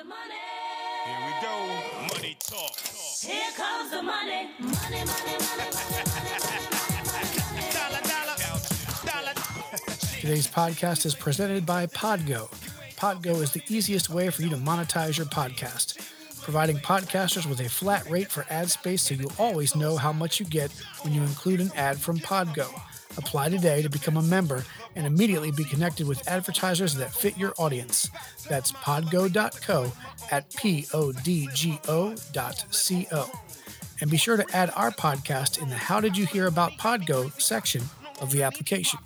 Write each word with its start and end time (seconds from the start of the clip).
the 0.00 0.08
money. 0.08 0.34
Here 1.04 1.18
we 1.26 1.32
go. 1.42 2.14
Money 2.14 2.36
talk. 2.40 2.76
Here 3.20 3.50
comes 3.54 3.90
the 3.90 4.02
money. 4.02 4.48
Money, 4.58 4.70
money, 4.70 5.04
money, 5.04 5.68
money, 5.76 6.00
money, 6.06 6.30
money. 7.04 7.66
Dollar, 7.72 8.00
dollar. 8.08 8.36
Dollar. 9.04 9.34
Today's 10.20 10.46
podcast 10.46 11.04
is 11.04 11.14
presented 11.14 11.66
by 11.66 11.86
Podgo. 11.86 12.48
Podgo 12.96 13.42
is 13.42 13.52
the 13.52 13.62
easiest 13.68 14.08
way 14.08 14.30
for 14.30 14.40
you 14.40 14.48
to 14.48 14.56
monetize 14.56 15.18
your 15.18 15.26
podcast, 15.26 15.98
providing 16.40 16.76
podcasters 16.78 17.46
with 17.46 17.60
a 17.60 17.68
flat 17.68 18.08
rate 18.08 18.30
for 18.30 18.46
ad 18.48 18.70
space 18.70 19.02
so 19.02 19.14
you 19.14 19.30
always 19.38 19.76
know 19.76 19.96
how 19.96 20.12
much 20.12 20.40
you 20.40 20.46
get 20.46 20.70
when 21.02 21.12
you 21.12 21.20
include 21.22 21.60
an 21.60 21.72
ad 21.76 21.98
from 22.00 22.18
Podgo. 22.18 22.68
Apply 23.18 23.50
today 23.50 23.82
to 23.82 23.90
become 23.90 24.16
a 24.16 24.22
member 24.22 24.64
and 24.96 25.06
immediately 25.06 25.50
be 25.50 25.64
connected 25.64 26.06
with 26.06 26.26
advertisers 26.28 26.94
that 26.94 27.12
fit 27.12 27.36
your 27.36 27.54
audience. 27.58 28.10
That's 28.48 28.72
podgo.co 28.72 29.92
at 30.30 30.54
P 30.56 30.86
O 30.92 31.12
D 31.12 31.48
G 31.54 31.78
O 31.88 32.14
dot 32.32 32.64
C 32.70 33.06
O. 33.12 33.30
And 34.00 34.10
be 34.10 34.16
sure 34.16 34.36
to 34.36 34.46
add 34.56 34.72
our 34.74 34.90
podcast 34.90 35.60
in 35.60 35.68
the 35.68 35.76
How 35.76 36.00
Did 36.00 36.16
You 36.16 36.26
Hear 36.26 36.46
About 36.46 36.72
Podgo 36.72 37.38
section 37.40 37.82
of 38.20 38.30
the 38.30 38.42
application. 38.42 38.98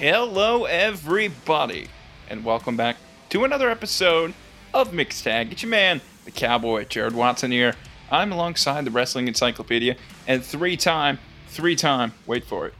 Hello, 0.00 0.64
everybody, 0.64 1.88
and 2.30 2.42
welcome 2.42 2.74
back 2.74 2.96
to 3.28 3.44
another 3.44 3.68
episode 3.68 4.32
of 4.72 4.94
Mixed 4.94 5.24
Tag. 5.24 5.52
It's 5.52 5.62
your 5.62 5.68
man, 5.68 6.00
the 6.24 6.30
Cowboy, 6.30 6.86
Jared 6.86 7.14
Watson 7.14 7.50
here. 7.50 7.74
I'm 8.10 8.32
alongside 8.32 8.86
the 8.86 8.90
Wrestling 8.90 9.28
Encyclopedia 9.28 9.96
and 10.26 10.42
three-time, 10.42 11.18
three-time, 11.48 12.14
wait 12.26 12.44
for 12.44 12.66
it, 12.66 12.72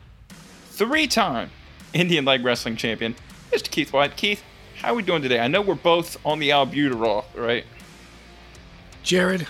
three-time 0.71 1.51
Indian 1.93 2.25
Leg 2.25 2.43
Wrestling 2.43 2.77
Champion, 2.77 3.15
Mr. 3.53 3.71
Keith 3.71 3.93
White. 3.93 4.17
Keith, 4.17 4.43
how 4.77 4.93
are 4.93 4.95
we 4.95 5.03
doing 5.03 5.21
today? 5.21 5.41
I 5.41 5.49
know 5.49 5.61
we're 5.61 5.75
both 5.75 6.17
on 6.25 6.39
the 6.39 6.49
albuterol, 6.49 7.27
right? 7.35 7.67
Jared, 9.03 9.47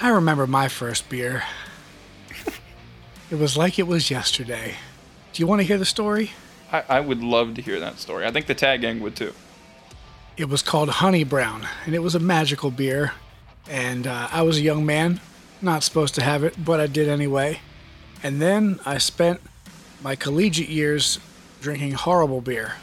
I 0.00 0.08
remember 0.08 0.46
my 0.46 0.68
first 0.68 1.10
beer. 1.10 1.42
it 3.30 3.34
was 3.38 3.58
like 3.58 3.78
it 3.78 3.86
was 3.86 4.10
yesterday. 4.10 4.76
Do 5.34 5.42
you 5.42 5.46
want 5.46 5.60
to 5.60 5.66
hear 5.66 5.76
the 5.76 5.84
story? 5.84 6.30
I, 6.72 6.84
I 6.88 7.00
would 7.00 7.22
love 7.22 7.54
to 7.54 7.62
hear 7.62 7.80
that 7.80 7.98
story. 7.98 8.26
I 8.26 8.30
think 8.30 8.46
the 8.46 8.54
tag 8.54 8.80
gang 8.80 9.00
would 9.00 9.16
too. 9.16 9.32
It 10.36 10.48
was 10.48 10.62
called 10.62 10.88
Honey 10.88 11.24
Brown, 11.24 11.66
and 11.86 11.94
it 11.94 12.00
was 12.00 12.14
a 12.14 12.20
magical 12.20 12.70
beer. 12.70 13.12
And 13.68 14.06
uh, 14.06 14.28
I 14.30 14.42
was 14.42 14.58
a 14.58 14.62
young 14.62 14.84
man, 14.84 15.20
not 15.62 15.82
supposed 15.82 16.14
to 16.16 16.22
have 16.22 16.44
it, 16.44 16.62
but 16.62 16.78
I 16.78 16.86
did 16.86 17.08
anyway. 17.08 17.60
And 18.22 18.40
then 18.40 18.78
I 18.84 18.98
spent 18.98 19.40
my 20.02 20.14
collegiate 20.14 20.68
years 20.68 21.18
drinking 21.60 21.92
horrible 21.92 22.40
beer. 22.40 22.74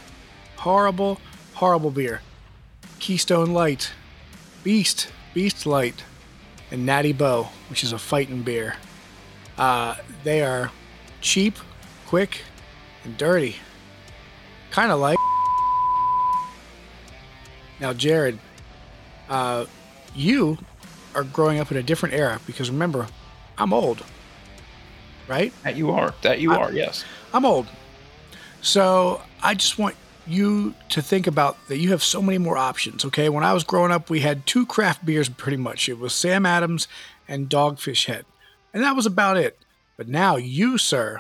Horrible, 0.58 1.20
horrible 1.56 1.92
beer. 1.92 2.22
Keystone 3.00 3.54
Light, 3.54 3.92
Beast, 4.64 5.12
Beast 5.34 5.66
Light, 5.66 6.04
and 6.72 6.86
Natty 6.86 7.14
Boh, 7.14 7.50
which 7.70 7.84
is 7.84 7.94
a 7.94 8.00
fighting 8.00 8.42
beer. 8.42 8.76
Uh, 9.58 9.96
they 10.24 10.42
are 10.42 10.72
cheap, 11.22 11.58
quick, 12.08 12.42
and 13.04 13.18
dirty. 13.18 13.58
Kind 14.74 14.92
of 14.92 15.00
like. 15.00 15.20
Now, 17.80 17.94
Jared, 17.94 18.40
uh, 19.30 19.66
you 20.16 20.58
are 21.16 21.24
growing 21.24 21.60
up 21.60 21.72
in 21.72 21.78
a 21.78 21.84
different 21.84 22.16
era 22.16 22.40
because 22.48 22.70
remember, 22.72 23.08
I'm 23.58 23.72
old, 23.72 24.04
right? 25.28 25.54
That 25.64 25.76
you 25.76 25.92
are. 25.92 26.14
That 26.24 26.40
you 26.40 26.54
I- 26.54 26.58
are. 26.58 26.72
Yes. 26.72 27.06
I'm 27.34 27.46
old. 27.46 27.68
So 28.62 29.22
I 29.44 29.54
just 29.54 29.78
want 29.78 29.96
you 30.26 30.74
to 30.90 31.02
think 31.02 31.28
about 31.28 31.68
that 31.68 31.78
you 31.78 31.90
have 31.90 32.02
so 32.02 32.22
many 32.22 32.38
more 32.38 32.58
options, 32.58 33.06
okay? 33.06 33.30
When 33.30 33.44
I 33.44 33.54
was 33.54 33.64
growing 33.64 33.92
up, 33.92 34.10
we 34.10 34.22
had 34.22 34.46
two 34.48 34.66
craft 34.66 35.06
beers 35.06 35.30
pretty 35.30 35.58
much. 35.58 35.88
It 35.88 36.00
was 36.00 36.14
Sam 36.16 36.46
Adams 36.46 36.88
and 37.28 37.50
Dogfish 37.50 38.06
Head. 38.06 38.26
And 38.74 38.82
that 38.84 38.96
was 38.96 39.06
about 39.06 39.38
it. 39.38 39.60
But 39.98 40.08
now 40.08 40.38
you, 40.38 40.78
sir, 40.80 41.20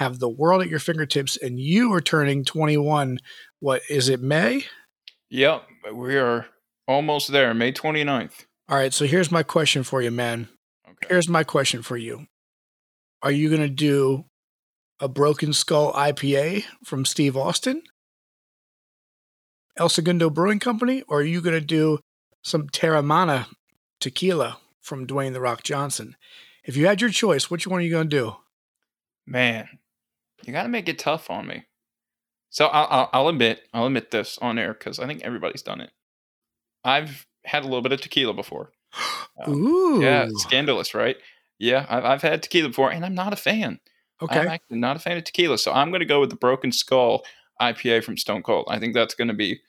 have 0.00 0.18
the 0.18 0.30
world 0.30 0.62
at 0.62 0.68
your 0.68 0.78
fingertips 0.78 1.36
and 1.36 1.60
you 1.60 1.92
are 1.92 2.00
turning 2.00 2.42
21. 2.42 3.18
What 3.60 3.82
is 3.90 4.08
it, 4.08 4.22
May? 4.22 4.64
Yep. 5.28 5.62
We 5.92 6.16
are 6.16 6.46
almost 6.88 7.30
there. 7.30 7.52
May 7.52 7.70
29th. 7.70 8.46
All 8.70 8.78
right, 8.78 8.94
so 8.94 9.04
here's 9.04 9.30
my 9.30 9.42
question 9.42 9.82
for 9.82 10.00
you, 10.00 10.10
man. 10.10 10.48
Okay. 10.88 11.08
Here's 11.10 11.28
my 11.28 11.44
question 11.44 11.82
for 11.82 11.98
you. 11.98 12.26
Are 13.22 13.30
you 13.30 13.50
going 13.50 13.60
to 13.60 13.68
do 13.68 14.24
a 15.00 15.08
Broken 15.08 15.52
Skull 15.52 15.92
IPA 15.92 16.64
from 16.82 17.04
Steve 17.04 17.36
Austin? 17.36 17.82
El 19.76 19.90
Segundo 19.90 20.30
Brewing 20.30 20.60
Company? 20.60 21.02
Or 21.08 21.18
are 21.18 21.24
you 21.24 21.42
going 21.42 21.60
to 21.60 21.60
do 21.60 21.98
some 22.42 22.68
Teremana 22.68 23.48
tequila 24.00 24.56
from 24.80 25.06
Dwayne 25.06 25.34
The 25.34 25.42
Rock 25.42 25.62
Johnson? 25.62 26.16
If 26.64 26.74
you 26.74 26.86
had 26.86 27.02
your 27.02 27.10
choice, 27.10 27.50
which 27.50 27.66
one 27.66 27.80
are 27.80 27.84
you 27.84 27.90
going 27.90 28.08
to 28.08 28.16
do? 28.16 28.36
Man, 29.26 29.68
you 30.44 30.52
got 30.52 30.64
to 30.64 30.68
make 30.68 30.88
it 30.88 30.98
tough 30.98 31.30
on 31.30 31.46
me. 31.46 31.64
So 32.50 32.66
I'll, 32.66 32.86
I'll, 32.90 33.10
I'll 33.12 33.28
admit, 33.28 33.62
I'll 33.72 33.86
admit 33.86 34.10
this 34.10 34.38
on 34.42 34.58
air 34.58 34.74
because 34.74 34.98
I 34.98 35.06
think 35.06 35.22
everybody's 35.22 35.62
done 35.62 35.80
it. 35.80 35.90
I've 36.84 37.26
had 37.44 37.62
a 37.62 37.66
little 37.66 37.82
bit 37.82 37.92
of 37.92 38.00
tequila 38.00 38.34
before. 38.34 38.72
Um, 39.46 39.54
Ooh. 39.54 40.02
Yeah, 40.02 40.28
scandalous, 40.34 40.92
right? 40.92 41.16
Yeah, 41.58 41.86
I've, 41.88 42.04
I've 42.04 42.20
had 42.20 42.42
tequila 42.42 42.68
before, 42.68 42.92
and 42.92 43.06
I'm 43.06 43.14
not 43.14 43.32
a 43.32 43.36
fan. 43.36 43.80
Okay, 44.20 44.38
I'm 44.38 44.48
actually 44.48 44.78
not 44.78 44.96
a 44.96 44.98
fan 44.98 45.16
of 45.16 45.24
tequila, 45.24 45.56
so 45.56 45.72
I'm 45.72 45.90
going 45.90 46.00
to 46.00 46.06
go 46.06 46.20
with 46.20 46.28
the 46.28 46.36
Broken 46.36 46.72
Skull 46.72 47.22
IPA 47.58 48.04
from 48.04 48.18
Stone 48.18 48.42
Cold. 48.42 48.66
I 48.68 48.78
think 48.78 48.92
that's 48.92 49.14
going 49.14 49.28
to 49.28 49.34
be 49.34 49.60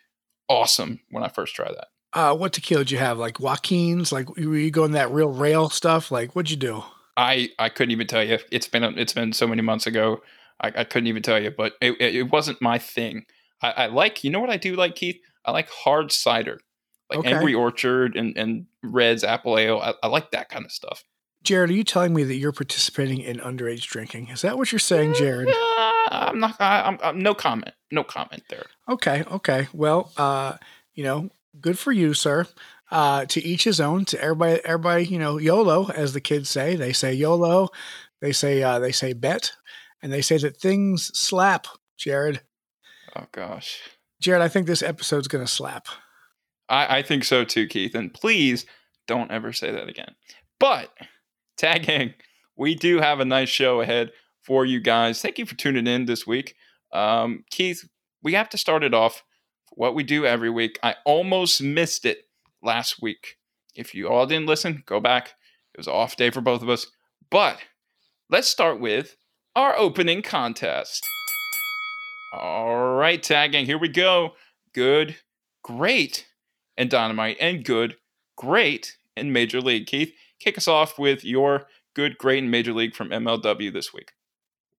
awesome 0.50 1.00
when 1.10 1.24
I 1.24 1.30
first 1.30 1.56
try 1.56 1.70
that. 1.70 1.88
Uh, 2.12 2.36
what 2.36 2.52
tequila 2.52 2.84
did 2.84 2.92
you 2.92 2.98
have? 2.98 3.18
Like 3.18 3.40
Joaquin's? 3.40 4.12
Like, 4.12 4.36
were 4.36 4.58
you 4.58 4.72
going 4.72 4.92
that 4.92 5.12
real 5.12 5.30
rail 5.30 5.70
stuff? 5.70 6.12
Like, 6.12 6.36
what'd 6.36 6.52
you 6.52 6.58
do? 6.58 6.84
I 7.16 7.50
I 7.58 7.70
couldn't 7.70 7.92
even 7.92 8.08
tell 8.08 8.24
you. 8.24 8.40
It's 8.52 8.68
been 8.68 8.84
it's 8.84 9.14
been 9.14 9.32
so 9.32 9.48
many 9.48 9.62
months 9.62 9.88
ago. 9.88 10.22
I, 10.62 10.72
I 10.78 10.84
couldn't 10.84 11.08
even 11.08 11.24
tell 11.24 11.42
you, 11.42 11.52
but 11.52 11.74
it, 11.82 12.00
it, 12.00 12.32
wasn't 12.32 12.62
my 12.62 12.78
thing. 12.78 13.26
I, 13.62 13.72
I 13.72 13.86
like 13.88 14.24
you 14.24 14.30
know 14.30 14.40
what 14.40 14.50
I 14.50 14.58
do 14.58 14.76
like 14.76 14.96
Keith. 14.96 15.20
I 15.44 15.52
like 15.52 15.70
hard 15.70 16.12
cider, 16.12 16.60
like 17.10 17.20
Okay. 17.20 17.34
Angry 17.34 17.54
Orchard 17.54 18.16
and 18.16 18.38
and 18.38 18.68
Red's 18.84 19.24
Apple 19.24 19.58
Ale. 19.58 19.80
I, 19.80 19.94
I 20.04 20.08
like 20.08 20.32
that 20.32 20.50
kind 20.50 20.66
of 20.66 20.72
stuff. 20.72 21.04
Jared, 21.44 21.72
are 21.72 21.74
you 21.74 21.84
telling 21.84 22.14
me 22.14 22.24
that 22.24 22.36
you're 22.36 22.52
participating 22.52 23.20
in 23.20 23.38
underage 23.38 23.88
drinking? 23.88 24.28
Is 24.28 24.44
that 24.44 24.58
what 24.58 24.72
you're 24.72 24.80
saying, 24.80 25.16
Jared? 25.16 25.50
Uh, 25.50 25.92
I'm 26.12 26.40
not. 26.40 26.60
I, 26.60 26.82
I'm, 26.82 27.00
I'm 27.02 27.20
no 27.20 27.34
comment. 27.34 27.74
No 27.92 28.04
comment 28.04 28.44
there. 28.50 28.66
Okay, 28.90 29.24
okay. 29.32 29.68
Well, 29.74 30.12
uh, 30.18 30.58
you 30.94 31.04
know, 31.04 31.30
good 31.60 31.80
for 31.80 31.92
you, 31.92 32.14
sir. 32.14 32.46
Uh, 32.92 33.26
to 33.26 33.44
each 33.44 33.64
his 33.64 33.80
own. 33.80 34.06
To 34.06 34.22
everybody, 34.22 34.62
everybody, 34.66 35.06
you 35.06 35.18
know, 35.18 35.38
YOLO, 35.38 35.90
as 35.90 36.14
the 36.14 36.22
kids 36.22 36.50
say. 36.50 36.76
They 36.76 36.94
say 36.94 37.14
YOLO. 37.14 37.70
They 38.20 38.34
say 38.34 38.62
uh, 38.62 38.80
they 38.80 38.92
say 38.92 39.14
bet, 39.14 39.54
and 40.02 40.12
they 40.12 40.22
say 40.22 40.38
that 40.38 40.58
things 40.58 41.18
slap. 41.18 41.68
Jared, 41.98 42.42
Oh 43.16 43.28
gosh. 43.32 43.82
Jared, 44.22 44.42
I 44.42 44.48
think 44.48 44.68
this 44.68 44.84
episode's 44.84 45.28
gonna 45.28 45.48
slap. 45.48 45.88
I, 46.70 47.00
I 47.00 47.02
think 47.02 47.24
so 47.24 47.44
too, 47.44 47.68
Keith. 47.68 47.96
And 47.96 48.14
please 48.14 48.66
don't 49.08 49.32
ever 49.32 49.52
say 49.52 49.72
that 49.72 49.90
again. 49.90 50.16
But 50.60 50.92
tagging, 51.58 52.14
we 52.56 52.76
do 52.76 53.00
have 53.00 53.20
a 53.20 53.26
nice 53.26 53.50
show 53.50 53.82
ahead 53.82 54.12
for 54.42 54.66
you 54.66 54.80
guys. 54.80 55.22
Thank 55.22 55.40
you 55.40 55.46
for 55.46 55.56
tuning 55.56 55.88
in 55.88 56.06
this 56.06 56.26
week. 56.26 56.56
Um, 56.94 57.44
Keith, 57.50 57.88
we 58.24 58.34
have 58.34 58.50
to 58.50 58.58
start 58.58 58.84
it 58.84 58.94
off 58.94 59.24
what 59.72 59.96
we 59.96 60.04
do 60.04 60.26
every 60.26 60.50
week. 60.50 60.80
I 60.84 60.96
almost 61.06 61.62
missed 61.62 62.06
it 62.06 62.28
last 62.62 63.02
week. 63.02 63.38
If 63.76 63.96
you 63.96 64.08
all 64.08 64.26
didn't 64.26 64.48
listen, 64.48 64.84
go 64.86 65.00
back. 65.00 65.34
It 65.74 65.78
was 65.78 65.88
an 65.88 65.94
off 65.94 66.16
day 66.16 66.30
for 66.30 66.42
both 66.42 66.62
of 66.62 66.70
us. 66.70 66.88
But 67.30 67.58
let's 68.30 68.50
start 68.50 68.80
with 68.80 69.16
our 69.56 69.78
opening 69.78 70.22
contest. 70.22 71.06
All 72.34 72.96
right, 72.96 73.22
tagging, 73.22 73.66
here 73.66 73.78
we 73.78 73.90
go. 73.90 74.34
Good, 74.74 75.18
great, 75.64 76.28
and 76.78 76.90
dynamite, 76.90 77.38
and 77.40 77.64
good, 77.66 77.98
great, 78.38 78.98
and 79.18 79.34
major 79.34 79.60
league. 79.60 79.88
Keith, 79.88 80.14
kick 80.40 80.58
us 80.58 80.68
off 80.68 80.98
with 80.98 81.26
your 81.26 81.68
good, 81.94 82.18
great, 82.18 82.40
and 82.40 82.52
major 82.52 82.74
league 82.74 82.96
from 82.96 83.10
MLW 83.10 83.74
this 83.74 83.94
week. 83.94 84.14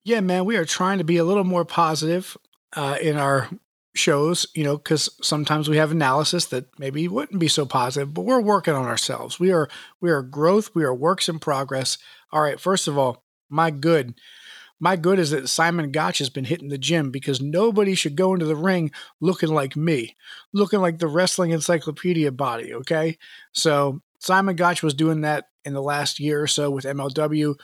Yeah, 0.04 0.20
man, 0.20 0.44
we 0.44 0.56
are 0.56 0.64
trying 0.64 0.98
to 0.98 1.04
be 1.04 1.18
a 1.18 1.25
little 1.25 1.44
more 1.44 1.64
positive 1.64 2.36
uh, 2.75 2.96
in 3.00 3.16
our 3.16 3.50
shows, 3.94 4.46
you 4.54 4.64
know, 4.64 4.78
because 4.78 5.10
sometimes 5.22 5.68
we 5.68 5.76
have 5.76 5.92
analysis 5.92 6.46
that 6.46 6.66
maybe 6.78 7.06
wouldn't 7.06 7.38
be 7.38 7.48
so 7.48 7.66
positive, 7.66 8.14
but 8.14 8.25
we're 8.25 8.40
working 8.40 8.75
on 8.75 8.86
ourselves. 8.86 9.38
We 9.38 9.52
are 9.52 9.68
we 10.00 10.10
are 10.10 10.22
growth. 10.22 10.75
We 10.75 10.84
are 10.84 10.94
works 10.94 11.28
in 11.28 11.38
progress. 11.38 11.98
All 12.32 12.40
right, 12.40 12.58
first 12.58 12.88
of 12.88 12.96
all, 12.96 13.25
my 13.50 13.70
good, 13.70 14.14
My 14.82 14.96
good 14.96 15.20
is 15.20 15.31
that 15.31 15.49
Simon 15.49 15.93
Gotch 15.93 16.19
has 16.19 16.29
been 16.29 16.44
hitting 16.44 16.69
the 16.69 16.76
gym 16.76 17.12
because 17.12 17.40
nobody 17.40 17.94
should 17.94 18.17
go 18.17 18.34
into 18.34 18.46
the 18.46 18.56
ring 18.56 18.90
looking 19.20 19.50
like 19.50 19.76
me, 19.76 20.17
looking 20.52 20.81
like 20.81 20.99
the 20.99 21.06
wrestling 21.06 21.52
encyclopedia 21.52 22.32
body. 22.32 22.75
Okay. 22.75 23.17
So 23.52 24.02
Simon 24.19 24.56
Gotch 24.56 24.82
was 24.82 24.93
doing 24.93 25.20
that 25.20 25.44
in 25.64 25.73
the 25.73 25.81
last 25.81 26.19
year 26.19 26.43
or 26.43 26.49
so 26.49 26.69
with 26.69 26.84
MLW. 26.84 27.55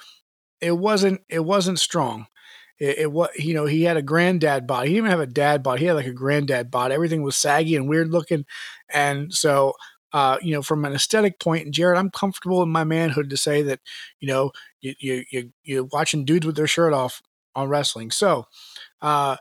It 0.61 0.79
wasn't, 0.79 1.23
it 1.29 1.41
wasn't 1.41 1.81
strong. 1.81 2.29
It, 2.79 2.99
it 2.99 3.13
was, 3.13 3.31
you 3.37 3.53
know, 3.53 3.67
he 3.67 3.83
had 3.83 3.97
a 3.97 4.03
granddad 4.03 4.69
body. 4.69 4.91
He 4.91 4.95
didn't 4.95 5.07
even 5.09 5.19
have 5.19 5.29
a 5.29 5.33
dad 5.33 5.65
body. 5.65 5.81
He 5.81 5.87
had 5.87 5.97
like 5.97 6.07
a 6.07 6.13
granddad 6.13 6.71
body. 6.71 6.95
Everything 6.95 7.23
was 7.23 7.35
saggy 7.35 7.75
and 7.75 7.89
weird 7.89 8.13
looking. 8.13 8.47
And 8.95 9.35
so, 9.35 9.73
uh, 10.13 10.39
you 10.43 10.53
know, 10.53 10.63
from 10.63 10.85
an 10.85 10.95
aesthetic 10.95 11.39
point, 11.41 11.65
and 11.67 11.75
Jared, 11.75 11.99
I'm 11.99 12.11
comfortable 12.11 12.63
in 12.63 12.71
my 12.71 12.85
manhood 12.85 13.31
to 13.31 13.37
say 13.37 13.63
that, 13.63 13.81
you 14.21 14.29
know, 14.29 14.53
you 14.81 14.95
you 15.01 15.25
you 15.31 15.53
you're 15.65 15.85
watching 15.85 16.25
dudes 16.25 16.47
with 16.47 16.57
their 16.57 16.67
shirt 16.67 16.93
off 16.93 17.23
on 17.55 17.69
wrestling. 17.69 18.11
So, 18.11 18.47
uh, 19.03 19.37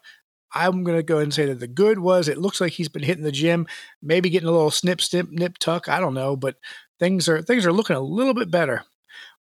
I'm 0.53 0.83
gonna 0.83 1.03
go 1.03 1.15
ahead 1.15 1.25
and 1.25 1.33
say 1.33 1.45
that 1.47 1.59
the 1.59 1.67
good 1.67 1.99
was 1.99 2.27
it 2.27 2.37
looks 2.37 2.61
like 2.61 2.73
he's 2.73 2.89
been 2.89 3.03
hitting 3.03 3.23
the 3.23 3.31
gym, 3.31 3.67
maybe 4.01 4.29
getting 4.29 4.49
a 4.49 4.51
little 4.51 4.71
snip, 4.71 5.01
snip, 5.01 5.29
nip, 5.31 5.57
tuck. 5.59 5.89
I 5.89 5.99
don't 5.99 6.13
know, 6.13 6.35
but 6.35 6.55
things 6.99 7.27
are 7.29 7.41
things 7.41 7.65
are 7.65 7.73
looking 7.73 7.95
a 7.95 8.01
little 8.01 8.33
bit 8.33 8.51
better. 8.51 8.83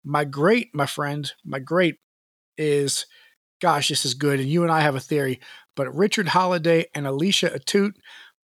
My 0.04 0.24
great, 0.24 0.74
my 0.74 0.86
friend, 0.86 1.30
my 1.44 1.58
great 1.58 1.96
is, 2.58 3.06
gosh, 3.60 3.88
this 3.88 4.04
is 4.04 4.14
good. 4.14 4.40
And 4.40 4.48
you 4.48 4.62
and 4.64 4.72
I 4.72 4.80
have 4.80 4.96
a 4.96 5.00
theory, 5.00 5.40
but 5.76 5.94
Richard 5.94 6.28
Holiday 6.28 6.86
and 6.94 7.06
Alicia 7.06 7.50
Atout 7.50 7.94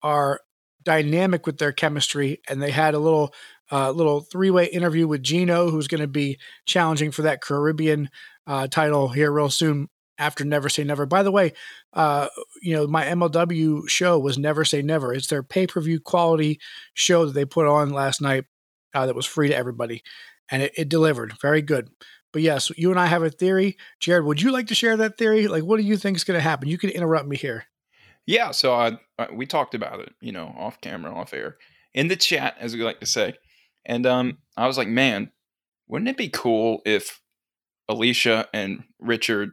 are 0.02 0.40
dynamic 0.88 1.44
with 1.44 1.58
their 1.58 1.70
chemistry, 1.70 2.40
and 2.48 2.62
they 2.62 2.70
had 2.70 2.94
a 2.94 2.98
little 2.98 3.34
uh, 3.70 3.90
little 3.90 4.22
three 4.22 4.50
way 4.50 4.64
interview 4.64 5.06
with 5.06 5.22
Gino, 5.22 5.70
who's 5.70 5.86
going 5.86 6.00
to 6.00 6.08
be 6.08 6.38
challenging 6.64 7.10
for 7.10 7.20
that 7.22 7.42
Caribbean 7.42 8.08
uh, 8.46 8.68
title 8.68 9.08
here 9.08 9.30
real 9.30 9.50
soon 9.50 9.90
after 10.16 10.46
Never 10.46 10.70
Say 10.70 10.84
Never. 10.84 11.04
By 11.04 11.22
the 11.22 11.30
way, 11.30 11.52
uh, 11.92 12.28
you 12.62 12.74
know 12.74 12.86
my 12.86 13.04
MLW 13.04 13.86
show 13.86 14.18
was 14.18 14.38
Never 14.38 14.64
Say 14.64 14.80
Never. 14.80 15.12
It's 15.12 15.26
their 15.26 15.42
pay 15.42 15.66
per 15.66 15.82
view 15.82 16.00
quality 16.00 16.58
show 16.94 17.26
that 17.26 17.32
they 17.32 17.44
put 17.44 17.66
on 17.66 17.90
last 17.90 18.22
night 18.22 18.46
uh, 18.94 19.04
that 19.04 19.14
was 19.14 19.26
free 19.26 19.48
to 19.48 19.56
everybody, 19.56 20.02
and 20.50 20.62
it, 20.62 20.72
it 20.74 20.88
delivered. 20.88 21.34
Very 21.42 21.60
good. 21.60 21.90
But 22.32 22.40
yes, 22.40 22.72
you 22.78 22.90
and 22.90 22.98
I 22.98 23.06
have 23.06 23.22
a 23.22 23.28
theory. 23.28 23.76
Jared, 24.00 24.24
would 24.24 24.40
you 24.40 24.52
like 24.52 24.68
to 24.68 24.74
share 24.74 24.96
that 24.96 25.18
theory? 25.18 25.48
Like, 25.48 25.64
what 25.64 25.76
do 25.76 25.82
you 25.82 25.98
think 25.98 26.16
is 26.16 26.24
going 26.24 26.38
to 26.38 26.42
happen? 26.42 26.68
You 26.68 26.78
can 26.78 26.90
interrupt 26.90 27.28
me 27.28 27.36
here. 27.36 27.66
Yeah, 28.28 28.50
so 28.50 28.74
I, 28.74 28.98
I 29.18 29.28
we 29.32 29.46
talked 29.46 29.74
about 29.74 30.00
it, 30.00 30.12
you 30.20 30.32
know, 30.32 30.54
off 30.58 30.82
camera, 30.82 31.14
off 31.14 31.32
air, 31.32 31.56
in 31.94 32.08
the 32.08 32.14
chat, 32.14 32.56
as 32.60 32.76
we 32.76 32.82
like 32.82 33.00
to 33.00 33.06
say, 33.06 33.32
and 33.86 34.04
um, 34.04 34.36
I 34.54 34.66
was 34.66 34.76
like, 34.76 34.86
man, 34.86 35.32
wouldn't 35.88 36.10
it 36.10 36.18
be 36.18 36.28
cool 36.28 36.82
if 36.84 37.22
Alicia 37.88 38.46
and 38.52 38.84
Richard 38.98 39.52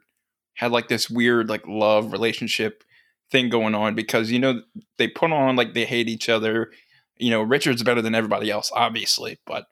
had 0.56 0.74
like 0.74 0.90
this 0.90 1.10
weird 1.10 1.48
like 1.48 1.66
love 1.66 2.12
relationship 2.12 2.84
thing 3.32 3.48
going 3.48 3.76
on 3.76 3.96
because 3.96 4.30
you 4.30 4.40
know 4.40 4.62
they 4.98 5.08
put 5.08 5.32
on 5.32 5.56
like 5.56 5.74
they 5.74 5.86
hate 5.86 6.10
each 6.10 6.28
other. 6.28 6.70
You 7.16 7.32
know, 7.32 7.44
Richard's 7.44 7.82
better 7.82 8.02
than 8.02 8.14
everybody 8.14 8.52
else, 8.52 8.74
obviously, 8.76 9.40
but 9.46 9.68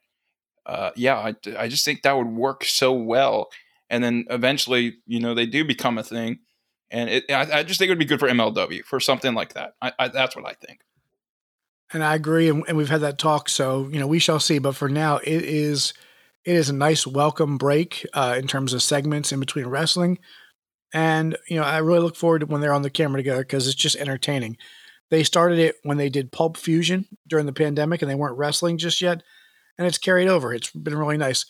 uh, 0.65 0.91
yeah, 0.95 1.17
I, 1.17 1.35
I 1.57 1.67
just 1.67 1.83
think 1.83 2.03
that 2.03 2.15
would 2.15 2.27
work 2.27 2.63
so 2.63 2.93
well. 2.93 3.49
And 3.89 4.01
then 4.01 4.23
eventually, 4.29 4.95
you 5.05 5.19
know, 5.19 5.33
they 5.33 5.45
do 5.45 5.65
become 5.65 5.97
a 5.97 6.03
thing 6.03 6.39
and 6.93 7.09
it, 7.09 7.25
I, 7.29 7.59
I, 7.59 7.63
just 7.63 7.79
think 7.79 7.89
it 7.89 7.91
would 7.91 7.99
be 7.99 8.05
good 8.05 8.19
for 8.19 8.29
MLW 8.29 8.83
for 8.85 8.99
something 8.99 9.33
like 9.33 9.55
that. 9.55 9.73
I, 9.81 9.91
I, 9.97 10.07
that's 10.09 10.35
what 10.35 10.45
I 10.45 10.53
think. 10.53 10.81
And 11.91 12.03
I 12.03 12.15
agree, 12.15 12.47
and, 12.47 12.63
and, 12.67 12.77
we've 12.77 12.89
had 12.89 13.01
that 13.01 13.17
talk. 13.17 13.49
So 13.49 13.89
you 13.91 13.99
know, 13.99 14.07
we 14.07 14.19
shall 14.19 14.39
see. 14.39 14.59
But 14.59 14.75
for 14.75 14.87
now, 14.87 15.17
it 15.17 15.43
is 15.43 15.93
it 16.45 16.55
is 16.55 16.69
a 16.69 16.73
nice 16.73 17.05
welcome 17.05 17.57
break 17.57 18.05
uh, 18.13 18.35
in 18.37 18.47
terms 18.47 18.73
of 18.73 18.81
segments 18.81 19.31
in 19.31 19.39
between 19.39 19.65
wrestling, 19.65 20.19
and 20.93 21.35
you 21.47 21.59
know, 21.59 21.65
I 21.65 21.79
really 21.79 21.99
look 21.99 22.15
forward 22.15 22.39
to 22.39 22.45
when 22.45 22.61
they're 22.61 22.73
on 22.73 22.83
the 22.83 22.89
camera 22.89 23.19
together 23.19 23.41
because 23.41 23.67
it's 23.67 23.75
just 23.75 23.95
entertaining. 23.95 24.57
They 25.09 25.23
started 25.23 25.59
it 25.59 25.75
when 25.83 25.97
they 25.97 26.09
did 26.09 26.31
Pulp 26.31 26.57
Fusion 26.57 27.05
during 27.27 27.45
the 27.45 27.53
pandemic, 27.53 28.01
and 28.01 28.09
they 28.09 28.15
weren't 28.15 28.37
wrestling 28.37 28.77
just 28.77 29.01
yet, 29.01 29.21
and 29.77 29.87
it's 29.87 29.97
carried 29.97 30.27
over. 30.27 30.53
It's 30.53 30.71
been 30.71 30.97
really 30.97 31.17
nice. 31.17 31.45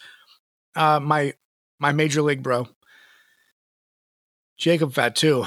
Uh, 0.75 0.99
my 1.01 1.33
my 1.79 1.91
major 1.91 2.21
league 2.21 2.43
bro, 2.43 2.67
Jacob 4.57 4.93
Fatu 4.93 5.45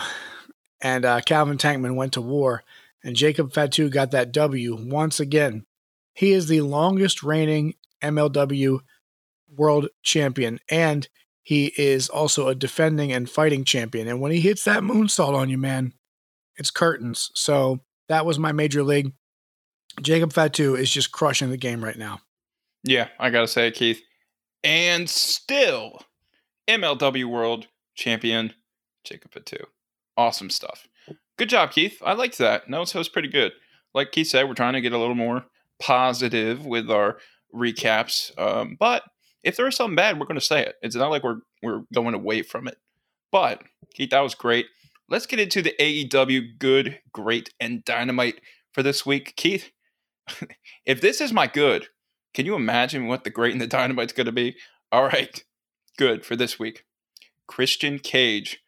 and 0.81 1.05
uh, 1.05 1.21
Calvin 1.21 1.59
Tankman 1.59 1.95
went 1.95 2.13
to 2.15 2.21
war, 2.21 2.63
and 3.03 3.17
Jacob 3.17 3.53
Fatu 3.53 3.89
got 3.89 4.11
that 4.11 4.33
W 4.33 4.77
once 4.79 5.21
again. 5.21 5.65
He 6.15 6.33
is 6.33 6.49
the 6.49 6.63
longest 6.63 7.23
reigning 7.23 7.75
MLW 8.03 8.81
world 9.49 9.89
champion, 10.03 10.61
and 10.71 11.09
he 11.43 11.73
is 11.77 12.09
also 12.09 12.49
a 12.49 12.55
defending 12.55 13.13
and 13.13 13.31
fighting 13.31 13.65
champion. 13.65 14.09
And 14.09 14.21
when 14.21 14.33
he 14.33 14.41
hits 14.41 14.65
that 14.65 14.83
moonsault 14.83 15.35
on 15.35 15.49
you, 15.49 15.59
man, 15.59 15.93
it's 16.57 16.71
curtains. 16.71 17.31
So 17.35 17.81
that 18.09 18.27
was 18.27 18.39
my 18.39 18.53
major 18.53 18.83
league. 18.83 19.13
Jacob 20.03 20.33
Fatu 20.33 20.75
is 20.75 20.91
just 20.91 21.13
crushing 21.13 21.51
the 21.51 21.57
game 21.57 21.83
right 21.83 21.97
now. 21.97 22.21
Yeah, 22.83 23.09
I 23.19 23.31
gotta 23.31 23.49
say, 23.49 23.69
it, 23.69 23.75
Keith. 23.75 24.03
And 24.63 25.09
still, 25.09 26.03
MLW 26.69 27.27
World 27.27 27.67
Champion 27.95 28.53
Jacob 29.07 29.33
Fatu. 29.33 29.65
Awesome 30.17 30.51
stuff. 30.51 30.87
Good 31.39 31.49
job, 31.49 31.71
Keith. 31.71 32.03
I 32.05 32.15
liked 32.15 32.39
that. 32.39 32.69
No, 32.69 32.85
so 32.85 33.01
it's 33.01 33.09
pretty 33.09 33.29
good. 33.29 33.53
Like 33.95 34.13
Keith 34.13 34.29
said, 34.29 34.49
we're 34.49 34.55
trying 34.55 34.75
to 34.75 34.81
get 34.81 34.93
a 34.93 34.99
little 34.99 35.15
more 35.15 35.47
positive 35.79 36.65
with 36.67 36.91
our 36.91 37.19
recaps. 37.55 38.37
Um, 38.39 38.77
but 38.79 39.03
if 39.43 39.57
there 39.57 39.69
is 39.69 39.77
something 39.77 39.97
bad, 39.97 40.19
we're 40.19 40.27
going 40.27 40.41
to 40.41 40.45
say 40.45 40.63
it. 40.63 40.77
It's 40.83 40.97
not 40.97 41.11
like 41.11 41.23
we're 41.23 41.41
we're 41.63 41.83
going 41.95 42.15
away 42.15 42.43
from 42.43 42.69
it. 42.69 42.79
But 43.31 43.63
Keith, 43.95 44.11
that 44.11 44.21
was 44.21 44.35
great. 44.35 44.67
Let's 45.09 45.27
get 45.27 45.41
into 45.41 45.63
the 45.63 45.75
AEW 45.79 46.59
good, 46.59 47.01
great, 47.13 47.53
and 47.61 47.85
dynamite 47.85 48.41
for 48.73 48.83
this 48.83 49.07
week. 49.07 49.35
Keith, 49.37 49.71
if 50.87 51.01
this 51.01 51.21
is 51.21 51.33
my 51.33 51.47
good, 51.47 51.89
can 52.35 52.45
you 52.45 52.55
imagine 52.55 53.07
what 53.07 53.25
the 53.25 53.31
great 53.31 53.53
and 53.53 53.61
the 53.61 53.67
dynamite's 53.67 54.13
going 54.13 54.27
to 54.27 54.33
be? 54.33 54.57
All 54.91 55.05
right, 55.05 55.45
good 55.97 56.25
for 56.25 56.35
this 56.35 56.59
week. 56.59 56.85
Christian 57.47 57.99
Cage 57.99 58.63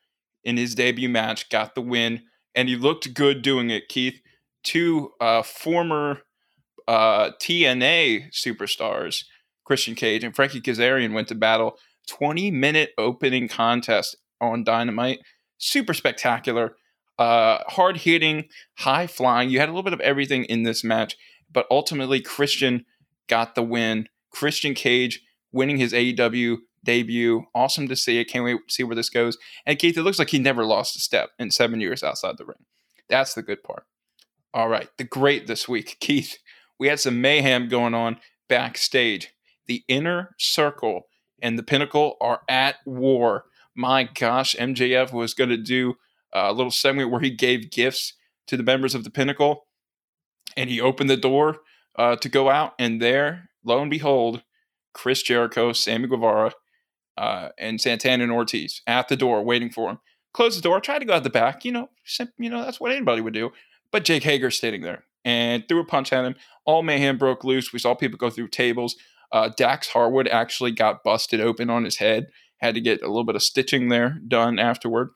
in 0.45 0.57
his 0.57 0.75
debut 0.75 1.09
match, 1.09 1.49
got 1.49 1.75
the 1.75 1.81
win, 1.81 2.23
and 2.55 2.69
he 2.69 2.77
looked 2.77 3.15
good 3.15 3.43
doing 3.43 3.71
it. 3.71 3.89
Keith, 3.89 4.21
two 4.63 5.13
uh, 5.21 5.43
former 5.43 6.23
uh, 6.87 7.31
TNA 7.41 8.33
superstars, 8.33 9.25
Christian 9.65 9.95
Cage 9.95 10.25
and 10.25 10.35
Frankie 10.35 10.61
Kazarian, 10.61 11.13
went 11.13 11.29
to 11.29 11.35
battle. 11.35 11.79
20 12.09 12.51
minute 12.51 12.93
opening 12.97 13.49
contest 13.49 14.17
on 14.41 14.65
Dynamite. 14.65 15.21
Super 15.59 15.93
spectacular. 15.93 16.77
Uh, 17.19 17.59
hard 17.69 17.99
hitting, 17.99 18.45
high 18.79 19.07
flying. 19.07 19.51
You 19.51 19.61
had 19.61 19.69
a 19.69 19.73
little 19.73 19.83
bit 19.83 19.93
of 19.93 20.01
everything 20.01 20.45
in 20.45 20.63
this 20.63 20.85
match, 20.85 21.17
but 21.53 21.67
ultimately, 21.71 22.21
Christian 22.21 22.87
got 23.29 23.55
the 23.55 23.63
win. 23.63 24.09
Christian 24.31 24.75
Cage 24.75 25.21
winning 25.53 25.79
his 25.79 25.93
AEW 25.93 26.59
debut. 26.85 27.45
Awesome 27.55 27.89
to 27.89 27.97
see 27.97 28.19
it. 28.19 28.27
Can't 28.27 28.45
wait 28.45 28.59
to 28.69 28.73
see 28.73 28.85
where 28.85 28.97
this 28.97 29.11
goes. 29.11 29.39
And 29.67 29.79
Keith, 29.79 29.97
it 29.97 30.03
looks 30.03 30.19
like 30.19 30.31
he 30.31 30.39
never 30.39 30.65
lost 30.65 30.97
a 30.97 31.01
step 31.01 31.31
in 31.39 31.51
seven 31.51 31.81
years 31.81 32.03
outside 32.03 32.39
the 32.39 32.45
ring. 32.45 32.65
That's 33.09 33.35
the 33.35 33.43
good 33.43 33.63
part. 33.63 33.85
All 34.55 34.69
right, 34.69 34.89
the 34.97 35.05
great 35.05 35.47
this 35.47 35.69
week, 35.69 35.97
Keith. 36.01 36.39
We 36.79 36.89
had 36.89 37.01
some 37.01 37.21
mayhem 37.21 37.69
going 37.69 37.95
on 37.95 38.19
backstage. 38.49 39.35
The 39.67 39.85
inner 39.89 40.35
circle 40.39 41.09
and 41.43 41.59
the 41.59 41.63
pinnacle 41.63 42.17
are 42.21 42.43
at 42.49 42.77
war. 42.87 43.45
My 43.75 44.05
gosh, 44.05 44.57
MJF 44.57 45.13
was 45.13 45.35
going 45.35 45.51
to 45.51 45.57
do 45.57 45.95
a 46.33 46.53
little 46.53 46.71
segment 46.71 47.11
where 47.11 47.21
he 47.21 47.31
gave 47.31 47.71
gifts 47.71 48.15
to 48.47 48.57
the 48.57 48.63
members 48.63 48.95
of 48.95 49.05
the 49.05 49.11
pinnacle 49.11 49.67
and 50.57 50.71
he 50.71 50.81
opened 50.81 51.11
the 51.11 51.17
door 51.17 51.59
uh, 51.97 52.17
to 52.17 52.29
go 52.29 52.49
out. 52.51 52.75
And 52.79 53.01
there, 53.01 53.51
lo 53.65 53.81
and 53.81 53.91
behold, 53.91 54.43
Chris 54.93 55.23
Jericho, 55.23 55.73
Sammy 55.73 56.09
Guevara, 56.09 56.53
uh, 57.19 57.49
and 57.59 57.81
Santana 57.81 58.23
and 58.23 58.33
Ortiz 58.33 58.81
at 58.87 59.09
the 59.09 59.17
door 59.17 59.43
waiting 59.43 59.71
for 59.71 59.91
him. 59.91 59.99
Close 60.33 60.55
the 60.55 60.63
door, 60.63 60.81
try 60.81 61.01
to 61.01 61.05
go 61.05 61.15
out 61.15 61.25
the 61.25 61.31
back. 61.31 61.65
You 61.65 61.73
know, 61.73 61.91
you 62.39 62.49
know 62.49 62.63
that's 62.65 62.79
what 62.79 62.93
anybody 62.93 63.21
would 63.21 63.35
do. 63.35 63.51
But 63.91 64.05
Jake 64.05 64.23
Hager 64.23 64.51
standing 64.53 64.83
there 64.83 65.05
and 65.25 65.67
threw 65.67 65.81
a 65.81 65.85
punch 65.85 66.13
at 66.13 66.25
him. 66.25 66.37
All 66.65 66.83
mayhem 66.83 67.19
broke 67.19 67.43
loose. 67.43 67.73
We 67.73 67.81
saw 67.81 67.95
people 67.95 68.19
go 68.19 68.31
through 68.31 68.49
tables. 68.49 68.95
Uh, 69.33 69.51
Dax 69.57 69.89
Harwood 69.89 70.29
actually 70.29 70.71
got 70.71 71.03
busted 71.03 71.41
open 71.41 71.71
on 71.71 71.85
his 71.85 71.97
head. 71.97 72.29
Had 72.59 72.75
to 72.77 72.81
get 72.81 73.03
a 73.03 73.09
little 73.09 73.25
bit 73.25 73.37
of 73.37 73.43
stitching 73.43 73.89
there 73.89 74.21
done 74.27 74.59
afterward. 74.59 75.11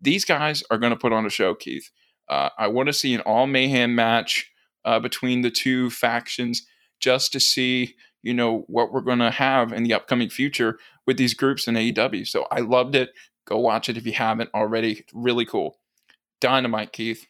These 0.00 0.24
guys 0.24 0.62
are 0.70 0.78
going 0.78 0.92
to 0.92 0.98
put 0.98 1.12
on 1.12 1.26
a 1.26 1.30
show, 1.30 1.54
Keith. 1.54 1.90
Uh, 2.28 2.48
I 2.58 2.68
want 2.68 2.86
to 2.86 2.92
see 2.94 3.14
an 3.14 3.20
all 3.20 3.46
mayhem 3.46 3.94
match 3.94 4.50
uh, 4.84 4.98
between 4.98 5.42
the 5.42 5.50
two 5.50 5.90
factions 5.90 6.66
just 7.00 7.32
to 7.32 7.40
see 7.40 7.96
you 8.24 8.34
know 8.34 8.64
what 8.68 8.90
we're 8.90 9.02
going 9.02 9.18
to 9.18 9.30
have 9.30 9.72
in 9.72 9.84
the 9.84 9.94
upcoming 9.94 10.30
future 10.30 10.78
with 11.06 11.18
these 11.18 11.34
groups 11.34 11.68
in 11.68 11.74
AEW. 11.74 12.26
So 12.26 12.46
I 12.50 12.60
loved 12.60 12.94
it. 12.94 13.10
Go 13.44 13.58
watch 13.58 13.88
it 13.88 13.98
if 13.98 14.06
you 14.06 14.12
haven't 14.12 14.50
already. 14.54 15.04
Really 15.12 15.44
cool. 15.44 15.78
Dynamite, 16.40 16.92
Keith. 16.92 17.26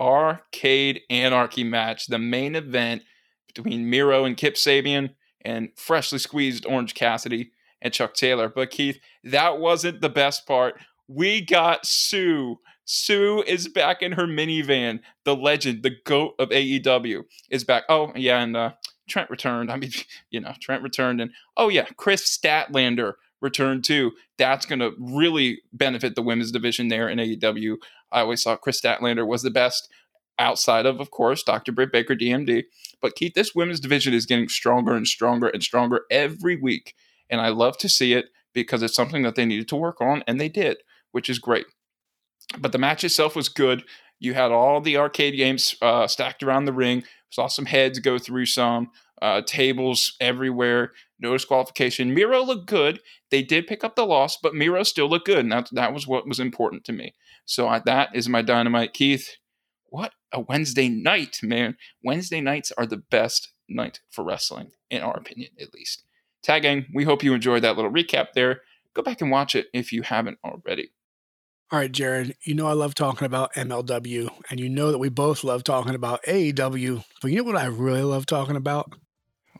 Arcade 0.00 1.02
Anarchy 1.10 1.62
match, 1.62 2.06
the 2.06 2.18
main 2.18 2.56
event 2.56 3.02
between 3.46 3.88
Miro 3.88 4.24
and 4.24 4.36
Kip 4.36 4.54
Sabian 4.54 5.10
and 5.44 5.68
freshly 5.76 6.18
squeezed 6.18 6.66
Orange 6.66 6.94
Cassidy 6.94 7.52
and 7.82 7.92
Chuck 7.92 8.14
Taylor. 8.14 8.48
But 8.48 8.70
Keith, 8.70 8.98
that 9.24 9.58
wasn't 9.58 10.00
the 10.00 10.08
best 10.08 10.46
part. 10.46 10.74
We 11.06 11.44
got 11.44 11.86
Sue. 11.86 12.56
Sue 12.84 13.44
is 13.46 13.68
back 13.68 14.02
in 14.02 14.12
her 14.12 14.26
minivan. 14.26 15.00
The 15.24 15.36
legend, 15.36 15.82
the 15.82 15.96
goat 16.04 16.34
of 16.38 16.48
AEW, 16.48 17.24
is 17.50 17.62
back. 17.62 17.84
Oh 17.88 18.12
yeah, 18.16 18.40
and 18.40 18.56
uh, 18.56 18.72
Trent 19.10 19.30
returned. 19.30 19.70
I 19.70 19.76
mean, 19.76 19.90
you 20.30 20.40
know, 20.40 20.54
Trent 20.60 20.82
returned, 20.82 21.20
and 21.20 21.32
oh 21.56 21.68
yeah, 21.68 21.86
Kris 21.96 22.22
Statlander 22.24 23.14
returned 23.40 23.84
too. 23.84 24.12
That's 24.38 24.66
going 24.66 24.80
to 24.80 24.92
really 24.98 25.62
benefit 25.72 26.14
the 26.14 26.22
women's 26.22 26.52
division 26.52 26.88
there 26.88 27.08
in 27.08 27.18
AEW. 27.18 27.76
I 28.12 28.20
always 28.20 28.42
thought 28.42 28.60
Kris 28.60 28.80
Statlander 28.80 29.26
was 29.26 29.42
the 29.42 29.50
best 29.50 29.88
outside 30.38 30.86
of, 30.86 31.00
of 31.00 31.10
course, 31.10 31.42
Dr. 31.42 31.72
Britt 31.72 31.92
Baker, 31.92 32.16
DMD. 32.16 32.64
But 33.00 33.14
Keith, 33.14 33.34
this 33.34 33.54
women's 33.54 33.80
division 33.80 34.14
is 34.14 34.26
getting 34.26 34.48
stronger 34.48 34.94
and 34.94 35.06
stronger 35.06 35.48
and 35.48 35.62
stronger 35.62 36.02
every 36.10 36.56
week. 36.56 36.94
And 37.28 37.40
I 37.40 37.48
love 37.48 37.78
to 37.78 37.88
see 37.88 38.14
it 38.14 38.26
because 38.52 38.82
it's 38.82 38.94
something 38.94 39.22
that 39.22 39.36
they 39.36 39.44
needed 39.44 39.68
to 39.68 39.76
work 39.76 40.00
on, 40.00 40.24
and 40.26 40.40
they 40.40 40.48
did, 40.48 40.78
which 41.12 41.30
is 41.30 41.38
great. 41.38 41.66
But 42.58 42.72
the 42.72 42.78
match 42.78 43.04
itself 43.04 43.36
was 43.36 43.48
good. 43.48 43.84
You 44.18 44.34
had 44.34 44.50
all 44.50 44.80
the 44.80 44.96
arcade 44.96 45.36
games 45.36 45.76
uh, 45.80 46.06
stacked 46.06 46.42
around 46.42 46.64
the 46.64 46.72
ring. 46.72 47.04
Saw 47.30 47.46
some 47.46 47.66
heads 47.66 47.98
go 47.98 48.18
through 48.18 48.46
some 48.46 48.90
uh, 49.22 49.42
tables 49.42 50.16
everywhere. 50.20 50.92
No 51.18 51.32
disqualification. 51.32 52.14
Miro 52.14 52.42
looked 52.42 52.66
good. 52.66 53.00
They 53.30 53.42
did 53.42 53.66
pick 53.66 53.84
up 53.84 53.94
the 53.96 54.06
loss, 54.06 54.36
but 54.36 54.54
Miro 54.54 54.82
still 54.82 55.08
looked 55.08 55.26
good, 55.26 55.38
and 55.38 55.52
that 55.52 55.68
that 55.72 55.92
was 55.92 56.06
what 56.06 56.26
was 56.26 56.40
important 56.40 56.84
to 56.84 56.92
me. 56.92 57.14
So 57.44 57.68
I, 57.68 57.80
that 57.80 58.10
is 58.14 58.28
my 58.28 58.42
dynamite, 58.42 58.94
Keith. 58.94 59.36
What 59.86 60.12
a 60.32 60.40
Wednesday 60.40 60.88
night, 60.88 61.38
man! 61.42 61.76
Wednesday 62.02 62.40
nights 62.40 62.72
are 62.76 62.86
the 62.86 62.96
best 62.96 63.52
night 63.68 64.00
for 64.10 64.24
wrestling, 64.24 64.70
in 64.90 65.02
our 65.02 65.16
opinion, 65.16 65.50
at 65.60 65.74
least. 65.74 66.04
Tagging. 66.42 66.86
We 66.94 67.04
hope 67.04 67.22
you 67.22 67.34
enjoyed 67.34 67.62
that 67.62 67.76
little 67.76 67.92
recap 67.92 68.28
there. 68.34 68.62
Go 68.94 69.02
back 69.02 69.20
and 69.20 69.30
watch 69.30 69.54
it 69.54 69.66
if 69.72 69.92
you 69.92 70.02
haven't 70.02 70.38
already. 70.44 70.90
All 71.72 71.78
right, 71.78 71.92
Jared, 71.92 72.36
you 72.42 72.54
know 72.54 72.66
I 72.66 72.72
love 72.72 72.96
talking 72.96 73.26
about 73.26 73.54
MLW, 73.54 74.28
and 74.50 74.58
you 74.58 74.68
know 74.68 74.90
that 74.90 74.98
we 74.98 75.08
both 75.08 75.44
love 75.44 75.62
talking 75.62 75.94
about 75.94 76.20
AEW. 76.24 77.04
But 77.22 77.30
you 77.30 77.36
know 77.36 77.44
what 77.44 77.54
I 77.54 77.66
really 77.66 78.02
love 78.02 78.26
talking 78.26 78.56
about? 78.56 78.92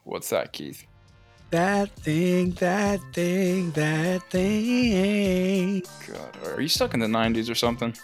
What's 0.02 0.28
that, 0.30 0.52
Keith? 0.52 0.84
That 1.50 1.88
thing, 1.90 2.50
that 2.52 2.98
thing, 3.12 3.70
that 3.72 4.28
thing. 4.28 5.84
God, 6.08 6.36
are 6.48 6.60
you 6.60 6.66
stuck 6.66 6.94
in 6.94 7.00
the 7.00 7.06
'90s 7.06 7.48
or 7.48 7.54
something? 7.54 7.94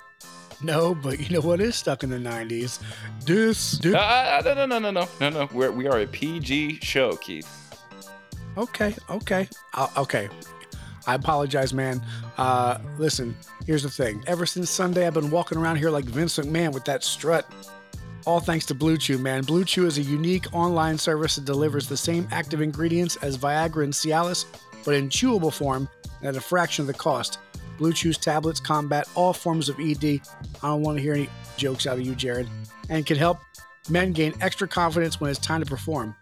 No, 0.62 0.94
but 0.94 1.18
you 1.18 1.34
know 1.34 1.40
what 1.44 1.60
is 1.60 1.74
stuck 1.74 2.04
in 2.04 2.10
the 2.10 2.16
90s? 2.16 2.80
This, 3.24 3.72
this. 3.72 3.94
Ah, 3.94 4.40
no, 4.44 4.54
no, 4.54 4.66
no, 4.66 4.78
no, 4.78 4.90
no, 4.90 5.08
no, 5.20 5.30
no. 5.30 5.48
We're, 5.52 5.70
we 5.70 5.86
are 5.86 6.00
a 6.00 6.06
PG 6.06 6.78
show, 6.80 7.16
Keith. 7.16 7.46
Okay, 8.56 8.94
okay, 9.10 9.48
uh, 9.74 9.88
okay. 9.98 10.30
I 11.06 11.14
apologize, 11.14 11.72
man. 11.72 12.04
Uh, 12.36 12.78
listen, 12.98 13.36
here's 13.66 13.82
the 13.82 13.90
thing. 13.90 14.22
Ever 14.26 14.46
since 14.46 14.70
Sunday, 14.70 15.06
I've 15.06 15.14
been 15.14 15.30
walking 15.30 15.58
around 15.58 15.76
here 15.76 15.90
like 15.90 16.04
Vince 16.04 16.38
McMahon 16.38 16.72
with 16.72 16.84
that 16.86 17.04
strut. 17.04 17.50
All 18.26 18.40
thanks 18.40 18.66
to 18.66 18.74
Blue 18.74 18.96
Chew, 18.96 19.18
man. 19.18 19.42
Blue 19.42 19.64
Chew 19.64 19.86
is 19.86 19.98
a 19.98 20.02
unique 20.02 20.52
online 20.52 20.98
service 20.98 21.36
that 21.36 21.44
delivers 21.44 21.88
the 21.88 21.96
same 21.96 22.26
active 22.32 22.60
ingredients 22.60 23.16
as 23.22 23.38
Viagra 23.38 23.84
and 23.84 23.92
Cialis, 23.92 24.46
but 24.84 24.94
in 24.94 25.08
chewable 25.08 25.52
form 25.52 25.88
and 26.20 26.28
at 26.28 26.36
a 26.36 26.40
fraction 26.40 26.82
of 26.82 26.86
the 26.88 26.94
cost. 26.94 27.38
Blue 27.78 27.92
Chew's 27.92 28.18
tablets 28.18 28.58
combat 28.58 29.06
all 29.14 29.32
forms 29.32 29.68
of 29.68 29.78
ED. 29.78 30.04
I 30.04 30.20
don't 30.62 30.82
want 30.82 30.96
to 30.98 31.02
hear 31.02 31.14
any 31.14 31.28
jokes 31.56 31.86
out 31.86 31.98
of 31.98 32.06
you, 32.06 32.16
Jared. 32.16 32.48
And 32.88 33.06
can 33.06 33.16
help 33.16 33.38
men 33.88 34.12
gain 34.12 34.34
extra 34.40 34.66
confidence 34.66 35.20
when 35.20 35.30
it's 35.30 35.38
time 35.38 35.60
to 35.60 35.66
perform. 35.66 36.16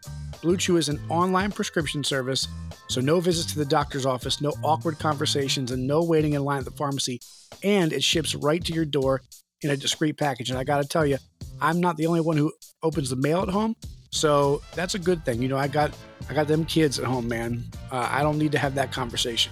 Blue 0.44 0.58
Chew 0.58 0.76
is 0.76 0.90
an 0.90 1.00
online 1.08 1.50
prescription 1.50 2.04
service, 2.04 2.48
so 2.90 3.00
no 3.00 3.18
visits 3.18 3.50
to 3.54 3.58
the 3.58 3.64
doctor's 3.64 4.04
office, 4.04 4.42
no 4.42 4.52
awkward 4.62 4.98
conversations, 4.98 5.70
and 5.70 5.86
no 5.86 6.04
waiting 6.04 6.34
in 6.34 6.44
line 6.44 6.58
at 6.58 6.66
the 6.66 6.70
pharmacy. 6.70 7.18
And 7.62 7.94
it 7.94 8.04
ships 8.04 8.34
right 8.34 8.62
to 8.62 8.74
your 8.74 8.84
door 8.84 9.22
in 9.62 9.70
a 9.70 9.76
discreet 9.78 10.18
package. 10.18 10.50
And 10.50 10.58
I 10.58 10.64
got 10.64 10.82
to 10.82 10.86
tell 10.86 11.06
you, 11.06 11.16
I'm 11.62 11.80
not 11.80 11.96
the 11.96 12.06
only 12.06 12.20
one 12.20 12.36
who 12.36 12.52
opens 12.82 13.08
the 13.08 13.16
mail 13.16 13.40
at 13.40 13.48
home, 13.48 13.74
so 14.10 14.60
that's 14.74 14.94
a 14.94 14.98
good 14.98 15.24
thing. 15.24 15.40
You 15.40 15.48
know, 15.48 15.56
I 15.56 15.66
got 15.66 15.96
I 16.28 16.34
got 16.34 16.46
them 16.46 16.66
kids 16.66 16.98
at 16.98 17.06
home, 17.06 17.26
man. 17.26 17.64
Uh, 17.90 18.06
I 18.10 18.22
don't 18.22 18.38
need 18.38 18.52
to 18.52 18.58
have 18.58 18.74
that 18.74 18.92
conversation. 18.92 19.50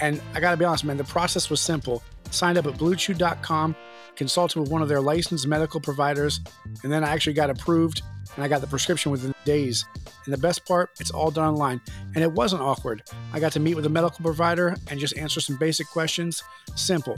And 0.00 0.22
I 0.32 0.40
got 0.40 0.52
to 0.52 0.56
be 0.56 0.64
honest, 0.64 0.84
man, 0.84 0.96
the 0.96 1.04
process 1.04 1.50
was 1.50 1.60
simple. 1.60 2.02
Signed 2.30 2.56
up 2.56 2.66
at 2.66 2.72
BlueChew.com, 2.74 3.76
consulted 4.14 4.60
with 4.60 4.70
one 4.70 4.80
of 4.80 4.88
their 4.88 5.02
licensed 5.02 5.46
medical 5.46 5.78
providers, 5.78 6.40
and 6.82 6.90
then 6.90 7.04
I 7.04 7.10
actually 7.10 7.34
got 7.34 7.50
approved 7.50 8.00
and 8.36 8.44
I 8.44 8.48
got 8.48 8.60
the 8.60 8.66
prescription 8.66 9.10
within 9.10 9.34
days. 9.44 9.84
And 10.24 10.32
the 10.32 10.38
best 10.38 10.64
part, 10.66 10.90
it's 11.00 11.10
all 11.10 11.30
done 11.30 11.54
online. 11.54 11.80
And 12.14 12.22
it 12.22 12.30
wasn't 12.30 12.62
awkward. 12.62 13.02
I 13.32 13.40
got 13.40 13.52
to 13.52 13.60
meet 13.60 13.74
with 13.74 13.86
a 13.86 13.90
medical 13.90 14.22
provider 14.22 14.76
and 14.88 15.00
just 15.00 15.16
answer 15.16 15.40
some 15.40 15.56
basic 15.56 15.88
questions. 15.88 16.42
Simple. 16.74 17.16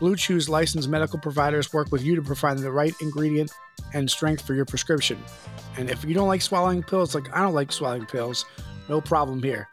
Blue 0.00 0.16
Chew's 0.16 0.48
licensed 0.48 0.88
medical 0.88 1.18
providers 1.18 1.72
work 1.72 1.90
with 1.90 2.02
you 2.02 2.16
to 2.16 2.22
provide 2.22 2.58
the 2.58 2.70
right 2.70 2.94
ingredient 3.00 3.50
and 3.94 4.10
strength 4.10 4.46
for 4.46 4.54
your 4.54 4.64
prescription. 4.64 5.18
And 5.78 5.88
if 5.88 6.04
you 6.04 6.14
don't 6.14 6.28
like 6.28 6.42
swallowing 6.42 6.82
pills, 6.82 7.14
like 7.14 7.34
I 7.34 7.40
don't 7.40 7.54
like 7.54 7.72
swallowing 7.72 8.06
pills, 8.06 8.44
no 8.88 9.00
problem 9.00 9.42
here. 9.42 9.68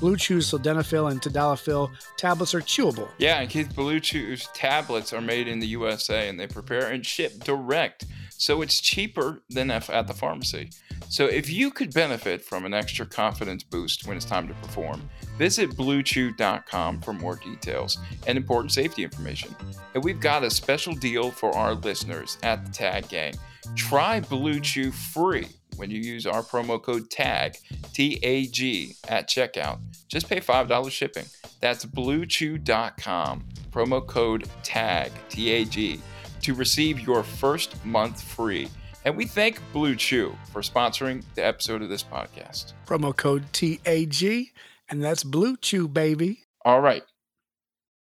Blue 0.00 0.16
Chew's 0.16 0.50
sildenafil 0.50 1.10
and 1.10 1.20
tadalafil 1.20 1.90
tablets 2.16 2.54
are 2.54 2.60
chewable. 2.60 3.08
Yeah, 3.18 3.40
and 3.40 3.48
Keith 3.48 3.74
Blue 3.74 4.00
Chew's 4.00 4.48
tablets 4.54 5.12
are 5.12 5.20
made 5.20 5.48
in 5.48 5.60
the 5.60 5.66
USA 5.68 6.28
and 6.28 6.38
they 6.38 6.46
prepare 6.46 6.90
and 6.90 7.04
ship 7.04 7.42
direct. 7.42 8.04
So 8.38 8.62
it's 8.62 8.80
cheaper 8.80 9.42
than 9.50 9.70
at 9.70 10.06
the 10.06 10.14
pharmacy. 10.14 10.70
So 11.08 11.26
if 11.26 11.50
you 11.50 11.70
could 11.70 11.92
benefit 11.92 12.42
from 12.42 12.64
an 12.64 12.72
extra 12.72 13.04
confidence 13.04 13.64
boost 13.64 14.06
when 14.06 14.16
it's 14.16 14.24
time 14.24 14.46
to 14.46 14.54
perform, 14.54 15.08
visit 15.36 15.70
bluechew.com 15.70 17.00
for 17.00 17.12
more 17.12 17.36
details 17.36 17.98
and 18.26 18.38
important 18.38 18.72
safety 18.72 19.02
information. 19.02 19.54
And 19.94 20.04
we've 20.04 20.20
got 20.20 20.44
a 20.44 20.50
special 20.50 20.94
deal 20.94 21.30
for 21.32 21.50
our 21.54 21.74
listeners 21.74 22.38
at 22.44 22.64
the 22.64 22.70
Tag 22.70 23.08
Gang. 23.08 23.34
Try 23.74 24.20
Blue 24.20 24.60
Chew 24.60 24.92
free 24.92 25.48
when 25.76 25.90
you 25.90 26.00
use 26.00 26.26
our 26.26 26.42
promo 26.42 26.80
code 26.80 27.10
TAG, 27.10 27.56
T 27.92 28.18
A 28.22 28.46
G, 28.46 28.94
at 29.08 29.28
checkout. 29.28 29.78
Just 30.08 30.28
pay 30.28 30.40
$5 30.40 30.90
shipping. 30.90 31.26
That's 31.60 31.84
bluechew.com, 31.84 33.44
promo 33.70 34.06
code 34.06 34.48
TAG, 34.62 35.10
T 35.28 35.50
A 35.50 35.64
G, 35.64 36.00
to 36.48 36.54
receive 36.54 36.98
your 37.00 37.22
first 37.22 37.84
month 37.84 38.22
free. 38.22 38.70
And 39.04 39.14
we 39.14 39.26
thank 39.26 39.60
Blue 39.70 39.94
Chew 39.94 40.34
for 40.50 40.62
sponsoring 40.62 41.22
the 41.34 41.44
episode 41.44 41.82
of 41.82 41.90
this 41.90 42.02
podcast. 42.02 42.72
Promo 42.86 43.14
code 43.14 43.52
TAG, 43.52 44.46
and 44.88 45.04
that's 45.04 45.22
Blue 45.24 45.58
Chew, 45.58 45.88
baby. 45.88 46.44
All 46.64 46.80
right. 46.80 47.02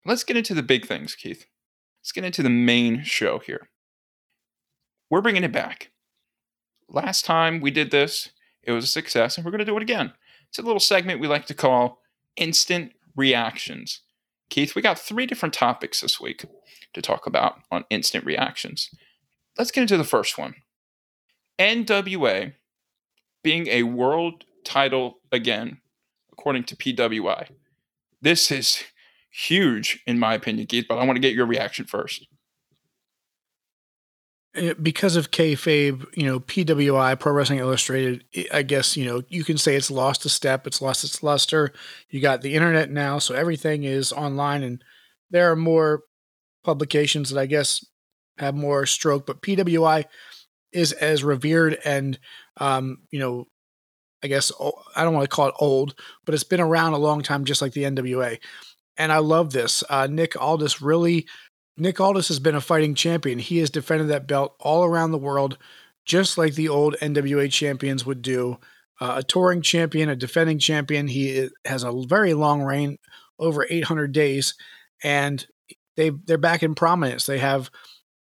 Let's 0.05 0.25
get 0.25 0.37
into 0.37 0.53
the 0.53 0.63
big 0.63 0.85
things, 0.85 1.15
Keith. 1.15 1.47
Let's 2.03 2.13
get 2.13 2.25
into 2.25 2.43
the 2.43 2.51
main 2.51 3.03
show 3.03 3.39
here. 3.39 3.71
We're 5.09 5.23
bringing 5.23 5.45
it 5.45 5.53
back. 5.53 5.91
Last 6.87 7.25
time 7.25 7.63
we 7.63 7.71
did 7.71 7.91
this, 7.91 8.29
it 8.63 8.73
was 8.73 8.85
a 8.85 8.89
success, 8.89 9.39
and 9.39 9.47
we're 9.47 9.53
going 9.53 9.61
to 9.61 9.65
do 9.65 9.79
it 9.79 9.83
again. 9.83 10.13
It's 10.51 10.59
a 10.59 10.63
little 10.63 10.81
segment 10.81 11.19
we 11.19 11.29
like 11.29 11.47
to 11.47 11.55
call 11.55 12.03
Instant 12.37 12.93
Reactions. 13.17 14.03
Keith, 14.51 14.75
we 14.75 14.83
got 14.83 14.99
three 14.99 15.27
different 15.27 15.55
topics 15.55 16.01
this 16.01 16.21
week 16.21 16.45
to 16.93 17.03
talk 17.03 17.27
about 17.27 17.61
on 17.71 17.85
instant 17.91 18.25
reactions. 18.25 18.91
Let's 19.59 19.71
get 19.71 19.83
into 19.83 19.97
the 19.97 20.05
first 20.05 20.39
one 20.39 20.55
NWA 21.59 22.55
being 23.43 23.67
a 23.69 23.85
world 23.85 24.45
title 24.65 25.19
again, 25.31 25.79
according 26.33 26.65
to 26.65 26.77
PWI. 26.77 27.49
This 28.21 28.51
is 28.51 28.83
huge, 29.31 30.03
in 30.07 30.19
my 30.19 30.35
opinion, 30.35 30.67
Keith, 30.67 30.87
but 30.89 30.99
I 30.99 31.05
want 31.05 31.17
to 31.17 31.21
get 31.21 31.35
your 31.35 31.47
reaction 31.47 31.85
first. 31.85 32.27
Uh, 34.57 34.75
Because 34.81 35.17
of 35.17 35.31
kayfabe, 35.31 36.05
you 36.15 36.25
know, 36.27 36.41
PWI, 36.41 37.19
Pro 37.19 37.33
Wrestling 37.33 37.59
Illustrated, 37.59 38.25
I 38.53 38.63
guess, 38.63 38.97
you 38.97 39.05
know, 39.05 39.23
you 39.29 39.45
can 39.45 39.59
say 39.59 39.75
it's 39.77 39.91
lost 39.91 40.25
a 40.25 40.29
step, 40.29 40.67
it's 40.67 40.83
lost 40.83 41.05
its 41.05 41.23
luster. 41.23 41.73
You 42.09 42.21
got 42.21 42.43
the 42.43 42.55
internet 42.55 42.91
now, 42.91 43.19
so 43.19 43.35
everything 43.35 43.85
is 43.85 44.13
online, 44.13 44.63
and 44.63 44.83
there 45.31 45.51
are 45.51 45.57
more 45.57 46.03
publications 46.65 47.31
that 47.31 47.41
I 47.41 47.47
guess 47.47 47.85
have 48.39 48.55
more 48.55 48.87
stroke, 48.87 49.27
but 49.27 49.43
PWI 49.43 50.05
is 50.73 50.93
as 50.93 51.23
revered 51.23 51.79
and, 51.85 52.19
um, 52.57 52.99
you 53.11 53.19
know, 53.19 53.47
I 54.23 54.27
guess 54.27 54.51
I 54.97 55.05
don't 55.05 55.15
want 55.15 55.29
to 55.29 55.35
call 55.35 55.49
it 55.49 55.55
old, 55.59 55.95
but 56.25 56.35
it's 56.35 56.45
been 56.45 56.61
around 56.61 56.95
a 56.95 56.99
long 56.99 57.23
time, 57.23 57.45
just 57.45 57.61
like 57.61 57.73
the 57.73 57.85
NWA. 57.85 58.39
And 58.97 59.13
I 59.13 59.19
love 59.19 59.53
this. 59.53 59.85
Uh, 59.89 60.07
Nick 60.11 60.41
Aldis 60.41 60.81
really, 60.81 61.27
Nick 61.77 62.01
Aldis 62.01 62.29
has 62.29 62.39
been 62.39 62.55
a 62.55 62.61
fighting 62.61 62.95
champion. 62.95 63.39
He 63.39 63.59
has 63.59 63.71
defended 63.71 64.09
that 64.09 64.27
belt 64.27 64.55
all 64.61 64.85
around 64.85 65.11
the 65.11 65.19
world, 65.19 65.59
just 66.05 66.39
like 66.39 66.55
the 66.55 66.69
old 66.69 66.97
NWA 67.01 67.51
champions 67.51 68.07
would 68.07 68.23
do. 68.23 68.59
Uh, 69.01 69.15
a 69.19 69.23
touring 69.25 69.61
champion, 69.61 70.09
a 70.09 70.17
defending 70.17 70.59
champion. 70.59 71.09
He 71.09 71.49
has 71.65 71.83
a 71.83 71.93
very 72.07 72.33
long 72.33 72.63
reign, 72.63 72.99
over 73.41 73.67
800 73.69 74.13
days, 74.13 74.55
and 75.03 75.45
they 75.97 76.11
they're 76.11 76.39
back 76.39 76.63
in 76.63 76.77
prominence. 76.77 77.27
They 77.27 77.39
have, 77.39 77.71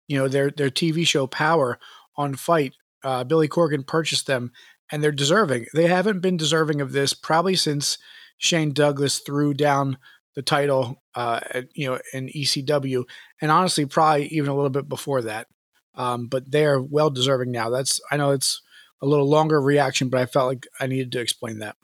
you 0.09 0.19
know, 0.19 0.27
their 0.27 0.51
their 0.51 0.71
TV 0.71 1.07
show 1.07 1.29
Power 1.29 1.79
on 2.17 2.35
FITE. 2.35 2.75
Uh, 3.05 3.23
Billy 3.23 3.47
Corgan 3.47 3.87
purchased 3.87 4.27
them, 4.27 4.51
and 4.91 5.03
they're 5.03 5.13
deserving. 5.13 5.67
They 5.75 5.87
haven't 5.87 6.21
been 6.21 6.37
deserving 6.37 6.81
of 6.81 6.91
this 6.91 7.15
probably 7.15 7.55
since 7.55 7.99
Shane 8.39 8.73
Douglas 8.73 9.21
threw 9.21 9.55
down 9.55 9.99
the 10.35 10.43
title, 10.43 11.03
uh, 11.15 11.41
at, 11.51 11.67
you 11.75 11.89
know, 11.89 11.99
in 12.13 12.29
ECW, 12.29 13.05
and 13.41 13.51
honestly, 13.51 13.87
probably 13.87 14.27
even 14.29 14.51
a 14.51 14.55
little 14.55 14.71
bit 14.71 14.89
before 14.89 15.23
that. 15.23 15.47
Um, 15.95 16.27
but 16.29 16.51
they're 16.51 16.81
well 16.81 17.11
deserving 17.11 17.51
now. 17.51 17.71
That's 17.71 18.01
I 18.11 18.17
know 18.17 18.31
it's 18.31 18.63
a 19.03 19.07
little 19.07 19.29
longer 19.29 19.61
reaction, 19.61 20.09
but 20.09 20.21
I 20.21 20.27
felt 20.27 20.49
like 20.49 20.67
I 20.81 20.87
needed 20.87 21.13
to 21.13 21.21
explain 21.21 21.59
that. 21.59 21.77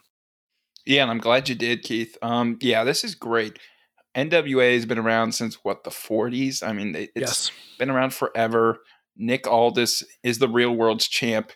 Yeah, 0.87 1.03
and 1.03 1.11
I'm 1.11 1.19
glad 1.19 1.49
you 1.49 1.55
did, 1.55 1.83
Keith. 1.83 2.17
Um, 2.23 2.59
yeah, 2.61 2.85
this 2.85 3.05
is 3.05 3.15
great. 3.15 3.59
NWA 4.17 4.75
has 4.75 4.87
been 4.87 4.99
around 4.99 5.33
since 5.33 5.57
what 5.65 5.83
the 5.85 5.91
40s. 5.91 6.63
I 6.63 6.73
mean, 6.73 6.95
it- 6.95 7.11
it's 7.17 7.21
yes, 7.21 7.51
been 7.79 7.91
around 7.91 8.15
forever. 8.15 8.81
Nick 9.17 9.47
Aldis 9.47 10.05
is 10.23 10.39
the 10.39 10.49
real 10.49 10.73
world's 10.73 11.09
champ, 11.09 11.53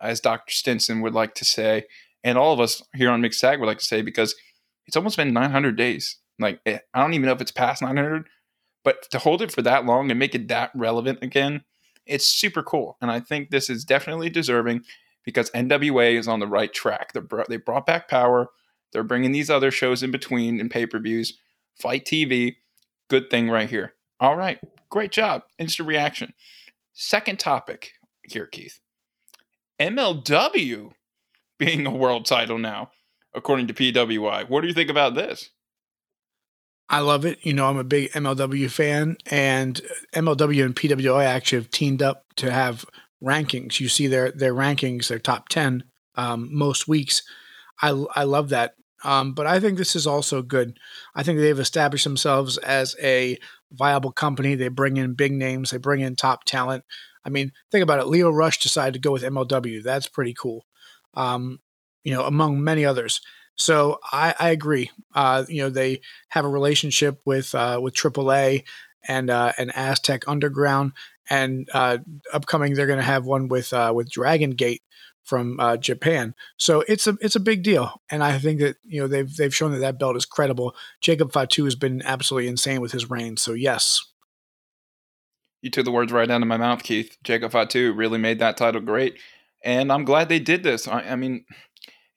as 0.00 0.20
Dr. 0.20 0.52
Stinson 0.52 1.00
would 1.02 1.14
like 1.14 1.34
to 1.34 1.44
say, 1.44 1.84
and 2.22 2.38
all 2.38 2.52
of 2.52 2.60
us 2.60 2.82
here 2.94 3.10
on 3.10 3.20
Mixed 3.20 3.40
Tag 3.40 3.58
would 3.60 3.66
like 3.66 3.78
to 3.78 3.84
say 3.84 4.00
because 4.02 4.34
it's 4.86 4.96
almost 4.96 5.16
been 5.16 5.32
900 5.32 5.76
days. 5.76 6.18
Like 6.38 6.60
eh, 6.66 6.78
I 6.94 7.00
don't 7.00 7.14
even 7.14 7.26
know 7.26 7.32
if 7.32 7.40
it's 7.40 7.50
past 7.50 7.82
900, 7.82 8.28
but 8.88 9.02
to 9.10 9.18
hold 9.18 9.42
it 9.42 9.52
for 9.52 9.60
that 9.60 9.84
long 9.84 10.10
and 10.10 10.18
make 10.18 10.34
it 10.34 10.48
that 10.48 10.70
relevant 10.74 11.18
again, 11.20 11.62
it's 12.06 12.24
super 12.24 12.62
cool. 12.62 12.96
And 13.02 13.10
I 13.10 13.20
think 13.20 13.50
this 13.50 13.68
is 13.68 13.84
definitely 13.84 14.30
deserving 14.30 14.80
because 15.26 15.50
NWA 15.50 16.18
is 16.18 16.26
on 16.26 16.40
the 16.40 16.46
right 16.46 16.72
track. 16.72 17.12
They 17.12 17.20
brought, 17.20 17.50
they 17.50 17.58
brought 17.58 17.84
back 17.84 18.08
power. 18.08 18.48
They're 18.90 19.02
bringing 19.02 19.32
these 19.32 19.50
other 19.50 19.70
shows 19.70 20.02
in 20.02 20.10
between 20.10 20.58
and 20.58 20.70
pay 20.70 20.86
per 20.86 20.98
views. 20.98 21.36
FITE 21.78 22.06
TV, 22.06 22.56
good 23.10 23.28
thing 23.28 23.50
right 23.50 23.68
here. 23.68 23.92
All 24.20 24.36
right, 24.36 24.58
great 24.88 25.12
job. 25.12 25.42
Instant 25.58 25.86
reaction. 25.86 26.32
Second 26.94 27.38
topic 27.38 27.92
here, 28.22 28.46
Keith. 28.46 28.80
MLW 29.78 30.92
being 31.58 31.86
a 31.86 31.90
world 31.94 32.24
title 32.24 32.56
now, 32.56 32.90
according 33.34 33.66
to 33.66 33.74
PWI. 33.74 34.48
What 34.48 34.62
do 34.62 34.66
you 34.66 34.72
think 34.72 34.88
about 34.88 35.14
this? 35.14 35.50
I 36.90 37.00
love 37.00 37.24
it. 37.24 37.38
You 37.42 37.52
know, 37.52 37.66
I'm 37.66 37.76
a 37.76 37.84
big 37.84 38.10
MLW 38.12 38.70
fan, 38.70 39.16
and 39.26 39.80
MLW 40.14 40.64
and 40.64 40.74
PWI 40.74 41.24
actually 41.24 41.58
have 41.58 41.70
teamed 41.70 42.02
up 42.02 42.24
to 42.36 42.50
have 42.50 42.86
rankings. 43.22 43.80
You 43.80 43.88
see 43.88 44.06
their 44.06 44.30
their 44.30 44.54
rankings, 44.54 45.08
their 45.08 45.18
top 45.18 45.48
ten 45.48 45.84
um, 46.14 46.48
most 46.50 46.88
weeks. 46.88 47.22
I 47.82 47.90
I 48.14 48.24
love 48.24 48.48
that. 48.50 48.74
Um, 49.04 49.32
but 49.32 49.46
I 49.46 49.60
think 49.60 49.78
this 49.78 49.94
is 49.94 50.06
also 50.06 50.42
good. 50.42 50.78
I 51.14 51.22
think 51.22 51.38
they've 51.38 51.58
established 51.58 52.04
themselves 52.04 52.58
as 52.58 52.96
a 53.00 53.38
viable 53.70 54.10
company. 54.10 54.54
They 54.54 54.68
bring 54.68 54.96
in 54.96 55.14
big 55.14 55.32
names. 55.32 55.70
They 55.70 55.76
bring 55.78 56.00
in 56.00 56.16
top 56.16 56.44
talent. 56.44 56.84
I 57.24 57.28
mean, 57.28 57.52
think 57.70 57.82
about 57.82 58.00
it. 58.00 58.06
Lio 58.06 58.30
Rush 58.30 58.58
decided 58.58 58.94
to 58.94 59.00
go 59.00 59.12
with 59.12 59.22
MLW. 59.22 59.82
That's 59.82 60.08
pretty 60.08 60.34
cool. 60.34 60.66
Um, 61.14 61.60
you 62.02 62.12
know, 62.12 62.24
among 62.24 62.62
many 62.64 62.84
others. 62.84 63.20
So 63.58 63.98
I, 64.12 64.34
I 64.38 64.50
agree. 64.50 64.90
Uh, 65.14 65.44
you 65.48 65.62
know, 65.62 65.70
they 65.70 66.00
have 66.28 66.44
a 66.44 66.48
relationship 66.48 67.20
with 67.24 67.54
uh, 67.54 67.80
with 67.82 67.94
AAA 67.94 68.64
and 69.06 69.30
uh, 69.30 69.52
and 69.58 69.74
Aztec 69.76 70.28
Underground, 70.28 70.92
and 71.28 71.68
uh, 71.74 71.98
upcoming 72.32 72.74
they're 72.74 72.86
going 72.86 72.98
to 72.98 73.04
have 73.04 73.26
one 73.26 73.48
with 73.48 73.72
uh, 73.72 73.92
with 73.94 74.10
Dragon 74.10 74.50
Gate 74.50 74.82
from 75.24 75.60
uh, 75.60 75.76
Japan. 75.76 76.34
So 76.56 76.82
it's 76.88 77.06
a 77.06 77.16
it's 77.20 77.36
a 77.36 77.40
big 77.40 77.62
deal, 77.62 78.00
and 78.10 78.22
I 78.22 78.38
think 78.38 78.60
that 78.60 78.76
you 78.84 79.00
know 79.00 79.08
they've 79.08 79.34
they've 79.36 79.54
shown 79.54 79.72
that 79.72 79.78
that 79.78 79.98
belt 79.98 80.16
is 80.16 80.24
credible. 80.24 80.74
Jacob 81.00 81.32
Fatu 81.32 81.64
has 81.64 81.74
been 81.74 82.00
absolutely 82.02 82.48
insane 82.48 82.80
with 82.80 82.92
his 82.92 83.10
reign. 83.10 83.36
So 83.36 83.52
yes, 83.52 84.00
You 85.62 85.70
took 85.70 85.84
the 85.84 85.90
words 85.90 86.12
right 86.12 86.30
out 86.30 86.42
of 86.42 86.48
my 86.48 86.56
mouth, 86.56 86.82
Keith. 86.84 87.16
Jacob 87.24 87.52
Fatu 87.52 87.92
really 87.92 88.18
made 88.18 88.38
that 88.38 88.56
title 88.56 88.80
great. 88.80 89.18
And 89.64 89.92
I'm 89.92 90.04
glad 90.04 90.28
they 90.28 90.38
did 90.38 90.62
this. 90.62 90.86
I, 90.86 91.00
I 91.00 91.16
mean, 91.16 91.44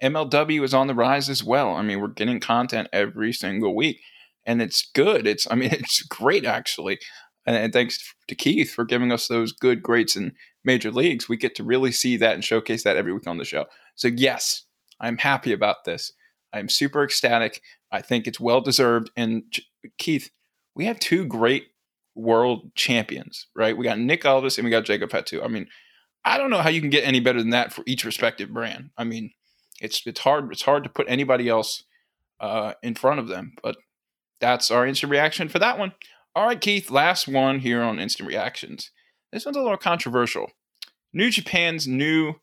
MLW 0.02 0.64
is 0.64 0.74
on 0.74 0.88
the 0.88 0.96
rise 0.96 1.30
as 1.30 1.44
well. 1.44 1.76
I 1.76 1.82
mean, 1.82 2.00
we're 2.00 2.08
getting 2.08 2.40
content 2.40 2.88
every 2.92 3.34
single 3.34 3.76
week, 3.76 4.02
and 4.46 4.62
it's 4.62 4.90
good. 4.94 5.28
It's, 5.28 5.48
I 5.50 5.56
mean, 5.56 5.70
it's 5.74 6.02
great 6.04 6.46
actually. 6.46 7.00
And, 7.46 7.56
and 7.56 7.74
thanks 7.74 8.14
to 8.28 8.36
Keith 8.36 8.74
for 8.74 8.86
giving 8.86 9.12
us 9.12 9.28
those 9.28 9.52
good 9.52 9.82
greats 9.82 10.16
in 10.16 10.34
major 10.64 10.92
leagues. 10.92 11.28
We 11.28 11.38
get 11.38 11.56
to 11.56 11.64
really 11.64 11.92
see 11.92 12.18
that 12.18 12.34
and 12.36 12.44
showcase 12.44 12.84
that 12.84 12.98
every 12.98 13.14
week 13.14 13.28
on 13.28 13.38
the 13.38 13.46
show. 13.46 13.66
So 13.96 14.08
yes, 14.08 14.64
I'm 15.00 15.18
happy 15.18 15.52
about 15.52 15.86
this. 15.86 16.14
I'm 16.54 16.70
super 16.70 17.04
ecstatic. 17.04 17.62
I 17.92 18.02
think 18.02 18.28
it's 18.28 18.40
well 18.40 18.62
deserved. 18.62 19.10
And 19.16 19.44
Keith, 19.98 20.30
we 20.76 20.86
have 20.86 21.00
two 21.00 21.26
great 21.26 21.68
world 22.16 22.72
champions, 22.76 23.48
right? 23.56 23.76
We 23.76 23.86
got 23.86 24.00
Nick 24.00 24.26
Aldis 24.26 24.58
and 24.58 24.66
we 24.66 24.72
got 24.72 24.86
Jacob 24.86 25.12
Fatu. 25.12 25.42
I 25.42 25.48
mean, 25.48 25.68
I 26.24 26.38
don't 26.38 26.50
know 26.50 26.62
how 26.62 26.70
you 26.70 26.82
can 26.82 26.90
get 26.90 27.08
any 27.08 27.20
better 27.20 27.40
than 27.40 27.52
that 27.52 27.74
for 27.74 27.84
each 27.88 28.06
respective 28.06 28.54
brand. 28.54 28.92
I 28.98 29.04
mean, 29.06 29.32
it's 29.82 30.06
it's 30.06 30.22
hard 30.22 30.52
it's 30.52 30.62
hard 30.62 30.84
to 30.84 30.90
put 30.90 31.08
anybody 31.10 31.50
else 31.50 31.84
uh, 32.40 32.74
in 32.82 32.96
front 32.96 33.20
of 33.20 33.28
them. 33.28 33.54
But 33.62 33.78
that's 34.40 34.72
our 34.72 34.86
instant 34.86 35.12
reaction 35.12 35.50
for 35.50 35.60
that 35.60 35.78
one. 35.78 35.94
All 36.36 36.46
right, 36.46 36.62
Keith, 36.62 36.90
last 36.90 37.28
one 37.28 37.60
here 37.60 37.82
on 37.82 38.00
instant 38.00 38.30
reactions. 38.30 38.92
This 39.34 39.46
one's 39.46 39.58
a 39.58 39.62
little 39.62 39.78
controversial. 39.78 40.52
New 41.14 41.30
Japan's 41.30 41.88
new 41.88 42.36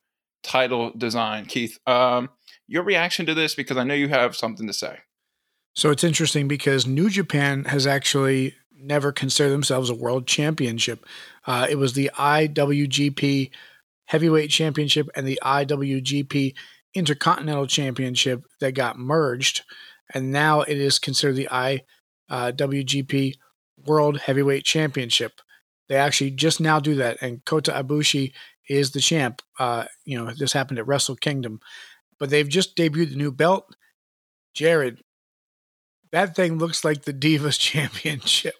title 0.42 0.92
design, 0.96 1.46
Keith. 1.46 1.79
Um, 1.87 2.29
your 2.66 2.83
reaction 2.83 3.24
to 3.27 3.35
this 3.35 3.55
because 3.55 3.77
I 3.77 3.85
know 3.85 3.94
you 3.94 4.09
have 4.09 4.37
something 4.37 4.66
to 4.66 4.72
say. 4.72 4.98
So 5.74 5.90
it's 5.90 6.05
interesting 6.05 6.48
because 6.48 6.87
New 6.87 7.09
Japan 7.09 7.64
has 7.64 7.87
actually 7.87 8.55
never 8.77 9.11
considered 9.11 9.51
themselves 9.51 9.90
a 9.90 9.94
world 9.94 10.27
championship. 10.27 11.05
Uh, 11.46 11.66
it 11.68 11.77
was 11.77 11.94
the 11.94 12.11
IWGP 12.14 13.51
Heavyweight 14.07 14.51
Championship 14.51 15.09
and 15.14 15.27
the 15.27 15.38
IWGP 15.42 16.55
Intercontinental 16.94 17.66
Championship 17.66 18.44
that 18.61 18.72
got 18.72 18.98
merged, 18.98 19.62
and 20.14 20.33
now 20.33 20.62
it 20.62 20.79
is 20.79 20.98
considered 20.98 21.37
the 21.37 21.48
IWGP 22.31 23.35
World 23.87 24.18
Heavyweight 24.18 24.64
Championship. 24.64 25.40
They 25.88 25.96
actually 25.96 26.33
just 26.33 26.61
now 26.61 26.81
do 26.81 26.94
that, 26.96 27.18
and 27.20 27.44
Kota 27.44 27.72
Ibushi 27.72 28.33
is 28.68 28.90
the 28.90 29.01
champ. 29.01 29.42
Uh, 29.59 29.85
you 30.05 30.18
know, 30.22 30.33
this 30.37 30.53
happened 30.53 30.79
at 30.79 30.87
Wrestle 30.87 31.16
Kingdom, 31.16 31.61
but 32.18 32.31
they've 32.31 32.48
just 32.48 32.77
debuted 32.77 33.11
the 33.11 33.16
new 33.16 33.33
belt. 33.33 33.74
Jared, 34.55 35.03
that 36.12 36.35
thing 36.35 36.59
looks 36.59 36.85
like 36.85 37.03
the 37.03 37.12
Divas 37.12 37.59
Championship. 37.59 38.55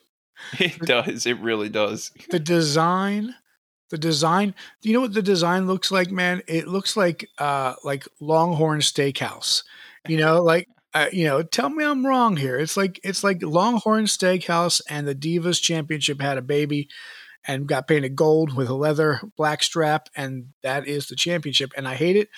It 0.59 0.79
does. 0.81 1.27
It 1.27 1.39
really 1.41 1.69
does. 1.69 2.13
The 2.31 2.39
design, 2.39 3.35
the 3.91 3.99
design. 3.99 4.55
Do 4.81 4.89
you 4.89 4.95
know 4.95 5.01
what 5.01 5.15
the 5.15 5.23
design 5.23 5.67
looks 5.67 5.91
like, 5.91 6.11
man? 6.11 6.43
It 6.47 6.69
looks 6.69 6.97
like 6.97 7.29
uh 7.39 7.75
like 7.85 8.07
Longhorn 8.21 8.81
Steakhouse. 8.81 9.63
You 10.07 10.19
know, 10.19 10.43
like 10.43 10.69
uh, 10.95 11.07
you 11.13 11.25
know, 11.25 11.43
tell 11.43 11.69
me 11.69 11.85
I'm 11.85 12.07
wrong 12.07 12.37
here. 12.37 12.59
It's 12.59 12.77
like 12.77 12.99
it's 13.05 13.23
like 13.23 13.43
Longhorn 13.43 14.05
Steakhouse 14.05 14.81
and 14.89 15.07
the 15.07 15.15
Divas 15.15 15.61
Championship 15.61 16.21
had 16.21 16.39
a 16.39 16.43
baby 16.43 16.89
and 17.47 17.67
got 17.67 17.87
painted 17.87 18.17
gold 18.17 18.55
with 18.55 18.69
a 18.69 18.75
leather 18.75 19.21
black 19.37 19.63
strap, 19.63 20.09
and 20.17 20.49
that 20.63 20.87
is 20.87 21.07
the 21.07 21.17
championship. 21.17 21.73
And 21.77 21.87
I 21.87 21.95
hate 21.95 22.17
it. 22.17 22.29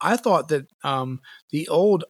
I 0.00 0.16
thought 0.16 0.48
that 0.48 0.66
um, 0.84 1.20
the 1.50 1.68
old 1.68 2.04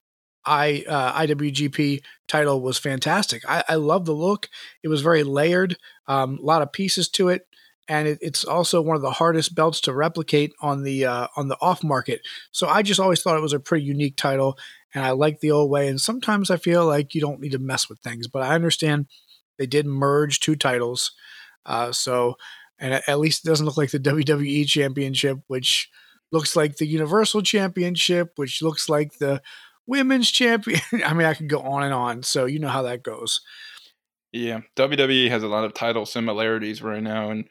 I 0.44 0.84
uh, 0.88 1.12
IWGP 1.20 2.02
title 2.26 2.60
was 2.60 2.78
fantastic. 2.78 3.42
I, 3.48 3.64
I 3.68 3.74
love 3.74 4.06
the 4.06 4.14
look. 4.14 4.48
It 4.82 4.88
was 4.88 5.02
very 5.02 5.22
layered, 5.22 5.76
um, 6.06 6.38
a 6.38 6.44
lot 6.44 6.62
of 6.62 6.72
pieces 6.72 7.08
to 7.10 7.28
it, 7.28 7.46
and 7.88 8.06
it, 8.06 8.18
it's 8.20 8.44
also 8.44 8.82
one 8.82 8.96
of 8.96 9.02
the 9.02 9.10
hardest 9.10 9.54
belts 9.54 9.80
to 9.82 9.94
replicate 9.94 10.52
on 10.60 10.82
the 10.82 11.06
uh, 11.06 11.28
on 11.36 11.48
the 11.48 11.56
off 11.60 11.82
market. 11.82 12.20
So 12.52 12.68
I 12.68 12.82
just 12.82 13.00
always 13.00 13.22
thought 13.22 13.38
it 13.38 13.42
was 13.42 13.54
a 13.54 13.60
pretty 13.60 13.84
unique 13.84 14.16
title, 14.16 14.58
and 14.94 15.04
I 15.04 15.10
like 15.12 15.40
the 15.40 15.50
old 15.50 15.70
way. 15.70 15.88
And 15.88 16.00
sometimes 16.00 16.50
I 16.50 16.58
feel 16.58 16.86
like 16.86 17.14
you 17.14 17.20
don't 17.20 17.40
need 17.40 17.52
to 17.52 17.58
mess 17.58 17.88
with 17.88 17.98
things, 18.00 18.28
but 18.28 18.42
I 18.42 18.54
understand 18.54 19.06
they 19.56 19.66
did 19.66 19.86
merge 19.86 20.40
two 20.40 20.54
titles, 20.54 21.12
uh, 21.64 21.92
so 21.92 22.36
and 22.78 22.94
at- 22.94 23.18
least 23.18 23.44
it 23.44 23.48
doesn't 23.48 23.66
look 23.66 23.78
like 23.78 23.90
the 23.90 23.98
WWE 24.00 24.66
Championship, 24.66 25.38
which 25.46 25.90
looks 26.30 26.54
like 26.54 26.76
the 26.76 26.86
Universal 26.86 27.42
Championship, 27.42 28.32
which 28.36 28.62
looks 28.62 28.88
like 28.88 29.18
the 29.18 29.40
women's 29.86 30.30
champion. 30.30 30.80
I 31.04 31.14
mean, 31.14 31.26
I 31.26 31.34
could 31.34 31.48
go 31.48 31.60
on 31.60 31.82
and 31.82 31.94
on. 31.94 32.22
So 32.22 32.44
you 32.44 32.58
know 32.58 32.68
how 32.68 32.82
that 32.82 33.02
goes. 33.02 33.40
Yeah, 34.30 34.60
WWE 34.76 35.30
has 35.30 35.42
a 35.42 35.48
lot 35.48 35.64
of 35.64 35.72
title 35.72 36.04
similarities 36.04 36.82
right 36.82 37.02
now, 37.02 37.30
and 37.30 37.48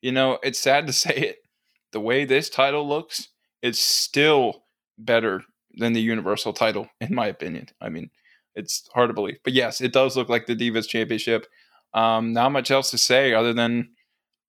you 0.00 0.12
know 0.12 0.38
it's 0.42 0.58
sad 0.58 0.86
to 0.86 0.92
say 1.04 1.14
it. 1.14 1.38
The 1.92 2.00
way 2.00 2.24
this 2.24 2.50
title 2.50 2.86
looks, 2.86 3.28
it's 3.62 3.78
still 3.78 4.64
better 4.98 5.42
than 5.74 5.92
the 5.92 6.02
Universal 6.02 6.52
title, 6.52 6.88
in 7.00 7.14
my 7.14 7.26
opinion. 7.26 7.68
I 7.80 7.88
mean, 7.88 8.10
it's 8.54 8.88
hard 8.92 9.08
to 9.08 9.14
believe, 9.14 9.38
but 9.44 9.52
yes, 9.52 9.80
it 9.80 9.92
does 9.92 10.16
look 10.16 10.28
like 10.28 10.46
the 10.46 10.56
Divas 10.56 10.88
Championship. 10.88 11.46
Um, 11.94 12.32
not 12.34 12.52
much 12.52 12.70
else 12.70 12.90
to 12.90 12.98
say 12.98 13.32
other 13.32 13.54
than 13.54 13.90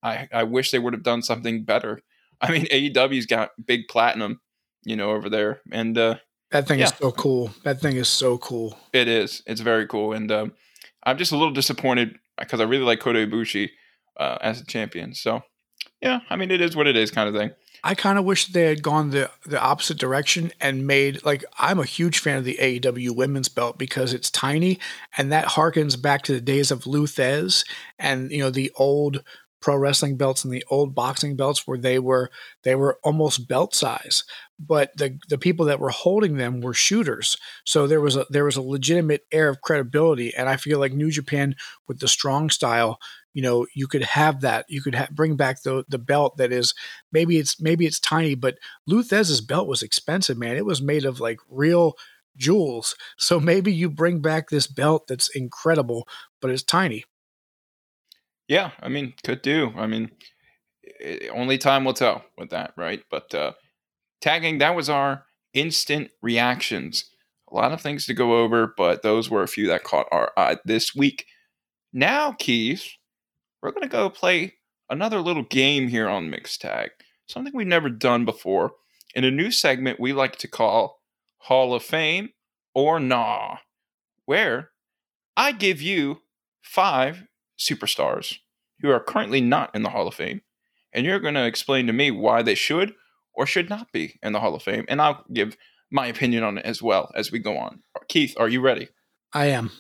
I, 0.04 0.28
I 0.34 0.44
wish 0.44 0.72
they 0.72 0.80
would 0.80 0.94
have 0.94 1.04
done 1.04 1.22
something 1.22 1.64
better. 1.64 2.02
I 2.42 2.52
mean, 2.52 2.66
AEW's 2.66 3.26
got 3.26 3.52
big 3.66 3.88
platinum, 3.90 4.40
you 4.84 4.96
know, 4.96 5.12
over 5.12 5.30
there, 5.30 5.62
and 5.72 5.98
uh, 5.98 6.16
That 6.52 6.68
thing 6.68 6.80
is 6.80 6.94
so 6.98 7.12
cool. 7.12 7.52
That 7.64 7.82
thing 7.82 7.98
is 7.98 8.08
so 8.08 8.38
cool. 8.38 8.78
It 8.94 9.08
is. 9.08 9.44
It's 9.46 9.62
very 9.62 9.88
cool, 9.88 10.14
and 10.14 10.32
um, 10.32 10.54
I'm 11.04 11.18
just 11.18 11.32
a 11.32 11.38
little 11.38 11.54
disappointed 11.54 12.18
because 12.38 12.62
I 12.62 12.64
really 12.64 12.86
like 12.86 13.02
Kota 13.02 13.20
Ibushi 13.20 13.70
uh, 14.20 14.38
as 14.42 14.62
a 14.62 14.66
champion. 14.66 15.16
So, 15.16 15.42
yeah, 16.02 16.20
I 16.30 16.36
mean, 16.36 16.52
it 16.52 16.62
is 16.62 16.76
what 16.76 16.88
it 16.88 16.96
is, 16.96 17.10
kind 17.10 17.28
of 17.28 17.34
thing. 17.34 17.52
I 17.84 17.96
kind 17.96 18.20
of 18.20 18.26
wish 18.26 18.48
they 18.48 18.66
had 18.66 18.84
gone 18.84 19.12
the 19.12 19.32
the 19.46 19.60
opposite 19.60 19.98
direction 19.98 20.52
and 20.60 20.86
made 20.86 21.24
like 21.24 21.46
I'm 21.58 21.80
a 21.80 21.86
huge 21.86 22.20
fan 22.20 22.38
of 22.38 22.44
the 22.44 22.58
AEW 22.60 23.16
women's 23.16 23.50
belt 23.50 23.78
because 23.78 24.14
it's 24.14 24.30
tiny 24.30 24.80
and 25.18 25.32
that 25.32 25.46
harkens 25.46 26.00
back 26.00 26.24
to 26.24 26.34
the 26.34 26.42
days 26.42 26.72
of 26.72 26.86
Lou 26.86 27.08
Thesz 27.08 27.66
and 27.98 28.32
you 28.32 28.40
know 28.40 28.50
the 28.50 28.72
old 28.76 29.24
pro 29.62 29.76
wrestling 29.76 30.18
belts 30.18 30.44
and 30.44 30.54
the 30.54 30.64
old 30.70 30.96
boxing 30.96 31.36
belts 31.36 31.68
where 31.68 31.78
they 31.78 32.00
were 32.00 32.30
they 32.64 32.76
were 32.76 33.00
almost 33.04 33.48
belt 33.48 33.76
size 33.76 34.24
but 34.58 34.96
the 34.98 35.18
the 35.30 35.38
people 35.38 35.66
that 35.66 35.80
were 35.80 35.90
holding 35.90 36.38
them 36.38 36.62
were 36.62 36.74
shooters 36.74 37.38
so 37.66 37.86
there 37.86 38.02
was 38.02 38.16
a 38.16 38.26
there 38.30 38.46
was 38.46 38.56
a 38.56 38.62
legitimate 38.62 39.26
air 39.32 39.50
of 39.50 39.62
credibility 39.62 40.34
and 40.36 40.48
i 40.48 40.56
feel 40.56 40.80
like 40.80 40.94
new 40.94 41.12
japan 41.12 41.56
with 41.88 42.00
the 42.00 42.08
strong 42.08 42.50
style 42.50 43.00
you 43.34 43.42
know 43.42 43.66
you 43.76 43.88
could 43.88 44.04
have 44.04 44.42
that 44.42 44.66
you 44.70 44.82
could 44.82 44.96
ha- 44.96 45.08
bring 45.12 45.36
back 45.36 45.62
the 45.64 45.84
the 45.88 46.00
belt 46.00 46.38
that 46.38 46.52
is 46.52 46.74
maybe 47.12 47.38
it's 47.38 47.60
maybe 47.62 47.86
it's 47.86 48.00
tiny 48.00 48.36
but 48.36 48.58
Lou 48.88 49.04
Thesz's 49.04 49.42
belt 49.42 49.68
was 49.68 49.82
expensive 49.82 50.38
man 50.38 50.58
it 50.58 50.66
was 50.66 50.82
made 50.82 51.06
of 51.06 51.20
like 51.20 51.40
real 51.50 51.96
jewels 52.38 52.96
so 53.18 53.40
maybe 53.40 53.72
you 53.74 53.90
bring 53.90 54.22
back 54.22 54.50
this 54.50 54.68
belt 54.68 55.06
that's 55.08 55.30
incredible 55.36 56.08
but 56.42 56.52
it's 56.52 56.64
tiny 56.64 57.06
Yeah, 58.48 58.72
I 58.82 58.90
mean, 58.90 59.14
could 59.24 59.42
do. 59.42 59.74
I 59.76 59.88
mean, 59.88 60.12
i- 61.04 61.30
only 61.34 61.58
time 61.58 61.86
will 61.86 61.94
tell 61.94 62.24
with 62.38 62.50
that, 62.52 62.74
right? 62.78 63.04
But 63.10 63.34
uh, 63.36 63.54
tagging, 64.22 64.60
that 64.60 64.76
was 64.76 64.90
our 64.90 65.26
instant 65.54 66.12
reactions. 66.22 67.06
A 67.52 67.56
lot 67.56 67.72
of 67.74 67.82
things 67.82 68.06
to 68.08 68.14
go 68.14 68.38
over, 68.40 68.74
but 68.78 69.04
those 69.04 69.30
were 69.30 69.44
a 69.44 69.48
few 69.48 69.68
that 69.68 69.84
caught 69.84 70.08
our 70.12 70.32
eye 70.38 70.58
this 70.66 70.96
week. 70.96 71.26
Now, 71.94 72.34
Keith, 72.34 72.88
we're 73.62 73.72
going 73.72 73.84
to 73.84 73.90
go 73.90 74.10
play 74.10 74.56
another 74.90 75.20
little 75.20 75.44
game 75.44 75.88
here 75.88 76.08
on 76.08 76.30
Mixed 76.30 76.62
Tag, 76.62 76.92
something 77.28 77.54
we've 77.56 77.68
never 77.68 77.90
done 77.90 78.26
before. 78.26 78.74
In 79.16 79.24
a 79.24 79.32
new 79.32 79.52
segment 79.52 80.00
we 80.00 80.14
like 80.14 80.38
to 80.38 80.48
call 80.48 81.02
Hall 81.40 81.74
of 81.74 81.84
Fame 81.84 82.30
or 82.74 83.00
Nah, 83.00 83.58
where 84.26 84.72
I 85.36 85.52
give 85.52 85.82
you 85.82 86.22
five 86.62 87.24
superstars 87.58 88.38
who 88.82 88.90
are 88.90 89.00
currently 89.00 89.42
not 89.42 89.74
in 89.74 89.84
the 89.84 89.90
Hall 89.90 90.08
of 90.08 90.14
Fame, 90.14 90.42
and 90.94 91.06
you're 91.06 91.20
going 91.20 91.34
to 91.34 91.46
explain 91.46 91.88
to 91.88 91.94
me 91.94 92.12
why 92.12 92.42
they 92.42 92.56
should 92.56 92.94
or 93.34 93.46
should 93.46 93.70
not 93.70 93.92
be 93.92 94.20
in 94.22 94.34
the 94.34 94.40
Hall 94.40 94.56
of 94.56 94.64
Fame, 94.64 94.86
and 94.88 95.02
I'll 95.02 95.26
give 95.34 95.58
my 95.92 96.08
opinion 96.08 96.44
on 96.44 96.58
it 96.58 96.66
as 96.66 96.82
well 96.82 97.12
as 97.16 97.32
we 97.32 97.40
go 97.40 97.58
on. 97.58 97.82
Keith, 98.08 98.36
are 98.38 98.50
you 98.50 98.62
ready? 98.62 98.90
i 99.34 99.48
am 99.48 99.72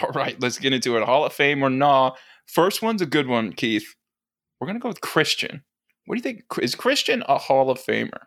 All 0.00 0.10
right, 0.10 0.40
let's 0.40 0.58
get 0.58 0.72
into 0.72 0.96
it. 0.96 1.04
Hall 1.04 1.24
of 1.24 1.32
Fame 1.32 1.62
or 1.62 1.70
nah? 1.70 2.12
First 2.46 2.82
one's 2.82 3.02
a 3.02 3.06
good 3.06 3.26
one, 3.26 3.52
Keith. 3.52 3.94
We're 4.60 4.72
to 4.72 4.78
go 4.78 4.88
with 4.88 5.00
Christian. 5.00 5.62
What 6.06 6.14
do 6.14 6.18
you 6.18 6.22
think? 6.22 6.44
Is 6.62 6.74
Christian 6.74 7.22
a 7.28 7.36
Hall 7.36 7.70
of 7.70 7.78
Famer? 7.78 8.26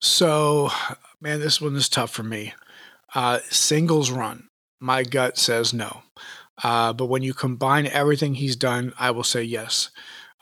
So, 0.00 0.70
man, 1.20 1.40
this 1.40 1.60
one 1.60 1.76
is 1.76 1.88
tough 1.88 2.10
for 2.10 2.22
me. 2.22 2.52
Uh, 3.14 3.38
singles 3.48 4.10
run, 4.10 4.48
my 4.80 5.02
gut 5.02 5.38
says 5.38 5.72
no. 5.72 6.02
Uh, 6.62 6.92
but 6.92 7.06
when 7.06 7.22
you 7.22 7.32
combine 7.32 7.86
everything 7.86 8.34
he's 8.34 8.56
done, 8.56 8.92
I 8.98 9.10
will 9.10 9.24
say 9.24 9.42
yes. 9.42 9.90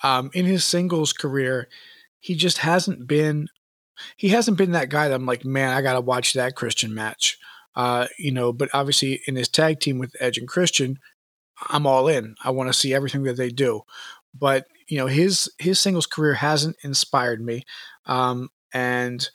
Um, 0.02 0.30
in 0.32 0.44
his 0.44 0.64
singles 0.64 1.12
career, 1.12 1.68
he 2.18 2.34
just 2.34 2.58
hasn't 2.58 3.06
been. 3.06 3.48
He 4.16 4.30
hasn't 4.30 4.58
been 4.58 4.72
that 4.72 4.88
guy 4.88 5.08
that 5.08 5.14
I'm 5.14 5.26
like, 5.26 5.44
man, 5.44 5.70
I 5.70 5.80
gotta 5.80 6.00
watch 6.00 6.32
that 6.32 6.56
Christian 6.56 6.94
match. 6.94 7.38
Uh, 7.76 8.06
you 8.18 8.32
know, 8.32 8.52
but 8.52 8.68
obviously 8.72 9.20
in 9.26 9.36
his 9.36 9.48
tag 9.48 9.80
team 9.80 9.98
with 9.98 10.16
Edge 10.20 10.38
and 10.38 10.48
Christian, 10.48 10.98
I'm 11.68 11.86
all 11.86 12.08
in. 12.08 12.34
I 12.42 12.50
want 12.50 12.68
to 12.68 12.78
see 12.78 12.94
everything 12.94 13.22
that 13.24 13.36
they 13.36 13.50
do. 13.50 13.82
But 14.38 14.66
you 14.88 14.98
know, 14.98 15.06
his 15.06 15.50
his 15.58 15.80
singles 15.80 16.06
career 16.06 16.34
hasn't 16.34 16.76
inspired 16.82 17.40
me. 17.40 17.64
Um, 18.06 18.50
and 18.72 19.28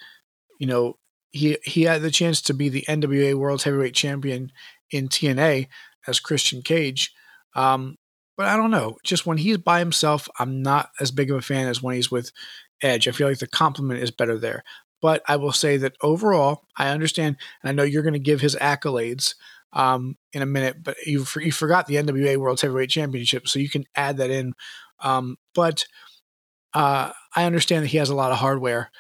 you 0.60 0.68
know, 0.68 0.98
he 1.32 1.58
he 1.64 1.84
had 1.84 2.02
the 2.02 2.12
chance 2.12 2.42
to 2.44 2.54
be 2.54 2.70
the 2.70 2.86
NWA 2.88 3.36
World 3.36 3.64
Heavyweight 3.64 3.96
Champion 3.96 4.52
in 4.92 5.08
TNA 5.08 5.68
as 6.08 6.20
Christian 6.20 6.62
Cage. 6.62 7.14
Um, 7.56 7.98
but 8.38 8.48
I 8.48 8.56
don't 8.56 8.72
know. 8.72 8.98
Just 9.04 9.26
when 9.26 9.38
he's 9.38 9.58
by 9.58 9.80
himself, 9.80 10.30
I'm 10.40 10.62
not 10.62 10.92
as 11.00 11.12
big 11.12 11.30
of 11.30 11.38
a 11.38 11.42
fan 11.42 11.68
as 11.68 11.82
when 11.82 11.96
he's 11.96 12.12
with 12.12 12.32
Edge. 12.82 13.08
I 13.08 13.12
feel 13.12 13.28
like 13.28 13.40
the 13.40 13.48
compliment 13.48 14.02
is 14.02 14.12
better 14.12 14.38
there. 14.38 14.64
But 15.02 15.24
I 15.28 15.38
will 15.38 15.52
say 15.52 15.78
that 15.78 15.96
overall, 16.02 16.66
I 16.78 16.90
understand, 16.90 17.38
and 17.62 17.70
I 17.70 17.74
know 17.74 17.84
you're 17.84 18.04
going 18.04 18.14
to 18.14 18.20
give 18.20 18.42
his 18.42 18.56
accolades 18.56 19.36
um, 19.74 20.18
in 20.34 20.42
a 20.42 20.48
minute. 20.48 20.84
But 20.84 20.98
you 21.06 21.26
you 21.38 21.52
forgot 21.52 21.88
the 21.88 21.96
NWA 21.96 22.38
World 22.38 22.62
Heavyweight 22.62 22.90
Championship, 22.90 23.48
so 23.48 23.60
you 23.60 23.70
can 23.70 23.86
add 23.96 24.18
that 24.18 24.30
in. 24.30 24.54
Um, 25.02 25.38
but 25.56 25.86
uh, 26.74 27.12
I 27.36 27.46
understand 27.46 27.84
that 27.84 27.90
he 27.90 27.98
has 27.98 28.10
a 28.10 28.16
lot 28.16 28.32
of 28.32 28.38
hardware 28.38 28.92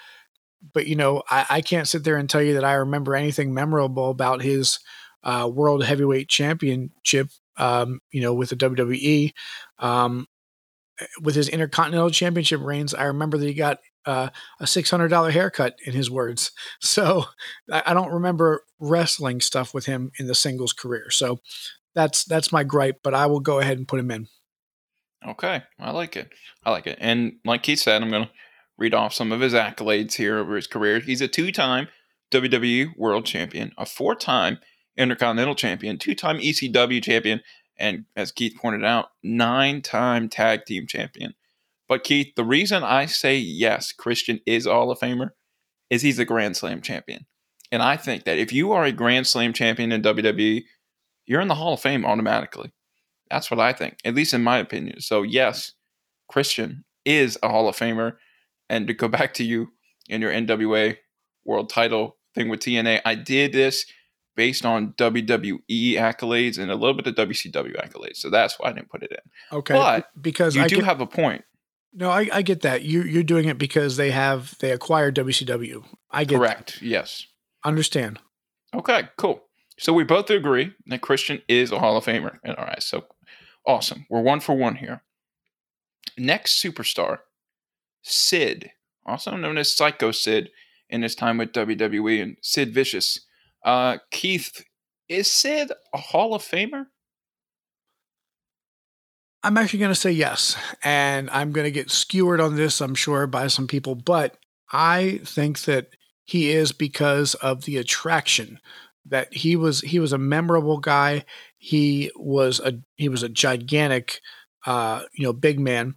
but 0.73 0.87
you 0.87 0.95
know, 0.95 1.23
I, 1.29 1.45
I 1.49 1.61
can't 1.61 1.87
sit 1.87 2.03
there 2.03 2.17
and 2.17 2.29
tell 2.29 2.41
you 2.41 2.55
that 2.55 2.63
I 2.63 2.73
remember 2.73 3.15
anything 3.15 3.53
memorable 3.53 4.09
about 4.09 4.41
his 4.41 4.79
uh, 5.23 5.49
world 5.51 5.83
heavyweight 5.83 6.29
championship. 6.29 7.29
Um, 7.57 7.99
you 8.11 8.21
know, 8.21 8.33
with 8.33 8.49
the 8.49 8.55
WWE, 8.55 9.33
um, 9.79 10.27
with 11.21 11.35
his 11.35 11.49
intercontinental 11.49 12.09
championship 12.09 12.61
reigns, 12.61 12.93
I 12.93 13.05
remember 13.05 13.37
that 13.37 13.45
he 13.45 13.53
got 13.53 13.79
uh, 14.05 14.29
a 14.59 14.67
six 14.67 14.89
hundred 14.89 15.09
dollar 15.09 15.31
haircut. 15.31 15.75
In 15.85 15.93
his 15.93 16.09
words, 16.09 16.51
so 16.81 17.25
I, 17.71 17.83
I 17.87 17.93
don't 17.93 18.11
remember 18.11 18.63
wrestling 18.79 19.41
stuff 19.41 19.73
with 19.73 19.85
him 19.85 20.11
in 20.19 20.27
the 20.27 20.35
singles 20.35 20.73
career. 20.73 21.09
So 21.09 21.39
that's 21.95 22.23
that's 22.25 22.51
my 22.51 22.63
gripe. 22.63 22.99
But 23.03 23.13
I 23.13 23.25
will 23.25 23.39
go 23.39 23.59
ahead 23.59 23.77
and 23.77 23.87
put 23.87 23.99
him 23.99 24.11
in. 24.11 24.27
Okay, 25.27 25.63
I 25.79 25.91
like 25.91 26.15
it. 26.15 26.31
I 26.63 26.71
like 26.71 26.87
it. 26.87 26.97
And 27.01 27.33
like 27.43 27.63
Keith 27.63 27.79
said, 27.79 28.01
I'm 28.01 28.09
going 28.09 28.25
to 28.25 28.31
read 28.77 28.93
off 28.93 29.13
some 29.13 29.31
of 29.33 29.41
his 29.41 29.53
accolades 29.53 30.13
here 30.13 30.37
over 30.37 30.55
his 30.55 30.67
career. 30.67 30.99
He's 30.99 31.21
a 31.21 31.27
two 31.27 31.51
time 31.51 31.89
WWE 32.31 32.97
World 32.97 33.25
Champion, 33.25 33.73
a 33.77 33.85
four 33.85 34.15
time 34.15 34.59
Intercontinental 34.97 35.55
Champion, 35.55 35.97
two 35.97 36.15
time 36.15 36.39
ECW 36.39 37.03
Champion, 37.03 37.41
and 37.79 38.05
as 38.15 38.31
Keith 38.31 38.55
pointed 38.57 38.83
out, 38.83 39.11
nine 39.23 39.81
time 39.81 40.29
Tag 40.29 40.65
Team 40.65 40.85
Champion. 40.85 41.33
But 41.87 42.03
Keith, 42.03 42.33
the 42.35 42.43
reason 42.43 42.83
I 42.83 43.07
say 43.07 43.37
yes, 43.37 43.91
Christian 43.91 44.41
is 44.45 44.65
a 44.65 44.71
Hall 44.71 44.91
of 44.91 44.99
Famer 44.99 45.31
is 45.89 46.03
he's 46.03 46.19
a 46.19 46.25
Grand 46.25 46.55
Slam 46.55 46.81
champion. 46.81 47.25
And 47.71 47.81
I 47.81 47.97
think 47.97 48.25
that 48.25 48.37
if 48.37 48.51
you 48.51 48.71
are 48.71 48.83
a 48.83 48.91
Grand 48.91 49.25
Slam 49.25 49.53
champion 49.53 49.91
in 49.91 50.01
WWE, 50.01 50.63
you're 51.25 51.41
in 51.41 51.47
the 51.47 51.55
Hall 51.55 51.73
of 51.73 51.79
Fame 51.79 52.05
automatically. 52.05 52.71
That's 53.31 53.49
what 53.49 53.59
I 53.59 53.73
think, 53.73 53.97
at 54.03 54.15
least 54.15 54.33
in 54.33 54.43
my 54.43 54.57
opinion. 54.57 55.01
So, 55.01 55.21
yes, 55.21 55.73
Christian 56.27 56.83
is 57.05 57.37
a 57.41 57.49
Hall 57.49 57.67
of 57.67 57.77
Famer. 57.77 58.17
And 58.69 58.87
to 58.87 58.93
go 58.93 59.07
back 59.09 59.33
to 59.35 59.43
you 59.43 59.71
in 60.07 60.21
your 60.21 60.31
NWA 60.31 60.97
world 61.45 61.69
title 61.69 62.17
thing 62.35 62.49
with 62.49 62.59
TNA, 62.59 63.01
I 63.05 63.15
did 63.15 63.53
this 63.53 63.85
based 64.39 64.65
on 64.65 64.93
WWE 64.93 65.59
accolades 65.97 66.57
and 66.57 66.71
a 66.71 66.75
little 66.75 66.93
bit 66.93 67.05
of 67.07 67.15
WCW 67.15 67.75
accolades. 67.75 68.15
So 68.15 68.29
that's 68.29 68.57
why 68.57 68.69
I 68.69 68.71
didn't 68.71 68.89
put 68.89 69.03
it 69.03 69.11
in. 69.11 69.57
Okay, 69.57 69.73
But 69.73 70.09
because 70.21 70.55
You 70.55 70.61
I 70.61 70.67
do 70.69 70.77
get, 70.77 70.85
have 70.85 71.01
a 71.01 71.05
point. 71.05 71.43
no, 71.91 72.09
I, 72.09 72.29
I 72.31 72.41
get 72.41 72.61
that 72.61 72.83
you 72.83 73.01
you're 73.01 73.23
doing 73.23 73.49
it 73.49 73.57
because 73.57 73.97
they 73.97 74.11
have 74.11 74.57
they 74.59 74.71
acquired 74.71 75.15
WCW. 75.17 75.83
I 76.09 76.23
get 76.23 76.35
that. 76.35 76.39
Correct. 76.39 76.81
Yes. 76.81 77.27
understand. 77.65 78.19
Okay, 78.73 79.09
cool. 79.17 79.43
So 79.77 79.91
we 79.91 80.05
both 80.05 80.29
agree 80.29 80.73
that 80.85 81.01
Christian 81.01 81.41
is 81.49 81.73
a 81.73 81.79
Hall 81.79 81.97
of 81.97 82.05
Famer 82.05 82.37
in 82.45 82.51
our 82.51 82.69
eyes. 82.69 82.85
So 82.85 83.07
awesome. 83.67 84.05
We're 84.09 84.21
one 84.21 84.39
for 84.39 84.55
one 84.55 84.77
here. 84.77 85.01
Next 86.17 86.63
superstar, 86.63 87.19
Sid, 88.03 88.71
also 89.05 89.35
known 89.35 89.57
as 89.57 89.75
Psycho 89.75 90.11
Sid 90.11 90.49
in 90.89 91.01
his 91.01 91.13
time 91.13 91.37
with 91.37 91.51
WWE 91.51 92.21
and 92.23 92.37
Sid 92.41 92.73
Vicious. 92.73 93.25
Uh, 93.63 93.97
Keith, 94.11 94.63
is 95.07 95.29
Sid 95.29 95.71
a 95.93 95.97
Hall 95.97 96.33
of 96.33 96.41
Famer? 96.41 96.85
I'm 99.43 99.57
actually 99.57 99.79
going 99.79 99.93
to 99.93 99.99
say 99.99 100.11
yes. 100.11 100.55
And 100.83 101.29
I'm 101.29 101.51
going 101.51 101.65
to 101.65 101.71
get 101.71 101.91
skewered 101.91 102.41
on 102.41 102.55
this, 102.55 102.81
I'm 102.81 102.95
sure, 102.95 103.25
by 103.27 103.47
some 103.47 103.67
people. 103.67 103.95
But 103.95 104.37
I 104.71 105.21
think 105.23 105.61
that 105.61 105.89
he 106.25 106.51
is 106.51 106.71
because 106.71 107.33
of 107.35 107.65
the 107.65 107.77
attraction 107.77 108.59
that 109.05 109.33
he 109.33 109.55
was 109.55 109.81
he 109.81 109.99
was 109.99 110.13
a 110.13 110.17
memorable 110.17 110.77
guy 110.77 111.25
he 111.57 112.11
was 112.15 112.59
a 112.59 112.73
he 112.97 113.09
was 113.09 113.23
a 113.23 113.29
gigantic 113.29 114.21
uh 114.65 115.01
you 115.13 115.25
know 115.25 115.33
big 115.33 115.59
man 115.59 115.95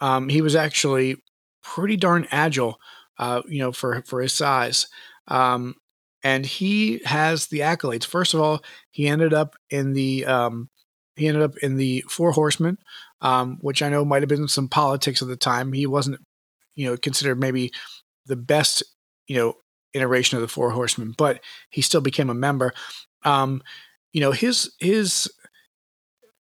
um 0.00 0.28
he 0.28 0.40
was 0.40 0.54
actually 0.54 1.16
pretty 1.62 1.96
darn 1.96 2.28
agile 2.30 2.78
uh 3.18 3.42
you 3.48 3.58
know 3.58 3.72
for 3.72 4.02
for 4.02 4.20
his 4.20 4.32
size 4.32 4.86
um 5.26 5.74
and 6.22 6.46
he 6.46 7.00
has 7.04 7.46
the 7.46 7.60
accolades 7.60 8.04
first 8.04 8.34
of 8.34 8.40
all 8.40 8.62
he 8.90 9.06
ended 9.06 9.32
up 9.32 9.56
in 9.70 9.92
the 9.92 10.24
um 10.26 10.68
he 11.16 11.28
ended 11.28 11.42
up 11.42 11.56
in 11.58 11.76
the 11.76 12.04
four 12.08 12.32
horsemen 12.32 12.78
um 13.20 13.58
which 13.60 13.82
i 13.82 13.88
know 13.88 14.04
might 14.04 14.22
have 14.22 14.28
been 14.28 14.48
some 14.48 14.68
politics 14.68 15.22
at 15.22 15.28
the 15.28 15.36
time 15.36 15.72
he 15.72 15.86
wasn't 15.86 16.18
you 16.74 16.88
know 16.88 16.96
considered 16.96 17.38
maybe 17.38 17.70
the 18.26 18.36
best 18.36 18.82
you 19.26 19.36
know 19.36 19.54
iteration 19.94 20.36
of 20.36 20.42
the 20.42 20.48
four 20.48 20.70
horsemen 20.70 21.14
but 21.16 21.40
he 21.70 21.82
still 21.82 22.00
became 22.00 22.30
a 22.30 22.34
member 22.34 22.72
um 23.24 23.62
you 24.12 24.20
know 24.20 24.32
his 24.32 24.72
his 24.78 25.30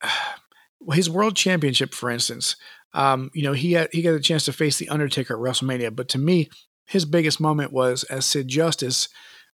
his 0.93 1.11
world 1.11 1.37
championship 1.37 1.93
for 1.93 2.11
instance 2.11 2.57
um, 2.95 3.31
you 3.35 3.43
know, 3.43 3.53
he 3.53 3.73
had 3.73 3.89
he 3.93 4.03
got 4.03 4.15
a 4.15 4.21
chance 4.21 4.45
to 4.47 4.53
face 4.53 4.79
the 4.79 4.89
Undertaker 4.89 5.35
at 5.35 5.41
WrestleMania, 5.41 5.95
but 5.95 6.09
to 6.11 6.19
me, 6.19 6.49
his 6.87 7.05
biggest 7.05 7.41
moment 7.41 7.73
was 7.73 8.05
as 8.05 8.27
Sid 8.27 8.49
Justice. 8.49 9.09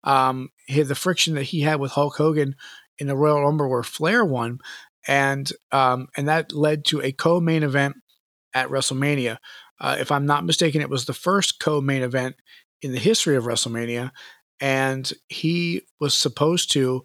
Um, 0.04 0.50
he, 0.66 0.82
the 0.82 0.94
friction 0.94 1.34
that 1.34 1.44
he 1.44 1.60
had 1.60 1.80
with 1.80 1.92
Hulk 1.92 2.16
Hogan 2.16 2.56
in 2.98 3.06
the 3.06 3.16
Royal 3.16 3.42
Rumble 3.42 3.68
where 3.68 3.82
Flair 3.82 4.24
won, 4.24 4.58
and 5.06 5.50
um, 5.70 6.08
and 6.16 6.28
that 6.28 6.52
led 6.52 6.84
to 6.86 7.00
a 7.00 7.12
co-main 7.12 7.62
event 7.62 7.96
at 8.54 8.68
WrestleMania. 8.68 9.38
Uh, 9.80 9.96
if 9.98 10.12
I'm 10.12 10.26
not 10.26 10.44
mistaken, 10.44 10.80
it 10.80 10.90
was 10.90 11.06
the 11.06 11.14
first 11.14 11.58
co-main 11.58 12.02
event 12.02 12.36
in 12.82 12.92
the 12.92 12.98
history 12.98 13.36
of 13.36 13.44
WrestleMania, 13.44 14.10
and 14.60 15.12
he 15.28 15.82
was 16.00 16.14
supposed 16.14 16.72
to 16.72 17.02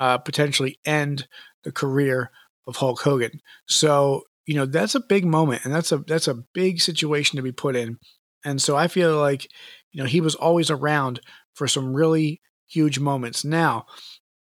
uh, 0.00 0.18
potentially 0.18 0.78
end 0.84 1.26
the 1.64 1.72
career 1.72 2.30
of 2.66 2.76
Hulk 2.76 3.00
Hogan. 3.00 3.40
So 3.66 4.24
you 4.46 4.54
know 4.54 4.66
that's 4.66 4.94
a 4.94 5.00
big 5.00 5.24
moment, 5.24 5.64
and 5.64 5.74
that's 5.74 5.92
a 5.92 5.98
that's 5.98 6.28
a 6.28 6.42
big 6.54 6.80
situation 6.80 7.36
to 7.36 7.42
be 7.42 7.52
put 7.52 7.76
in. 7.76 7.98
And 8.44 8.62
so 8.62 8.76
I 8.76 8.88
feel 8.88 9.18
like 9.18 9.48
you 9.92 10.02
know 10.02 10.08
he 10.08 10.20
was 10.20 10.34
always 10.34 10.70
around 10.70 11.20
for 11.58 11.68
some 11.68 11.92
really 11.92 12.40
huge 12.68 12.98
moments. 12.98 13.44
Now, 13.44 13.86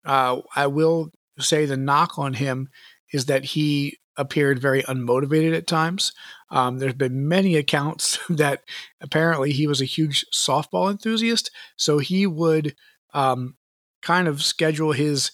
uh, 0.06 0.42
I 0.56 0.68
will 0.68 1.12
say 1.40 1.66
the 1.66 1.78
knock 1.78 2.20
on 2.20 2.34
him 2.34 2.70
is 3.12 3.26
that 3.26 3.46
he 3.46 3.98
appeared 4.18 4.60
very 4.60 4.84
unmotivated 4.84 5.56
at 5.56 5.68
times. 5.68 6.14
Um, 6.50 6.78
there's 6.78 6.94
been 6.94 7.28
many 7.28 7.56
accounts 7.56 8.20
that 8.30 8.64
apparently 9.02 9.52
he 9.52 9.68
was 9.68 9.82
a 9.82 9.86
huge 9.86 10.26
softball 10.34 10.92
enthusiast, 10.92 11.50
so 11.78 11.98
he 11.98 12.28
would 12.28 12.76
um, 13.14 13.56
kind 14.02 14.28
of 14.28 14.44
schedule 14.44 14.92
his 14.92 15.32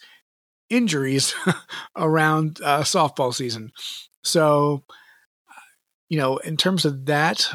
injuries 0.69 1.35
around 1.95 2.59
uh, 2.63 2.81
softball 2.81 3.33
season. 3.33 3.71
So, 4.23 4.83
you 6.09 6.17
know, 6.17 6.37
in 6.37 6.57
terms 6.57 6.85
of 6.85 7.05
that 7.07 7.49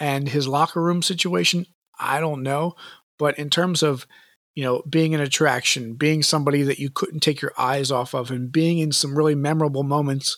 and 0.00 0.28
his 0.28 0.48
locker 0.48 0.80
room 0.80 1.02
situation, 1.02 1.66
I 1.98 2.20
don't 2.20 2.42
know. 2.42 2.74
But 3.18 3.38
in 3.38 3.50
terms 3.50 3.82
of, 3.82 4.06
you 4.54 4.64
know, 4.64 4.82
being 4.88 5.14
an 5.14 5.20
attraction, 5.20 5.94
being 5.94 6.22
somebody 6.22 6.62
that 6.62 6.78
you 6.78 6.90
couldn't 6.90 7.20
take 7.20 7.40
your 7.40 7.52
eyes 7.58 7.90
off 7.90 8.14
of, 8.14 8.30
and 8.30 8.50
being 8.50 8.78
in 8.78 8.92
some 8.92 9.16
really 9.16 9.34
memorable 9.34 9.82
moments, 9.82 10.36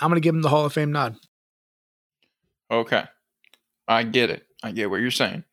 I'm 0.00 0.10
going 0.10 0.20
to 0.20 0.24
give 0.24 0.34
him 0.34 0.42
the 0.42 0.48
Hall 0.48 0.66
of 0.66 0.72
Fame 0.72 0.92
nod. 0.92 1.16
Okay. 2.70 3.04
I 3.88 4.02
get 4.02 4.30
it. 4.30 4.44
I 4.62 4.72
get 4.72 4.90
what 4.90 5.00
you're 5.00 5.10
saying. 5.10 5.44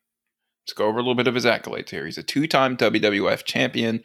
Let's 0.64 0.72
go 0.72 0.86
over 0.86 0.98
a 0.98 1.02
little 1.02 1.14
bit 1.14 1.26
of 1.26 1.34
his 1.34 1.44
accolades 1.44 1.90
here. 1.90 2.04
He's 2.06 2.18
a 2.18 2.22
two 2.22 2.46
time 2.46 2.76
WWF 2.76 3.44
champion, 3.44 4.02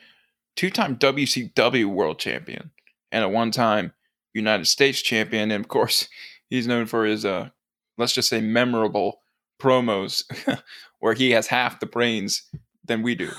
two 0.56 0.70
time 0.70 0.98
WCW 0.98 1.86
world 1.86 2.20
champion, 2.20 2.72
and 3.12 3.24
a 3.24 3.30
one 3.30 3.52
time 3.52 3.94
United 4.34 4.66
States 4.66 5.02
champion. 5.02 5.52
And 5.52 5.64
of 5.64 5.70
course, 5.70 6.10
he's 6.50 6.68
known 6.68 6.86
for 6.86 7.06
his, 7.06 7.26
uh, 7.26 7.50
let's 7.98 8.14
just 8.14 8.30
say, 8.30 8.42
memorable 8.42 9.22
promos 9.60 10.24
where 11.00 11.14
he 11.14 11.32
has 11.32 11.48
half 11.48 11.80
the 11.80 11.86
brains 11.86 12.44
than 12.86 13.02
we 13.02 13.16
do. 13.16 13.30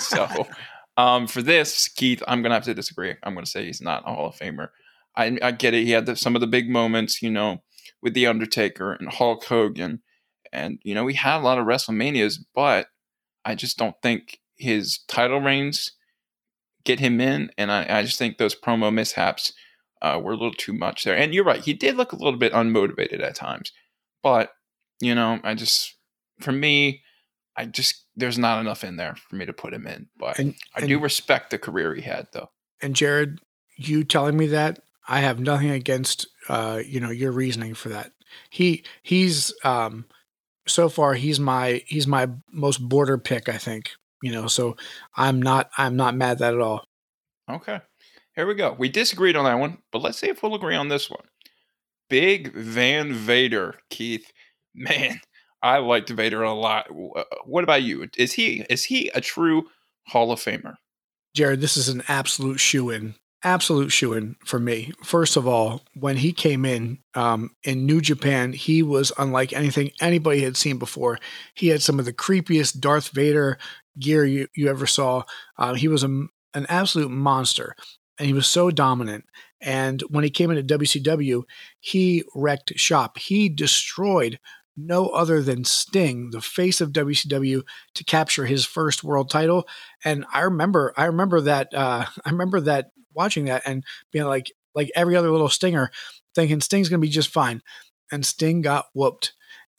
so 0.00 0.46
um, 0.96 1.26
for 1.26 1.42
this, 1.42 1.88
Keith, 1.88 2.22
I'm 2.26 2.42
going 2.42 2.50
to 2.50 2.54
have 2.54 2.64
to 2.64 2.74
disagree. 2.74 3.14
I'm 3.22 3.34
going 3.34 3.44
to 3.44 3.50
say 3.50 3.64
he's 3.64 3.80
not 3.80 4.04
a 4.06 4.14
Hall 4.14 4.28
of 4.28 4.36
Famer. 4.36 4.68
I, 5.16 5.36
I 5.42 5.50
get 5.52 5.74
it. 5.74 5.84
He 5.84 5.90
had 5.90 6.06
the, 6.06 6.16
some 6.16 6.34
of 6.34 6.40
the 6.40 6.46
big 6.46 6.70
moments, 6.70 7.20
you 7.20 7.30
know, 7.30 7.62
with 8.00 8.14
The 8.14 8.26
Undertaker 8.26 8.92
and 8.92 9.12
Hulk 9.12 9.44
Hogan. 9.44 10.02
And, 10.52 10.78
you 10.82 10.94
know, 10.94 11.04
we 11.04 11.14
had 11.14 11.38
a 11.38 11.44
lot 11.44 11.58
of 11.58 11.66
WrestleManias, 11.66 12.38
but 12.54 12.88
I 13.44 13.54
just 13.54 13.78
don't 13.78 13.96
think 14.02 14.38
his 14.56 15.00
title 15.08 15.40
reigns 15.40 15.92
get 16.84 17.00
him 17.00 17.20
in. 17.20 17.50
And 17.58 17.70
I, 17.70 17.86
I 17.88 18.02
just 18.02 18.18
think 18.18 18.38
those 18.38 18.54
promo 18.54 18.92
mishaps 18.92 19.52
uh, 20.02 20.20
were 20.22 20.32
a 20.32 20.36
little 20.36 20.54
too 20.54 20.72
much 20.72 21.04
there. 21.04 21.16
And 21.16 21.34
you're 21.34 21.44
right. 21.44 21.60
He 21.60 21.74
did 21.74 21.96
look 21.96 22.12
a 22.12 22.16
little 22.16 22.38
bit 22.38 22.52
unmotivated 22.52 23.22
at 23.22 23.34
times. 23.34 23.72
But, 24.22 24.50
you 25.00 25.14
know, 25.14 25.40
I 25.44 25.54
just, 25.54 25.96
for 26.40 26.52
me, 26.52 27.02
I 27.56 27.66
just, 27.66 28.04
there's 28.16 28.38
not 28.38 28.60
enough 28.60 28.84
in 28.84 28.96
there 28.96 29.14
for 29.16 29.36
me 29.36 29.46
to 29.46 29.52
put 29.52 29.74
him 29.74 29.86
in. 29.86 30.08
But 30.16 30.38
And, 30.38 30.54
I 30.74 30.80
and- 30.80 30.88
do 30.88 30.98
respect 30.98 31.50
the 31.50 31.58
career 31.58 31.94
he 31.94 32.02
had, 32.02 32.28
though. 32.32 32.50
And 32.82 32.96
Jared, 32.96 33.40
you 33.76 34.04
telling 34.04 34.36
me 34.36 34.46
that 34.48 34.80
I 35.08 35.20
have 35.20 35.40
nothing 35.40 35.70
against 35.70 36.26
uh, 36.48 36.80
you 36.84 37.00
know 37.00 37.10
your 37.10 37.32
reasoning 37.32 37.74
for 37.74 37.88
that. 37.90 38.12
He 38.48 38.84
he's 39.02 39.52
um, 39.64 40.04
so 40.66 40.88
far 40.88 41.14
he's 41.14 41.40
my 41.40 41.82
he's 41.86 42.06
my 42.06 42.28
most 42.52 42.78
border 42.78 43.18
pick. 43.18 43.48
I 43.48 43.58
think 43.58 43.90
you 44.22 44.32
know. 44.32 44.46
So 44.46 44.76
I'm 45.16 45.42
not 45.42 45.68
I'm 45.76 45.96
not 45.96 46.14
mad 46.14 46.32
at 46.32 46.38
that 46.38 46.54
at 46.54 46.60
all. 46.60 46.84
Okay. 47.50 47.80
Here 48.36 48.46
we 48.46 48.54
go. 48.54 48.74
We 48.78 48.88
disagreed 48.88 49.36
on 49.36 49.44
that 49.44 49.58
one, 49.58 49.78
but 49.92 50.00
let's 50.02 50.18
see 50.18 50.28
if 50.28 50.42
we'll 50.42 50.54
agree 50.54 50.76
on 50.76 50.88
this 50.88 51.10
one. 51.10 51.24
Big 52.08 52.52
Van 52.54 53.12
Vader, 53.12 53.76
Keith. 53.90 54.32
Man, 54.74 55.20
I 55.62 55.78
liked 55.78 56.10
Vader 56.10 56.42
a 56.42 56.54
lot. 56.54 56.86
Uh, 56.90 57.24
What 57.44 57.64
about 57.64 57.82
you? 57.82 58.08
Is 58.16 58.32
he 58.32 58.64
is 58.70 58.84
he 58.84 59.08
a 59.14 59.20
true 59.20 59.68
Hall 60.06 60.32
of 60.32 60.40
Famer? 60.40 60.74
Jared, 61.34 61.60
this 61.60 61.76
is 61.76 61.88
an 61.88 62.02
absolute 62.08 62.58
shoe 62.58 62.90
in. 62.90 63.14
Absolute 63.42 63.90
shoe 63.90 64.12
in 64.12 64.36
for 64.44 64.58
me. 64.58 64.92
First 65.02 65.36
of 65.36 65.46
all, 65.46 65.82
when 65.94 66.18
he 66.18 66.32
came 66.32 66.64
in 66.66 66.98
um, 67.14 67.50
in 67.64 67.86
New 67.86 68.00
Japan, 68.00 68.52
he 68.52 68.82
was 68.82 69.12
unlike 69.16 69.52
anything 69.52 69.92
anybody 70.00 70.42
had 70.42 70.56
seen 70.56 70.78
before. 70.78 71.18
He 71.54 71.68
had 71.68 71.80
some 71.82 71.98
of 71.98 72.04
the 72.04 72.12
creepiest 72.12 72.80
Darth 72.80 73.08
Vader 73.10 73.58
gear 73.98 74.26
you, 74.26 74.48
you 74.54 74.68
ever 74.68 74.86
saw. 74.86 75.22
Uh, 75.56 75.74
he 75.74 75.88
was 75.88 76.04
a, 76.04 76.08
an 76.08 76.66
absolute 76.68 77.10
monster, 77.10 77.74
and 78.18 78.26
he 78.26 78.34
was 78.34 78.46
so 78.46 78.70
dominant. 78.70 79.24
And 79.62 80.02
when 80.08 80.24
he 80.24 80.30
came 80.30 80.50
into 80.50 80.78
WCW, 80.78 81.42
he 81.78 82.24
wrecked 82.34 82.78
shop. 82.78 83.16
He 83.16 83.48
destroyed 83.48 84.38
no 84.76 85.08
other 85.08 85.42
than 85.42 85.64
Sting, 85.64 86.30
the 86.30 86.40
face 86.40 86.80
of 86.80 86.92
WCW, 86.92 87.62
to 87.94 88.04
capture 88.04 88.46
his 88.46 88.64
first 88.64 89.04
world 89.04 89.30
title. 89.30 89.66
And 90.04 90.24
I 90.32 90.40
remember, 90.42 90.94
I 90.96 91.06
remember 91.06 91.40
that, 91.42 91.72
uh, 91.74 92.06
I 92.24 92.30
remember 92.30 92.60
that 92.60 92.90
watching 93.14 93.46
that 93.46 93.62
and 93.66 93.84
being 94.12 94.26
like, 94.26 94.52
like 94.74 94.90
every 94.94 95.16
other 95.16 95.30
little 95.30 95.48
Stinger, 95.48 95.90
thinking 96.34 96.60
Sting's 96.60 96.88
gonna 96.88 97.00
be 97.00 97.08
just 97.08 97.30
fine. 97.30 97.62
And 98.12 98.24
Sting 98.24 98.62
got 98.62 98.86
whooped. 98.94 99.32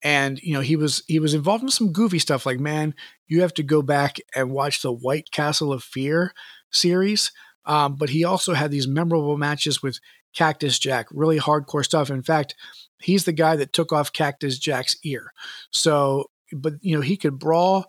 And 0.04 0.42
you 0.42 0.54
know 0.54 0.62
he 0.62 0.76
was 0.76 1.04
he 1.08 1.20
was 1.20 1.36
involved 1.36 1.64
in 1.64 1.70
some 1.70 1.92
goofy 1.92 2.18
stuff. 2.18 2.48
Like 2.48 2.60
man, 2.60 2.96
you 3.28 3.42
have 3.42 3.54
to 3.54 3.64
go 3.64 3.84
back 3.84 4.18
and 4.36 4.50
watch 4.50 4.82
the 4.82 4.92
White 4.92 5.30
Castle 5.32 5.72
of 5.72 5.84
Fear 5.84 6.34
series. 6.72 7.32
Um, 7.66 7.96
but 7.96 8.10
he 8.10 8.24
also 8.24 8.56
had 8.56 8.72
these 8.72 8.88
memorable 8.88 9.38
matches 9.38 9.84
with 9.84 10.00
Cactus 10.36 10.80
Jack, 10.80 11.08
really 11.12 11.40
hardcore 11.40 11.84
stuff. 11.84 12.10
In 12.10 12.24
fact, 12.24 12.56
he's 13.00 13.26
the 13.26 13.34
guy 13.34 13.56
that 13.56 13.74
took 13.74 13.92
off 13.92 14.14
Cactus 14.14 14.58
Jack's 14.58 14.96
ear. 15.04 15.34
So, 15.72 16.30
but 16.54 16.74
you 16.82 16.96
know, 16.96 17.02
he 17.02 17.18
could 17.18 17.40
brawl, 17.40 17.86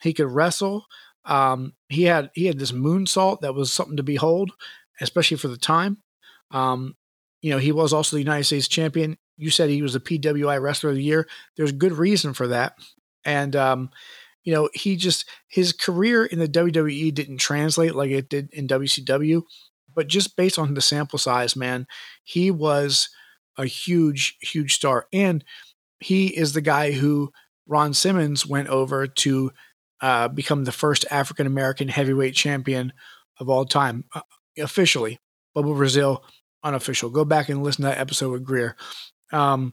he 0.00 0.12
could 0.12 0.28
wrestle. 0.28 0.86
Um, 1.24 1.72
he 1.88 2.04
had 2.04 2.30
he 2.34 2.46
had 2.46 2.58
this 2.58 2.72
moonsault 2.72 3.40
that 3.40 3.54
was 3.54 3.72
something 3.72 3.96
to 3.96 4.02
behold, 4.02 4.52
especially 5.00 5.36
for 5.36 5.48
the 5.48 5.56
time. 5.56 5.98
Um, 6.50 6.96
you 7.40 7.50
know, 7.50 7.58
he 7.58 7.72
was 7.72 7.92
also 7.92 8.16
the 8.16 8.22
United 8.22 8.44
States 8.44 8.68
champion. 8.68 9.16
You 9.36 9.50
said 9.50 9.68
he 9.68 9.82
was 9.82 9.94
the 9.94 10.00
PWI 10.00 10.60
Wrestler 10.60 10.90
of 10.90 10.96
the 10.96 11.02
Year. 11.02 11.26
There's 11.56 11.72
good 11.72 11.92
reason 11.92 12.34
for 12.34 12.48
that, 12.48 12.74
and 13.24 13.56
um, 13.56 13.90
you 14.44 14.52
know, 14.52 14.68
he 14.74 14.96
just 14.96 15.26
his 15.48 15.72
career 15.72 16.24
in 16.24 16.38
the 16.38 16.48
WWE 16.48 17.12
didn't 17.12 17.38
translate 17.38 17.94
like 17.94 18.10
it 18.10 18.28
did 18.28 18.52
in 18.52 18.68
WCW, 18.68 19.42
but 19.94 20.08
just 20.08 20.36
based 20.36 20.58
on 20.58 20.74
the 20.74 20.80
sample 20.80 21.18
size, 21.18 21.56
man, 21.56 21.86
he 22.22 22.50
was 22.50 23.08
a 23.56 23.66
huge, 23.66 24.36
huge 24.40 24.74
star, 24.74 25.06
and 25.12 25.44
he 26.00 26.26
is 26.26 26.52
the 26.52 26.60
guy 26.60 26.92
who 26.92 27.32
Ron 27.66 27.94
Simmons 27.94 28.46
went 28.46 28.68
over 28.68 29.06
to 29.06 29.52
uh, 30.00 30.28
become 30.28 30.64
the 30.64 30.72
first 30.72 31.04
African 31.10 31.46
American 31.46 31.88
heavyweight 31.88 32.34
champion 32.34 32.92
of 33.38 33.48
all 33.48 33.64
time, 33.64 34.04
uh, 34.14 34.20
officially. 34.58 35.18
Bobo 35.54 35.74
Brazil, 35.74 36.24
unofficial. 36.62 37.10
Go 37.10 37.24
back 37.24 37.48
and 37.48 37.62
listen 37.62 37.82
to 37.82 37.88
that 37.88 37.98
episode 37.98 38.32
with 38.32 38.44
Greer. 38.44 38.76
Um, 39.32 39.72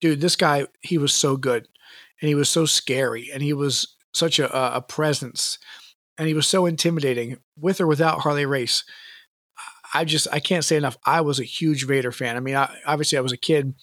dude, 0.00 0.20
this 0.20 0.36
guy, 0.36 0.66
he 0.82 0.98
was 0.98 1.12
so 1.12 1.36
good, 1.36 1.66
and 2.20 2.28
he 2.28 2.34
was 2.34 2.48
so 2.48 2.66
scary, 2.66 3.30
and 3.32 3.42
he 3.42 3.52
was 3.52 3.96
such 4.12 4.38
a, 4.38 4.76
a 4.76 4.82
presence, 4.82 5.58
and 6.18 6.28
he 6.28 6.34
was 6.34 6.46
so 6.46 6.66
intimidating, 6.66 7.38
with 7.58 7.80
or 7.80 7.86
without 7.86 8.20
Harley 8.20 8.46
Race. 8.46 8.84
I 9.94 10.04
just, 10.04 10.26
I 10.32 10.40
can't 10.40 10.64
say 10.64 10.76
enough. 10.76 10.98
I 11.06 11.20
was 11.20 11.38
a 11.38 11.44
huge 11.44 11.86
Vader 11.86 12.12
fan. 12.12 12.36
I 12.36 12.40
mean, 12.40 12.56
I, 12.56 12.76
obviously, 12.84 13.16
I 13.16 13.22
was 13.22 13.32
a 13.32 13.38
kid. 13.38 13.74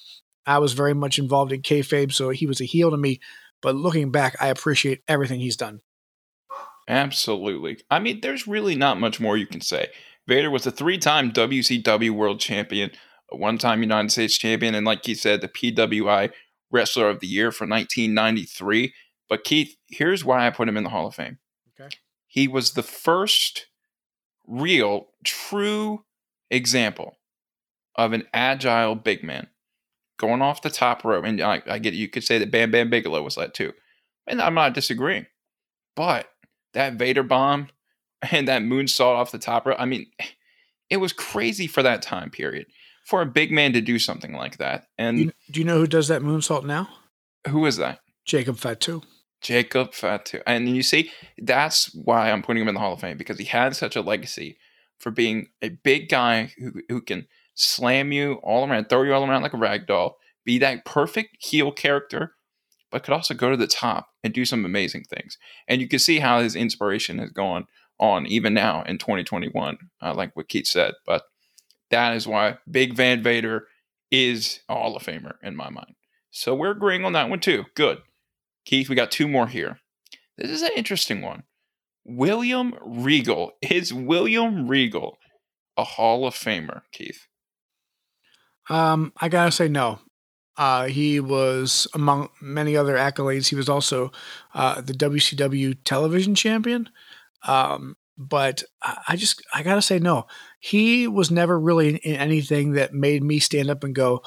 I 0.46 0.60
was 0.60 0.74
very 0.74 0.94
much 0.94 1.18
involved 1.18 1.52
in 1.52 1.62
kayfabe, 1.62 2.12
so 2.12 2.30
he 2.30 2.46
was 2.46 2.60
a 2.60 2.66
heel 2.66 2.92
to 2.92 2.98
me. 2.98 3.20
But 3.62 3.76
looking 3.76 4.12
back, 4.12 4.36
I 4.42 4.48
appreciate 4.48 5.02
everything 5.08 5.40
he's 5.40 5.56
done. 5.56 5.82
Absolutely. 6.88 7.80
I 7.90 8.00
mean, 8.00 8.20
there's 8.22 8.48
really 8.48 8.76
not 8.76 9.00
much 9.00 9.20
more 9.20 9.38
you 9.38 9.48
can 9.48 9.62
say. 9.62 9.88
Vader 10.28 10.52
was 10.52 10.68
a 10.68 10.72
three-time 10.72 11.32
WCW 11.32 12.12
World 12.12 12.40
Champion, 12.40 12.92
a 13.32 13.38
one-time 13.38 13.82
United 13.82 14.12
States 14.12 14.38
Champion, 14.38 14.76
and 14.76 14.86
like 14.86 15.06
he 15.06 15.16
said, 15.16 15.42
the 15.42 15.48
PWI 15.48 16.32
Wrestler 16.72 17.10
of 17.10 17.20
the 17.20 17.28
Year 17.28 17.52
for 17.52 17.66
1993. 17.66 18.94
But 19.30 19.44
Keith, 19.44 19.78
here's 19.88 20.26
why 20.26 20.46
I 20.46 20.50
put 20.50 20.68
him 20.68 20.76
in 20.76 20.84
the 20.84 20.90
Hall 20.90 21.08
of 21.08 21.16
Fame. 21.16 21.38
Okay. 21.80 21.90
He 22.28 22.48
was 22.48 22.74
the 22.74 22.84
first 22.84 23.68
real, 24.46 25.11
true 25.24 26.04
example 26.50 27.18
of 27.96 28.14
an 28.14 28.28
agile 28.34 28.96
big 28.96 29.24
man 29.24 29.48
going 30.18 30.42
off 30.42 30.62
the 30.62 30.70
top 30.70 31.04
rope, 31.04 31.26
and 31.26 31.42
I, 31.42 31.62
I 31.66 31.80
get 31.80 31.94
you 31.94 32.08
could 32.08 32.24
say 32.24 32.38
that 32.38 32.52
Bam 32.52 32.72
Bam 32.72 32.90
Bigelow 32.90 33.24
was 33.24 33.36
that 33.36 33.54
too, 33.54 33.74
and 34.28 34.42
I'm 34.42 34.54
not 34.54 34.74
disagreeing, 34.74 35.26
but 35.96 36.28
that 36.74 36.94
Vader 36.94 37.24
bomb 37.24 37.70
and 38.32 38.48
that 38.48 38.62
moonsault 38.62 39.16
off 39.16 39.32
the 39.32 39.40
top 39.40 39.66
rope, 39.66 39.78
I 39.80 39.86
mean, 39.86 40.08
it 40.90 40.98
was 40.98 41.14
crazy 41.14 41.68
for 41.68 41.82
that 41.84 42.02
time 42.02 42.30
period 42.30 42.68
for 43.06 43.22
a 43.22 43.26
big 43.26 43.52
man 43.52 43.74
to 43.74 43.82
do 43.82 43.98
something 43.98 44.34
like 44.34 44.58
that. 44.58 44.86
And 44.98 45.20
You, 45.20 45.32
do 45.50 45.60
you 45.60 45.66
know 45.66 45.78
who 45.78 45.88
does 45.88 46.08
that 46.10 46.22
moonsault 46.22 46.66
now? 46.66 46.88
who 47.48 47.66
is 47.66 47.78
that? 47.78 48.00
Jacob 48.24 48.58
Fatu. 48.58 49.02
Jacob 49.42 49.94
Fatu. 49.94 50.42
And 50.46 50.76
you 50.76 50.84
see, 50.84 51.12
that's 51.40 51.92
why 51.96 52.30
I'm 52.30 52.44
putting 52.44 52.62
him 52.62 52.68
in 52.68 52.76
the 52.76 52.80
Hall 52.80 52.94
of 52.94 53.02
Fame 53.02 53.18
because 53.18 53.40
he 53.40 53.46
had 53.46 53.76
such 53.76 53.96
a 53.96 54.02
legacy 54.02 54.58
for 55.02 55.12
being 55.12 55.48
a 55.62 55.70
big 55.70 56.10
guy 56.10 56.54
who, 56.58 56.74
who 56.90 57.02
can 57.02 57.28
slam 57.56 58.12
you 58.12 58.36
all 58.44 58.68
around, 58.68 58.90
throw 58.90 59.04
you 59.04 59.14
all 59.14 59.26
around 59.26 59.42
like 59.42 59.54
a 59.54 59.58
rag 59.58 59.88
doll, 59.88 60.18
be 60.46 60.58
that 60.60 60.86
perfect 60.86 61.38
heel 61.40 61.72
character, 61.72 62.34
but 62.92 63.04
could 63.04 63.14
also 63.14 63.34
go 63.34 63.50
to 63.50 63.58
the 63.58 63.68
top 63.68 64.10
and 64.24 64.34
do 64.34 64.46
some 64.46 64.66
amazing 64.66 65.04
things. 65.04 65.38
And 65.68 65.82
you 65.82 65.88
can 65.88 66.00
see 66.00 66.20
how 66.20 66.42
his 66.42 66.56
inspiration 66.56 67.18
has 67.20 67.32
gone 67.32 67.68
on 68.00 68.26
even 68.26 68.54
now 68.54 68.84
in 68.84 68.98
2021, 68.98 69.78
uh, 70.02 70.14
like 70.14 70.36
what 70.36 70.50
Keith 70.50 70.68
said. 70.68 70.94
But 71.06 71.24
that 71.90 72.16
is 72.16 72.28
why 72.28 72.58
Big 72.70 72.96
Van 72.96 73.24
Vader 73.24 73.68
is 74.10 74.62
a 74.68 74.74
Hall 74.74 74.96
of 74.96 75.04
Famer 75.04 75.36
in 75.42 75.56
my 75.56 75.70
mind. 75.70 75.96
So 76.32 76.56
we're 76.56 76.72
agreeing 76.72 77.06
on 77.06 77.14
that 77.14 77.30
one 77.30 77.40
too. 77.40 77.66
Good. 77.76 78.00
Keith, 78.66 78.90
we 78.90 78.96
got 78.96 79.12
two 79.12 79.28
more 79.28 79.48
here. 79.48 79.80
This 80.38 80.50
is 80.50 80.62
an 80.62 80.72
interesting 80.76 81.22
one. 81.22 81.44
William 82.06 82.76
Regal. 82.82 83.54
Is 83.62 83.94
William 83.94 84.68
Regal 84.68 85.18
a 85.78 85.84
Hall 85.84 86.26
of 86.26 86.34
Famer, 86.34 86.82
Keith? 86.92 87.28
Um, 88.70 89.14
I 89.18 89.30
gotta 89.30 89.52
say 89.52 89.68
no. 89.68 90.00
Uh, 90.58 90.86
he 90.86 91.20
was 91.20 91.88
among 91.94 92.30
many 92.42 92.76
other 92.76 92.96
accolades. 92.96 93.48
He 93.48 93.56
was 93.56 93.70
also 93.70 94.12
uh, 94.54 94.82
the 94.82 94.94
WCW 94.94 95.78
television 95.84 96.36
champion. 96.36 96.90
Um, 97.48 97.96
but 98.18 98.64
I 98.84 99.16
just 99.16 99.42
I 99.54 99.64
gotta 99.64 99.82
say 99.82 99.98
no. 100.00 100.28
He 100.60 101.08
was 101.08 101.32
never 101.32 101.60
really 101.60 101.90
in, 101.90 101.96
in 101.98 102.16
anything 102.16 102.74
that 102.74 102.94
made 102.94 103.24
me 103.24 103.40
stand 103.40 103.70
up 103.70 103.84
and 103.84 103.96
go, 103.96 104.22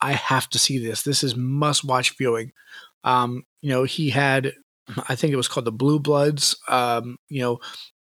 I 0.00 0.12
have 0.12 0.48
to 0.50 0.58
see 0.58 0.78
this. 0.78 1.02
This 1.02 1.24
is 1.24 1.34
must 1.34 1.84
watch 1.84 2.16
viewing. 2.16 2.52
Um, 3.02 3.44
you 3.60 3.70
know, 3.70 3.84
he 3.84 4.10
had 4.10 4.52
I 5.08 5.14
think 5.14 5.32
it 5.32 5.36
was 5.36 5.48
called 5.48 5.66
the 5.66 5.72
Blue 5.72 5.98
Bloods. 5.98 6.56
Um, 6.68 7.16
you 7.28 7.40
know, 7.40 7.58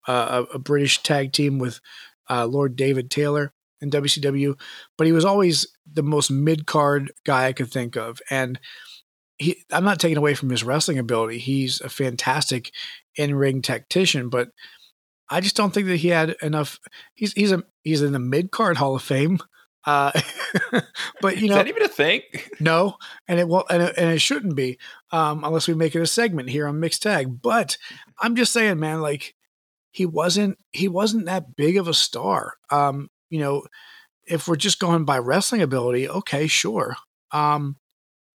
uh, 0.07 0.45
a, 0.53 0.57
a 0.57 0.59
British 0.59 1.03
tag 1.03 1.33
team 1.33 1.59
with 1.59 1.81
uh, 2.29 2.47
Lord 2.47 2.77
David 2.77 3.11
Taylor 3.11 3.53
in 3.81 3.91
WCW, 3.91 4.59
but 4.97 5.07
he 5.07 5.13
was 5.13 5.25
always 5.25 5.67
the 5.91 6.03
most 6.03 6.31
mid 6.31 6.67
card 6.67 7.13
guy 7.25 7.47
I 7.47 7.53
could 7.53 7.71
think 7.71 7.97
of. 7.97 8.21
And 8.31 8.59
he, 9.39 9.65
I'm 9.71 9.85
not 9.85 9.99
taking 9.99 10.17
away 10.17 10.35
from 10.35 10.51
his 10.51 10.65
wrestling 10.65 10.99
ability. 10.99 11.39
He's 11.39 11.81
a 11.81 11.89
fantastic 11.89 12.71
in 13.17 13.35
ring 13.35 13.63
tactician, 13.63 14.29
but 14.29 14.51
I 15.29 15.41
just 15.41 15.57
don't 15.57 15.73
think 15.73 15.87
that 15.89 15.97
he 15.97 16.09
had 16.09 16.37
enough. 16.43 16.79
He's 17.15 17.33
he's 17.33 17.53
a 17.53 17.63
he's 17.83 18.03
in 18.03 18.13
the 18.13 18.19
mid 18.19 18.51
card 18.51 18.77
Hall 18.77 18.95
of 18.95 19.03
Fame. 19.03 19.39
Uh, 19.87 20.13
but 21.21 21.37
you 21.37 21.45
is 21.45 21.51
know, 21.51 21.57
that 21.57 21.69
even 21.69 21.83
a 21.83 21.89
thing? 21.89 22.23
no, 22.61 22.97
and 23.29 23.39
it 23.39 23.49
will, 23.49 23.65
and 23.71 23.83
it, 23.83 23.95
and 23.97 24.11
it 24.11 24.21
shouldn't 24.21 24.57
be, 24.57 24.79
um, 25.11 25.45
unless 25.45 25.69
we 25.69 25.75
make 25.75 25.95
it 25.95 26.03
a 26.03 26.07
segment 26.07 26.51
here 26.51 26.67
on 26.67 26.81
Mixed 26.81 27.03
Tag. 27.03 27.41
But 27.43 27.77
I'm 28.19 28.37
just 28.37 28.53
saying, 28.53 28.79
man, 28.79 29.01
like 29.01 29.35
he 29.91 30.07
wasn't 30.07 30.59
he 30.73 30.89
wasn't 30.89 31.27
that 31.27 31.57
big 31.57 31.77
of 31.77 31.89
a 31.89 31.95
star. 31.95 32.55
Um, 32.71 33.11
you 33.31 33.41
know, 33.41 33.65
if 34.27 34.49
we're 34.49 34.57
just 34.57 34.79
going 34.81 35.05
by 35.05 35.19
wrestling 35.19 35.63
ability, 35.63 36.09
okay, 36.09 36.47
sure. 36.47 36.97
Um, 37.31 37.77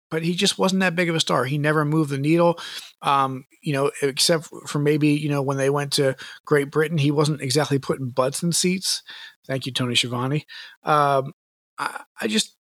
but 0.10 0.23
he 0.23 0.34
just 0.36 0.58
wasn't 0.58 0.81
that 0.81 0.95
big 0.95 1.10
of 1.10 1.15
a 1.15 1.19
star. 1.19 1.45
He 1.45 1.58
never 1.58 1.84
moved 1.84 2.10
the 2.10 2.17
needle. 2.17 2.60
Um, 3.01 3.45
you 3.62 3.73
know, 3.73 3.91
except 4.01 4.49
for 4.67 4.79
maybe 4.79 5.10
you 5.10 5.29
know 5.29 5.41
when 5.41 5.58
they 5.58 5.69
went 5.69 5.93
to 5.93 6.15
Great 6.45 6.71
Britain, 6.71 6.97
he 6.97 7.12
wasn't 7.12 7.41
exactly 7.41 7.79
putting 7.79 8.10
butts 8.10 8.43
in 8.43 8.51
seats. 8.51 9.03
Thank 9.47 9.65
you, 9.65 9.71
Tony 9.71 9.95
Schiavone. 9.95 10.45
Um, 10.84 11.34
I, 11.77 12.03
I 12.21 12.27
just 12.27 12.55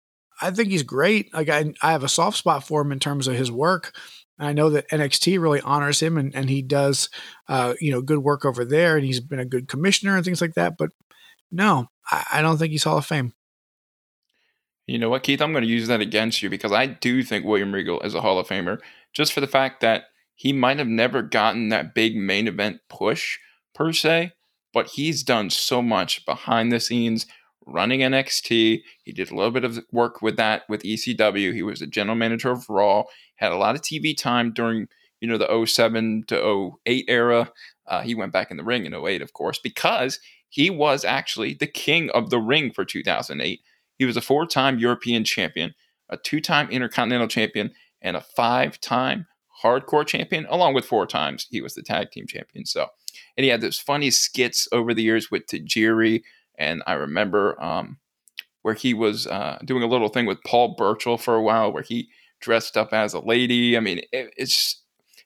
I 0.42 0.52
think 0.52 0.70
he's 0.70 0.84
great. 0.84 1.34
Like 1.34 1.50
I, 1.50 1.74
I 1.82 1.92
have 1.92 2.04
a 2.04 2.10
soft 2.10 2.38
spot 2.38 2.66
for 2.66 2.82
him 2.82 2.92
in 2.92 3.00
terms 3.00 3.28
of 3.28 3.36
his 3.36 3.52
work. 3.52 3.96
And 4.40 4.48
I 4.48 4.54
know 4.54 4.72
that 4.72 4.90
NXT 4.90 5.40
really 5.40 5.62
honors 5.62 6.02
him, 6.02 6.18
and, 6.18 6.36
and 6.36 6.50
he 6.50 6.64
does, 6.64 7.10
uh, 7.48 7.76
you 7.80 7.92
know, 7.92 8.02
good 8.02 8.20
work 8.20 8.44
over 8.44 8.66
there, 8.66 8.98
and 8.98 9.06
he's 9.06 9.20
been 9.20 9.40
a 9.40 9.46
good 9.46 9.68
commissioner 9.68 10.16
and 10.16 10.26
things 10.26 10.42
like 10.42 10.56
that. 10.56 10.78
But 10.78 10.90
no, 11.52 11.88
I, 12.10 12.26
I 12.34 12.42
don't 12.42 12.58
think 12.58 12.72
he's 12.72 12.84
Hall 12.84 12.98
of 12.98 13.06
Fame. 13.06 13.34
You 14.88 14.98
know 14.98 15.10
what, 15.10 15.24
Keith? 15.24 15.42
I'm 15.42 15.52
going 15.52 15.64
to 15.64 15.70
use 15.70 15.88
that 15.88 16.02
against 16.02 16.42
you 16.42 16.50
because 16.50 16.72
I 16.72 16.88
do 16.88 17.22
think 17.24 17.46
William 17.46 17.72
Regal 17.72 18.02
is 18.02 18.16
a 18.16 18.22
Hall 18.22 18.40
of 18.40 18.48
Famer 18.48 18.80
just 19.14 19.32
for 19.32 19.42
the 19.42 19.48
fact 19.48 19.82
that 19.82 20.06
he 20.34 20.52
might 20.52 20.80
have 20.80 20.88
never 20.88 21.22
gotten 21.22 21.70
that 21.70 21.94
big 21.94 22.16
main 22.16 22.48
event 22.48 22.80
push 22.90 23.38
per 23.76 23.94
se, 23.94 24.32
but 24.74 24.88
he's 24.88 25.22
done 25.22 25.52
so 25.52 25.84
much 25.84 26.26
behind 26.26 26.72
the 26.72 26.80
scenes 26.80 27.28
running 27.66 28.02
NXT. 28.02 28.82
He 29.04 29.12
did 29.12 29.32
a 29.32 29.36
little 29.36 29.52
bit 29.52 29.64
of 29.64 29.80
work 29.92 30.22
with 30.22 30.38
that 30.38 30.64
with 30.70 30.84
ECW. 30.84 31.54
He 31.54 31.64
was 31.64 31.80
the 31.80 31.88
general 31.88 32.16
manager 32.16 32.52
of 32.52 32.70
Raw, 32.70 33.04
had 33.36 33.52
a 33.52 33.58
lot 33.58 33.76
of 33.76 33.82
TV 33.82 34.18
time 34.18 34.52
during, 34.52 34.88
you 35.20 35.28
know, 35.28 35.38
the 35.38 35.66
07 35.66 36.26
to 36.28 36.72
08 36.86 37.06
era. 37.08 37.52
Uh, 37.88 38.02
he 38.02 38.16
went 38.16 38.34
back 38.34 38.52
in 38.52 38.58
the 38.58 38.64
ring 38.64 38.86
in 38.86 38.94
08, 38.94 39.22
of 39.22 39.34
course, 39.34 39.60
because 39.60 40.20
he 40.50 40.70
was 40.70 41.06
actually 41.06 41.54
the 41.54 41.68
king 41.68 42.10
of 42.12 42.30
the 42.30 42.40
ring 42.40 42.72
for 42.72 42.86
2008. 42.86 43.62
He 43.98 44.06
was 44.06 44.18
a 44.18 44.22
four 44.22 44.46
time 44.46 44.80
European 44.80 45.24
champion, 45.24 45.74
a 46.10 46.18
two 46.18 46.42
time 46.42 46.70
Intercontinental 46.70 47.28
champion, 47.28 47.72
and 48.02 48.18
a 48.18 48.22
five 48.22 48.80
time 48.82 49.28
hardcore 49.64 50.06
champion, 50.06 50.46
along 50.50 50.74
with 50.74 50.86
four 50.86 51.06
times 51.06 51.48
he 51.50 51.62
was 51.62 51.74
the 51.74 51.84
tag 51.84 52.12
team 52.12 52.26
champion. 52.28 52.66
So, 52.66 52.88
and 53.38 53.44
he 53.44 53.50
had 53.50 53.62
those 53.62 53.80
funny 53.80 54.10
skits 54.12 54.68
over 54.72 54.94
the 54.94 55.04
years 55.04 55.30
with 55.30 55.48
Tajiri. 55.48 56.24
And 56.58 56.84
I 56.86 56.94
remember 56.94 57.62
um, 57.62 57.98
where 58.62 58.74
he 58.74 58.94
was 58.94 59.28
uh, 59.28 59.60
doing 59.66 59.84
a 59.84 59.88
little 59.88 60.10
thing 60.10 60.26
with 60.26 60.44
Paul 60.46 60.76
Burchill 60.78 61.18
for 61.18 61.36
a 61.36 61.42
while, 61.42 61.72
where 61.72 61.84
he 61.84 62.10
dressed 62.40 62.78
up 62.78 62.94
as 62.94 63.14
a 63.14 63.20
lady. 63.20 63.78
I 63.78 63.80
mean, 63.80 64.00
it, 64.12 64.34
it's 64.38 64.82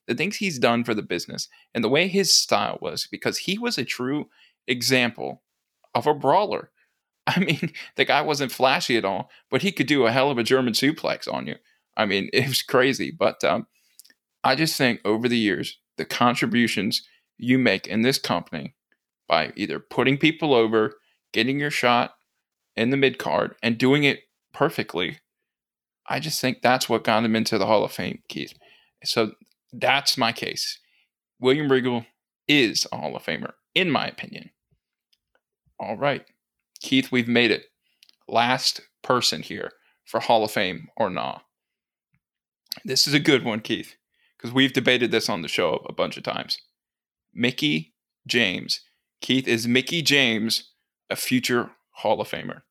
the 0.08 0.16
things 0.16 0.38
he's 0.38 0.60
done 0.60 0.84
for 0.84 0.94
the 0.94 1.02
business 1.02 1.48
and 1.74 1.84
the 1.84 1.90
way 1.90 2.08
his 2.08 2.34
style 2.34 2.78
was, 2.82 3.08
because 3.08 3.40
he 3.40 3.58
was 3.58 3.78
a 3.78 3.86
true 3.86 4.30
example 4.68 5.42
of 5.94 6.08
a 6.08 6.14
brawler. 6.14 6.72
I 7.28 7.40
mean, 7.40 7.72
the 7.96 8.06
guy 8.06 8.22
wasn't 8.22 8.52
flashy 8.52 8.98
at 8.98 9.06
all, 9.06 9.30
but 9.50 9.62
he 9.62 9.72
could 9.72 9.88
do 9.88 10.06
a 10.06 10.12
hell 10.12 10.30
of 10.30 10.38
a 10.38 10.44
German 10.44 10.74
suplex 10.74 11.32
on 11.32 11.48
you. 11.48 11.56
I 11.98 12.06
mean, 12.06 12.30
it 12.34 12.48
was 12.48 12.62
crazy. 12.62 13.12
But 13.12 13.44
um, 13.44 13.68
I 14.44 14.56
just 14.56 14.78
think 14.78 15.02
over 15.04 15.28
the 15.28 15.38
years, 15.38 15.80
the 15.98 16.06
contributions 16.06 17.08
you 17.38 17.58
make 17.58 17.88
in 17.88 18.02
this 18.02 18.20
company 18.20 18.76
by 19.28 19.52
either 19.56 19.80
putting 19.80 20.18
people 20.18 20.54
over, 20.54 20.96
getting 21.36 21.60
your 21.60 21.70
shot 21.70 22.16
in 22.78 22.92
the 22.92 22.98
mid 22.98 23.20
card, 23.20 23.56
and 23.62 23.78
doing 23.78 24.06
it 24.06 24.22
perfectly, 24.54 25.20
I 26.08 26.22
just 26.22 26.40
think 26.40 26.62
that's 26.62 26.88
what 26.88 27.04
got 27.04 27.26
him 27.26 27.36
into 27.36 27.58
the 27.58 27.66
Hall 27.66 27.84
of 27.84 27.92
Fame, 27.92 28.20
Keith. 28.30 28.54
So 29.04 29.34
that's 29.74 30.18
my 30.18 30.32
case. 30.32 30.80
William 31.40 31.70
Regal 31.70 32.06
is 32.48 32.88
a 32.90 32.98
Hall 32.98 33.18
of 33.18 33.24
Famer, 33.24 33.52
in 33.74 33.92
my 33.92 34.08
opinion. 34.08 34.52
All 35.78 35.98
right. 35.98 36.26
Keith, 36.82 37.12
we've 37.12 37.28
made 37.28 37.52
it. 37.52 37.66
Last 38.30 38.80
person 39.04 39.42
here 39.42 39.74
for 40.06 40.22
Hall 40.22 40.46
of 40.46 40.52
Fame 40.52 40.88
or 40.96 41.10
nah. 41.10 41.40
This 42.86 43.08
is 43.08 43.14
a 43.14 43.20
good 43.20 43.44
one, 43.44 43.60
Keith, 43.60 43.96
because 44.38 44.54
we've 44.54 44.74
debated 44.74 45.12
this 45.12 45.28
on 45.28 45.42
the 45.42 45.50
show 45.50 45.86
a 45.90 45.94
bunch 45.94 46.16
of 46.16 46.24
times. 46.24 46.58
Mickie 47.34 47.94
James. 48.26 48.80
Keith, 49.20 49.48
is 49.48 49.68
Mickie 49.68 50.02
James 50.02 50.75
a 51.10 51.16
future 51.16 51.72
Hall 51.92 52.20
of 52.22 52.30
Famer? 52.30 52.62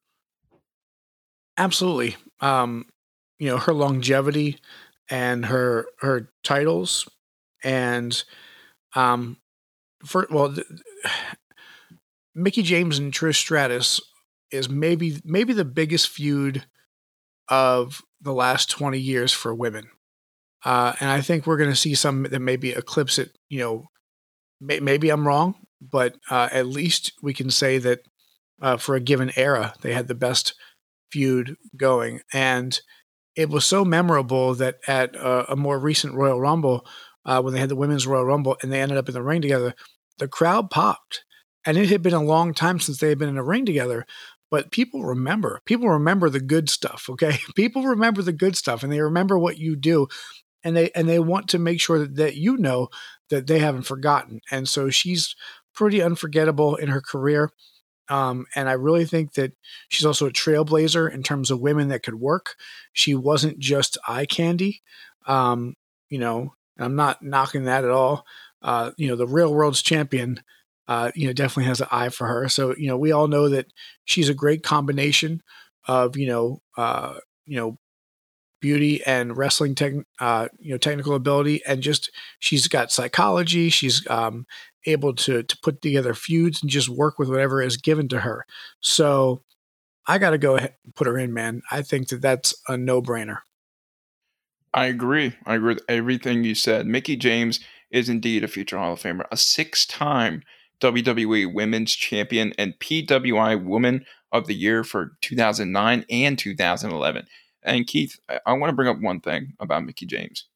Absolutely. 1.57 2.16
Um, 2.40 2.87
you 3.38 3.49
know, 3.49 3.59
her 3.59 3.73
longevity 3.73 4.59
and 5.11 5.47
her 5.47 5.87
her 6.01 6.31
titles 6.42 7.07
and 7.62 8.25
um 8.94 9.37
for 10.05 10.27
well 10.31 10.55
Mickie 12.35 12.62
James 12.62 12.99
and 12.99 13.12
Trish 13.12 13.37
Stratus 13.37 14.00
is 14.50 14.69
maybe 14.69 15.21
maybe 15.25 15.52
the 15.52 15.65
biggest 15.65 16.08
feud 16.08 16.65
of 17.48 18.02
the 18.21 18.33
last 18.33 18.71
20 18.71 18.98
years 18.98 19.33
for 19.33 19.54
women. 19.54 19.88
Uh, 20.65 20.94
and 20.98 21.11
I 21.11 21.21
think 21.21 21.46
we're 21.46 21.58
going 21.58 21.71
to 21.71 21.77
see 21.77 21.94
some 21.94 22.23
that 22.23 22.40
maybe 22.40 22.71
eclipse 22.71 23.19
it. 23.19 23.37
You 23.50 23.58
know, 23.58 23.90
may, 24.61 24.81
maybe 24.81 25.11
I'm 25.11 25.27
wrong, 25.27 25.54
but 25.81 26.17
uh, 26.31 26.48
at 26.50 26.67
least 26.67 27.13
we 27.23 27.35
can 27.35 27.50
say 27.50 27.79
that 27.79 28.00
uh, 28.65 28.79
for 28.79 28.94
a 28.94 29.00
given 29.00 29.31
era, 29.37 29.75
they 29.83 29.92
had 29.92 30.08
the 30.08 30.15
best 30.15 30.54
feud 31.12 31.56
going. 31.77 32.23
And 32.33 32.81
it 33.37 33.50
was 33.50 33.67
so 33.67 33.85
memorable 33.85 34.54
that 34.54 34.77
at 34.88 35.15
uh, 35.15 35.44
a 35.50 35.54
more 35.54 35.79
recent 35.79 36.15
Royal 36.15 36.40
Rumble, 36.40 36.87
uh, 37.27 37.42
when 37.42 37.52
they 37.52 37.60
had 37.60 37.69
the 37.69 37.77
Women's 37.77 38.06
Royal 38.06 38.25
Rumble 38.25 38.56
and 38.62 38.73
they 38.73 38.81
ended 38.81 38.96
up 38.96 39.06
in 39.06 39.15
the 39.15 39.23
ring 39.23 39.42
together, 39.42 39.75
the 40.19 40.29
crowd 40.29 40.71
popped. 40.71 41.25
And 41.67 41.77
it 41.77 41.90
had 41.90 42.00
been 42.02 42.15
a 42.15 42.23
long 42.23 42.54
time 42.54 42.81
since 42.81 42.98
they 42.98 43.10
had 43.10 43.19
been 43.19 43.29
in 43.29 43.37
a 43.37 43.44
ring 43.44 43.67
together. 43.67 44.06
but 44.50 44.71
people 44.71 45.04
remember. 45.04 45.60
People 45.67 45.90
remember 45.90 46.31
the 46.31 46.40
good 46.40 46.71
stuff. 46.71 47.06
Okay, 47.10 47.38
people 47.54 47.83
remember 47.83 48.23
the 48.23 48.33
good 48.33 48.56
stuff, 48.56 48.83
and 48.83 48.92
they 48.92 49.00
remember 49.00 49.38
what 49.38 49.58
you 49.58 49.77
do, 49.77 50.06
and 50.62 50.77
they 50.77 50.90
and 50.94 51.08
they 51.08 51.19
want 51.19 51.48
to 51.48 51.58
make 51.58 51.81
sure 51.81 51.98
that, 51.98 52.17
that 52.17 52.37
you 52.37 52.56
know 52.56 52.88
that 53.31 53.46
they 53.46 53.58
haven't 53.58 53.83
forgotten. 53.83 54.40
And 54.50 54.69
so 54.69 54.90
she's 54.90 55.35
pretty 55.75 56.00
unforgettable 56.00 56.77
in 56.77 56.88
her 56.88 57.00
career. 57.00 57.50
Um, 58.09 58.46
and 58.55 58.69
I 58.69 58.73
really 58.73 59.05
think 59.05 59.35
that 59.35 59.52
she's 59.88 60.05
also 60.05 60.27
a 60.27 60.33
trailblazer 60.33 61.13
in 61.13 61.23
terms 61.23 61.50
of 61.50 61.61
women 61.61 61.88
that 61.88 62.02
could 62.02 62.17
work. 62.17 62.57
She 62.92 63.15
wasn't 63.15 63.59
just 63.59 63.98
eye 64.07 64.27
candy. 64.27 64.83
Um, 65.27 65.75
you 66.11 66.19
know, 66.19 66.55
I'm 66.79 66.96
not 66.96 67.23
knocking 67.23 67.65
that 67.65 67.85
at 67.85 67.90
all. 67.90 68.27
Uh, 68.63 68.92
you 68.96 69.09
know, 69.09 69.17
the 69.17 69.27
real 69.27 69.52
world's 69.52 69.83
champion, 69.83 70.40
uh, 70.88 71.11
you 71.15 71.27
know, 71.27 71.33
definitely 71.33 71.69
has 71.69 71.81
an 71.81 71.88
eye 71.90 72.09
for 72.09 72.27
her. 72.27 72.48
So, 72.48 72.75
you 72.77 72.88
know, 72.88 72.96
we 72.96 73.13
all 73.13 73.29
know 73.29 73.48
that 73.48 73.67
she's 74.05 74.29
a 74.29 74.35
great 74.35 74.63
combination 74.63 75.42
of, 75.87 76.17
you 76.17 76.27
know, 76.27 76.61
uh, 76.77 77.15
you 77.46 77.57
know, 77.57 77.79
beauty 78.65 79.04
and 79.04 79.37
wrestling 79.37 79.75
tech, 79.75 79.92
uh, 80.21 80.48
you 80.58 80.71
know, 80.71 80.79
technical 80.79 81.15
ability, 81.15 81.60
and 81.67 81.83
just 81.83 82.10
she's 82.38 82.67
got 82.67 82.90
psychology. 82.90 83.69
She's 83.69 84.08
um, 84.08 84.46
able 84.87 85.15
to 85.17 85.42
to 85.42 85.58
put 85.62 85.83
together 85.83 86.15
feuds 86.15 86.62
and 86.62 86.71
just 86.71 86.88
work 86.88 87.19
with 87.19 87.29
whatever 87.29 87.60
is 87.60 87.77
given 87.77 88.08
to 88.08 88.21
her. 88.21 88.46
So, 88.81 89.42
I 90.06 90.17
got 90.17 90.31
to 90.31 90.38
go 90.38 90.56
ahead 90.56 90.77
and 90.83 90.94
put 90.94 91.06
her 91.06 91.19
in, 91.19 91.35
man. 91.35 91.60
I 91.71 91.83
think 91.83 92.08
that 92.08 92.23
that's 92.23 92.54
a 92.67 92.79
no 92.79 93.02
brainer. 93.02 93.40
I 94.73 94.87
agree. 94.87 95.35
I 95.44 95.56
agree 95.56 95.75
with 95.75 95.85
everything 95.87 96.42
you 96.42 96.54
said. 96.54 96.87
Mickie 96.87 97.17
James 97.17 97.60
is 97.90 98.08
indeed 98.08 98.42
a 98.42 98.48
future 98.48 98.79
Hall 98.79 98.94
of 98.94 99.02
Famer, 99.02 99.27
a 99.31 99.37
six 99.37 99.85
time 99.85 100.42
WWE 100.81 101.52
Women's 101.52 101.94
Champion 101.94 102.54
and 102.56 102.79
PWI 102.79 103.62
Woman 103.62 104.06
of 104.33 104.46
the 104.46 104.54
Year 104.54 104.85
for 104.85 105.19
2009 105.21 106.06
and 106.08 106.38
2011. 106.38 107.27
And 107.65 107.87
Keith, 107.87 108.19
I, 108.29 108.40
I 108.46 108.52
want 108.54 108.71
to 108.71 108.77
bring 108.77 108.88
up 108.88 109.00
one 109.00 109.21
thing 109.21 109.54
about 109.60 109.85
Mickie 109.85 110.06
James. 110.06 110.46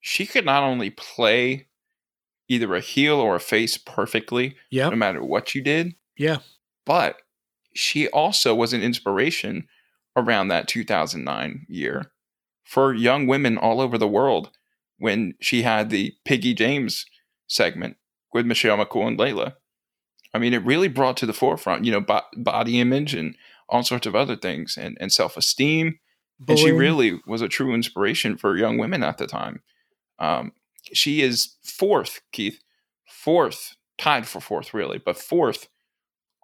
She 0.00 0.26
could 0.26 0.44
not 0.44 0.62
only 0.62 0.90
play 0.90 1.66
either 2.48 2.74
a 2.74 2.80
heel 2.80 3.16
or 3.16 3.36
a 3.36 3.40
face 3.40 3.76
perfectly, 3.76 4.56
Yeah, 4.70 4.88
no 4.88 4.96
matter 4.96 5.22
what 5.22 5.54
you 5.54 5.62
did, 5.62 5.94
yeah, 6.16 6.38
but 6.86 7.16
she 7.74 8.08
also 8.08 8.54
was 8.54 8.72
an 8.72 8.82
inspiration 8.82 9.68
around 10.16 10.48
that 10.48 10.66
2009 10.66 11.66
year 11.68 12.10
for 12.64 12.94
young 12.94 13.26
women 13.26 13.56
all 13.56 13.80
over 13.80 13.98
the 13.98 14.08
world 14.08 14.50
when 14.98 15.34
she 15.40 15.62
had 15.62 15.90
the 15.90 16.14
Piggy 16.24 16.54
James 16.54 17.06
segment 17.46 17.96
with 18.32 18.46
Michelle 18.46 18.78
McCool 18.78 19.08
and 19.08 19.18
Layla. 19.18 19.54
I 20.32 20.38
mean, 20.38 20.54
it 20.54 20.64
really 20.64 20.88
brought 20.88 21.16
to 21.18 21.26
the 21.26 21.32
forefront, 21.32 21.84
you 21.84 21.90
know, 21.90 22.00
bo- 22.00 22.22
body 22.36 22.80
image 22.80 23.14
and 23.14 23.34
all 23.68 23.82
sorts 23.82 24.06
of 24.06 24.14
other 24.14 24.36
things 24.36 24.76
and, 24.76 24.96
and 25.00 25.12
self 25.12 25.36
esteem. 25.36 25.98
And 26.48 26.58
she 26.58 26.70
really 26.70 27.20
was 27.26 27.42
a 27.42 27.48
true 27.48 27.74
inspiration 27.74 28.36
for 28.36 28.56
young 28.56 28.78
women 28.78 29.02
at 29.02 29.18
the 29.18 29.26
time. 29.26 29.62
Um, 30.18 30.52
she 30.92 31.22
is 31.22 31.56
fourth, 31.62 32.20
Keith, 32.32 32.60
fourth, 33.06 33.76
tied 33.98 34.26
for 34.26 34.40
fourth, 34.40 34.72
really, 34.72 34.98
but 34.98 35.18
fourth 35.18 35.68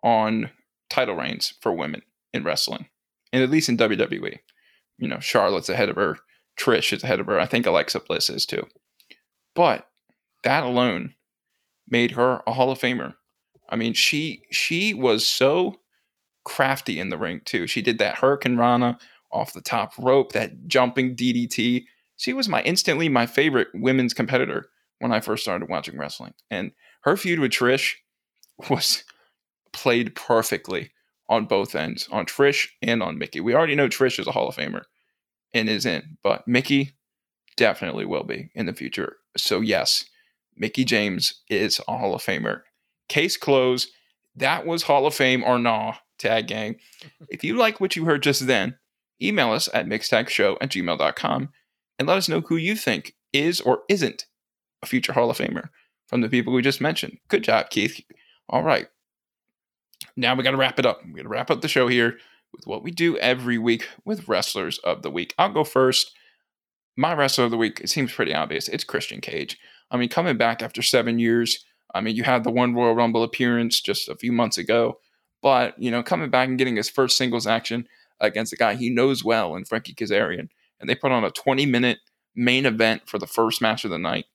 on 0.03 0.51
title 0.90 1.16
reigns 1.16 1.55
for 1.61 1.72
women 1.72 2.03
in 2.32 2.44
wrestling, 2.44 2.86
and 3.32 3.42
at 3.42 3.51
least 3.51 3.68
in 3.68 3.76
WWE. 3.76 4.38
You 4.99 5.09
know, 5.09 5.20
Charlotte's 5.20 5.68
ahead 5.68 5.88
of 5.88 5.97
her, 5.97 6.18
Trish 6.59 6.92
is 6.92 7.03
ahead 7.03 7.20
of 7.20 7.26
her. 7.26 7.38
I 7.40 7.47
think 7.47 7.66
Alexa 7.66 8.01
Bliss 8.01 8.30
is 8.30 8.47
too. 8.47 8.66
But 9.55 9.88
that 10.44 10.64
alone 10.64 11.14
made 11.88 12.12
her 12.12 12.42
a 12.47 12.53
Hall 12.53 12.70
of 12.70 12.78
Famer. 12.78 13.14
I 13.68 13.76
mean, 13.76 13.94
she 13.94 14.42
she 14.51 14.94
was 14.94 15.26
so 15.26 15.80
crafty 16.44 17.01
in 17.01 17.09
the 17.09 17.18
ring 17.18 17.40
too. 17.44 17.66
She 17.66 17.82
did 17.82 17.99
that 17.99 18.16
Hurricanrana 18.16 18.99
off 19.37 19.53
the 19.53 19.61
top 19.61 19.93
rope, 19.99 20.32
that 20.32 20.66
jumping 20.66 21.14
DDT. 21.14 21.84
She 22.16 22.32
was 22.32 22.49
my 22.49 22.62
instantly 22.62 23.09
my 23.09 23.26
favorite 23.26 23.68
women's 23.74 24.14
competitor 24.14 24.66
when 24.99 25.12
I 25.12 25.20
first 25.20 25.43
started 25.43 25.68
watching 25.68 25.99
wrestling. 25.99 26.34
And 26.51 26.72
her 27.03 27.16
feud 27.16 27.39
with 27.39 27.53
Trish 27.53 27.95
was 28.70 29.05
played 29.72 30.14
perfectly 30.14 30.91
on 31.28 31.45
both 31.45 31.74
ends, 31.74 32.09
on 32.11 32.24
Trish 32.24 32.68
and 32.82 33.03
on 33.03 33.18
Mickie. 33.18 33.41
We 33.41 33.55
already 33.55 33.74
know 33.74 33.89
Trish 33.89 34.18
is 34.18 34.26
a 34.26 34.32
Hall 34.32 34.49
of 34.49 34.57
Famer 34.57 34.82
and 35.53 35.68
is 35.68 35.84
in, 35.84 36.16
but 36.22 36.47
Mickie 36.47 36.93
definitely 37.57 38.05
will 38.05 38.24
be 38.24 38.51
in 38.55 38.66
the 38.66 38.72
future. 38.72 39.16
So 39.37 39.61
yes, 39.61 40.05
Mickie 40.57 40.84
James 40.84 41.43
is 41.49 41.80
a 41.87 41.97
Hall 41.99 42.14
of 42.14 42.22
Famer. 42.22 42.62
Case 43.09 43.37
closed. 43.37 43.91
That 44.34 44.66
was 44.66 44.84
Hall 44.84 45.07
of 45.07 45.14
Fame 45.14 45.43
or 45.45 45.59
nah, 45.59 45.95
tag 46.18 46.47
gang. 46.47 46.76
If 47.28 47.43
you 47.45 47.57
like 47.57 47.80
what 47.80 47.97
you 47.97 48.05
heard 48.05 48.22
just 48.22 48.47
then, 48.47 48.76
email 49.23 49.53
us 49.53 49.69
at 49.73 49.87
mixtagshow 49.87 50.57
at 50.61 50.71
gmail.com 50.71 51.49
and 51.99 52.09
let 52.09 52.19
us 52.19 52.29
know 52.29 52.41
who 52.43 52.57
you 52.57 52.77
think 52.77 53.14
is 53.33 53.61
or 53.61 53.83
isn't 53.89 54.27
a 54.83 54.87
future 54.87 55.12
Hall 55.12 55.31
of 55.31 55.39
Famer 55.39 55.69
from 56.07 56.21
the 56.21 56.29
people 56.29 56.53
we 56.53 56.62
just 56.62 56.81
mentioned. 56.81 57.19
Good 57.29 57.45
job, 57.45 57.71
Keith. 57.71 58.01
All 58.49 58.62
right. 58.62 58.89
Now 60.17 60.35
we 60.35 60.43
got 60.43 60.53
to 60.53 60.57
wrap 60.57 60.79
it 60.79 60.87
up. 60.87 61.05
We 61.05 61.12
got 61.12 61.23
to 61.23 61.29
wrap 61.29 61.51
up 61.51 61.61
the 61.61 61.69
show 61.69 61.89
here 61.89 62.19
with 62.53 62.67
what 62.67 62.83
we 62.83 62.91
do 62.91 63.17
every 63.19 63.59
week 63.59 63.89
with 64.05 64.29
Wrestlers 64.29 64.79
of 64.79 65.03
the 65.03 65.11
Week. 65.11 65.35
I'll 65.39 65.53
go 65.53 65.64
first. 65.64 66.12
My 66.97 67.14
Wrestler 67.14 67.45
of 67.45 67.51
the 67.51 67.59
Week, 67.59 67.81
it 67.81 67.91
seems 67.91 68.12
pretty 68.12 68.35
obvious. 68.35 68.69
It's 68.69 68.85
Christian 68.85 69.21
Cage. 69.21 69.59
I 69.91 69.97
mean, 69.97 70.09
coming 70.09 70.39
back 70.39 70.62
after 70.62 70.81
seven 70.81 71.19
years, 71.19 71.64
I 71.95 72.01
mean, 72.01 72.17
you 72.17 72.25
had 72.25 72.45
the 72.45 72.51
one 72.51 72.75
Royal 72.75 72.95
Rumble 72.95 73.23
appearance 73.23 73.81
just 73.81 74.09
a 74.09 74.17
few 74.17 74.33
months 74.33 74.59
ago, 74.59 74.99
but, 75.43 75.81
you 75.81 75.91
know, 75.91 76.03
coming 76.03 76.31
back 76.31 76.49
and 76.49 76.59
getting 76.59 76.77
his 76.77 76.91
first 76.91 77.17
singles 77.17 77.47
action 77.47 77.87
against 78.21 78.53
a 78.53 78.57
guy 78.57 78.75
he 78.75 78.91
knows 78.91 79.25
well 79.25 79.55
in 79.55 79.64
Frankie 79.64 79.95
Kazarian. 79.95 80.49
And 80.81 80.89
they 80.89 80.95
put 80.95 81.12
on 81.12 81.25
a 81.25 81.31
20 81.31 81.67
minute 81.67 81.99
main 82.35 82.67
event 82.67 83.09
for 83.09 83.19
the 83.19 83.27
first 83.27 83.62
match 83.62 83.85
of 83.85 83.91
the 83.91 83.99
night. 83.99 84.27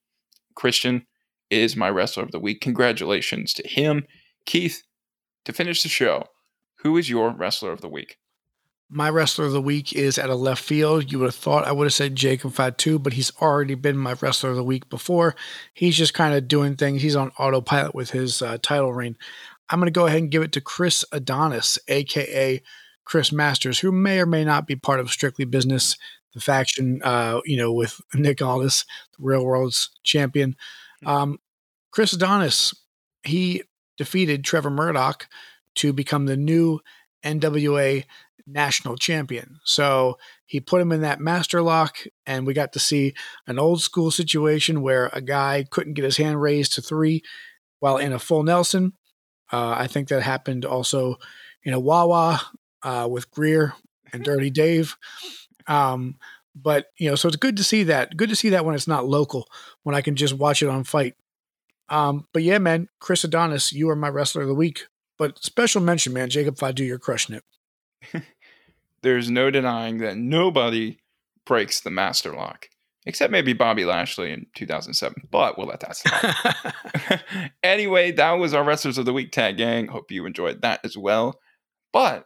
Christian 0.55 1.05
is 1.49 1.75
my 1.75 1.89
Wrestler 1.89 2.23
of 2.23 2.31
the 2.31 2.39
Week. 2.39 2.61
Congratulations 2.61 3.53
to 3.53 3.67
him. 3.67 4.05
Keith, 4.45 4.83
to 5.45 5.53
finish 5.53 5.83
the 5.83 5.89
show, 5.89 6.25
who 6.79 6.97
is 6.97 7.09
your 7.09 7.31
Wrestler 7.31 7.71
of 7.71 7.81
the 7.81 7.89
Week? 7.89 8.17
My 8.93 9.09
wrestler 9.09 9.45
of 9.45 9.53
the 9.53 9.61
week 9.61 9.93
is 9.93 10.17
at 10.17 10.29
a 10.29 10.35
left 10.35 10.61
field. 10.61 11.13
You 11.13 11.19
would 11.19 11.27
have 11.27 11.35
thought 11.35 11.63
I 11.65 11.71
would 11.71 11.85
have 11.85 11.93
said 11.93 12.13
Jacob 12.13 12.51
Fatu, 12.51 12.99
but 12.99 13.13
he's 13.13 13.31
already 13.41 13.73
been 13.73 13.97
my 13.97 14.15
wrestler 14.19 14.49
of 14.49 14.57
the 14.57 14.65
week 14.65 14.89
before. 14.89 15.33
He's 15.73 15.95
just 15.95 16.13
kind 16.13 16.35
of 16.35 16.49
doing 16.49 16.75
things. 16.75 17.01
He's 17.01 17.15
on 17.15 17.31
autopilot 17.39 17.95
with 17.95 18.09
his 18.09 18.41
uh, 18.41 18.57
title 18.61 18.91
reign. 18.91 19.15
I'm 19.69 19.79
going 19.79 19.87
to 19.87 19.97
go 19.97 20.07
ahead 20.07 20.19
and 20.19 20.29
give 20.29 20.43
it 20.43 20.51
to 20.51 20.61
Chris 20.61 21.05
Adonis, 21.13 21.79
aka 21.87 22.61
Chris 23.11 23.33
Masters, 23.33 23.79
who 23.79 23.91
may 23.91 24.21
or 24.21 24.25
may 24.25 24.45
not 24.45 24.65
be 24.65 24.77
part 24.77 25.01
of 25.01 25.11
Strictly 25.11 25.43
Business, 25.43 25.97
the 26.33 26.39
faction, 26.39 27.01
uh, 27.03 27.41
you 27.43 27.57
know, 27.57 27.73
with 27.73 27.99
Nick 28.13 28.41
Aldis, 28.41 28.85
the 29.11 29.17
real 29.19 29.43
world's 29.43 29.89
champion. 30.01 30.55
Um, 31.05 31.37
Chris 31.91 32.13
Adonis, 32.13 32.73
he 33.23 33.63
defeated 33.97 34.45
Trevor 34.45 34.69
Murdoch 34.69 35.27
to 35.75 35.91
become 35.91 36.25
the 36.25 36.37
new 36.37 36.79
NWA 37.21 38.05
national 38.47 38.95
champion. 38.95 39.59
So 39.65 40.17
he 40.45 40.61
put 40.61 40.79
him 40.79 40.93
in 40.93 41.01
that 41.01 41.19
master 41.19 41.61
lock, 41.61 41.97
and 42.25 42.47
we 42.47 42.53
got 42.53 42.71
to 42.71 42.79
see 42.79 43.13
an 43.45 43.59
old 43.59 43.81
school 43.81 44.09
situation 44.09 44.81
where 44.81 45.09
a 45.11 45.19
guy 45.19 45.65
couldn't 45.69 45.95
get 45.95 46.05
his 46.05 46.15
hand 46.15 46.41
raised 46.41 46.75
to 46.75 46.81
three 46.81 47.23
while 47.81 47.97
in 47.97 48.13
a 48.13 48.19
full 48.19 48.43
Nelson. 48.43 48.93
Uh, 49.51 49.75
I 49.77 49.87
think 49.87 50.07
that 50.07 50.23
happened 50.23 50.63
also 50.63 51.17
in 51.65 51.73
a 51.73 51.79
Wawa 51.79 52.39
uh, 52.83 53.07
with 53.09 53.31
Greer 53.31 53.73
and 54.13 54.23
Dirty 54.23 54.49
Dave. 54.49 54.97
Um, 55.67 56.15
but 56.55 56.87
you 56.97 57.09
know, 57.09 57.15
so 57.15 57.27
it's 57.27 57.37
good 57.37 57.57
to 57.57 57.63
see 57.63 57.83
that. 57.83 58.17
Good 58.17 58.29
to 58.29 58.35
see 58.35 58.49
that 58.49 58.65
when 58.65 58.75
it's 58.75 58.87
not 58.87 59.07
local, 59.07 59.47
when 59.83 59.95
I 59.95 60.01
can 60.01 60.15
just 60.15 60.33
watch 60.33 60.61
it 60.61 60.69
on 60.69 60.83
FITE. 60.83 61.15
Um, 61.89 62.27
but 62.33 62.43
yeah, 62.43 62.57
man, 62.57 62.87
Chris 62.99 63.23
Adonis, 63.23 63.73
you 63.73 63.89
are 63.89 63.95
my 63.95 64.09
wrestler 64.09 64.43
of 64.43 64.47
the 64.47 64.55
week. 64.55 64.87
But 65.17 65.43
special 65.43 65.81
mention, 65.81 66.13
man, 66.13 66.29
Jacob 66.29 66.57
Fatu, 66.57 66.83
you're 66.83 66.97
crushing 66.97 67.35
it. 68.13 68.23
There's 69.03 69.29
no 69.29 69.51
denying 69.51 69.97
that 69.99 70.17
nobody 70.17 70.97
breaks 71.45 71.81
the 71.81 71.89
master 71.89 72.33
lock, 72.33 72.69
except 73.05 73.31
maybe 73.31 73.53
Bobby 73.53 73.83
Lashley 73.83 74.31
in 74.31 74.45
2007. 74.55 75.27
But 75.29 75.57
we'll 75.57 75.67
let 75.67 75.81
that 75.81 75.95
slide. 75.97 77.51
anyway, 77.63 78.11
that 78.13 78.33
was 78.33 78.53
our 78.53 78.63
Wrestlers 78.63 78.97
of 78.97 79.05
the 79.05 79.13
Week 79.13 79.31
tag 79.31 79.57
gang. 79.57 79.87
Hope 79.87 80.11
you 80.11 80.25
enjoyed 80.25 80.61
that 80.61 80.79
as 80.83 80.97
well. 80.97 81.39
But 81.91 82.25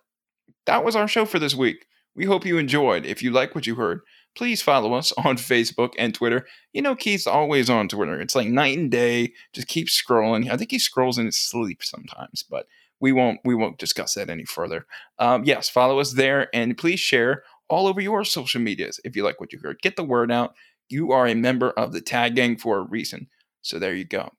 that 0.65 0.83
was 0.83 0.95
our 0.95 1.07
show 1.07 1.25
for 1.25 1.39
this 1.39 1.55
week. 1.55 1.85
We 2.15 2.25
hope 2.25 2.45
you 2.45 2.57
enjoyed. 2.57 3.05
If 3.05 3.21
you 3.21 3.31
like 3.31 3.55
what 3.55 3.67
you 3.67 3.75
heard, 3.75 4.01
please 4.35 4.61
follow 4.61 4.93
us 4.93 5.11
on 5.17 5.37
Facebook 5.37 5.93
and 5.97 6.13
Twitter. 6.13 6.45
You 6.73 6.81
know, 6.81 6.95
Keith's 6.95 7.27
always 7.27 7.69
on 7.69 7.87
Twitter. 7.87 8.19
It's 8.19 8.35
like 8.35 8.47
night 8.47 8.77
and 8.77 8.91
day. 8.91 9.33
Just 9.53 9.67
keep 9.67 9.87
scrolling. 9.87 10.49
I 10.49 10.57
think 10.57 10.71
he 10.71 10.79
scrolls 10.79 11.17
in 11.17 11.25
his 11.25 11.37
sleep 11.37 11.83
sometimes, 11.83 12.43
but 12.43 12.67
we 12.99 13.11
won't 13.11 13.39
we 13.43 13.55
won't 13.55 13.77
discuss 13.77 14.13
that 14.13 14.29
any 14.29 14.45
further. 14.45 14.85
Um, 15.19 15.43
yes, 15.43 15.69
follow 15.69 15.99
us 15.99 16.13
there 16.13 16.49
and 16.53 16.77
please 16.77 16.99
share 16.99 17.43
all 17.67 17.87
over 17.87 17.99
your 17.99 18.23
social 18.23 18.61
medias 18.61 18.99
if 19.03 19.15
you 19.15 19.23
like 19.23 19.39
what 19.39 19.51
you 19.51 19.59
heard. 19.59 19.81
Get 19.81 19.95
the 19.95 20.03
word 20.03 20.31
out. 20.31 20.55
You 20.87 21.11
are 21.11 21.27
a 21.27 21.33
member 21.33 21.71
of 21.71 21.91
the 21.91 22.01
Tag 22.01 22.35
Gang 22.35 22.57
for 22.57 22.77
a 22.77 22.83
reason. 22.83 23.27
So 23.61 23.79
there 23.79 23.95
you 23.95 24.05
go. 24.05 24.31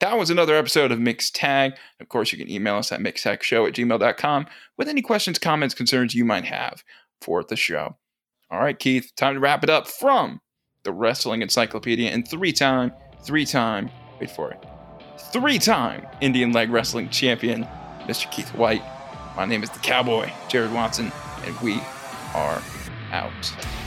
That 0.00 0.16
was 0.16 0.30
another 0.30 0.54
episode 0.54 0.92
of 0.92 1.00
Mixed 1.00 1.34
Tag. 1.34 1.72
Of 2.00 2.08
course, 2.08 2.32
you 2.32 2.38
can 2.38 2.50
email 2.50 2.76
us 2.76 2.92
at 2.92 3.00
mixtagshow 3.00 3.66
at 3.66 3.74
gmail.com 3.74 4.46
with 4.76 4.88
any 4.88 5.02
questions, 5.02 5.38
comments, 5.38 5.74
concerns 5.74 6.14
you 6.14 6.24
might 6.24 6.44
have 6.44 6.84
for 7.20 7.42
the 7.42 7.56
show. 7.56 7.96
All 8.50 8.60
right, 8.60 8.78
Keith, 8.78 9.12
time 9.16 9.34
to 9.34 9.40
wrap 9.40 9.64
it 9.64 9.70
up 9.70 9.88
from 9.88 10.40
the 10.84 10.92
Wrestling 10.92 11.42
Encyclopedia 11.42 12.10
and 12.10 12.26
three 12.26 12.52
time, 12.52 12.92
three 13.22 13.44
time, 13.44 13.90
wait 14.20 14.30
for 14.30 14.50
it, 14.50 14.64
three 15.32 15.58
time 15.58 16.06
Indian 16.20 16.52
leg 16.52 16.70
wrestling 16.70 17.10
champion, 17.10 17.66
Mr. 18.04 18.30
Keith 18.30 18.54
White. 18.54 18.82
My 19.36 19.44
name 19.44 19.62
is 19.62 19.70
the 19.70 19.80
Cowboy, 19.80 20.30
Jared 20.48 20.72
Watson, 20.72 21.12
and 21.44 21.58
we 21.60 21.80
are 22.34 22.62
out. 23.12 23.77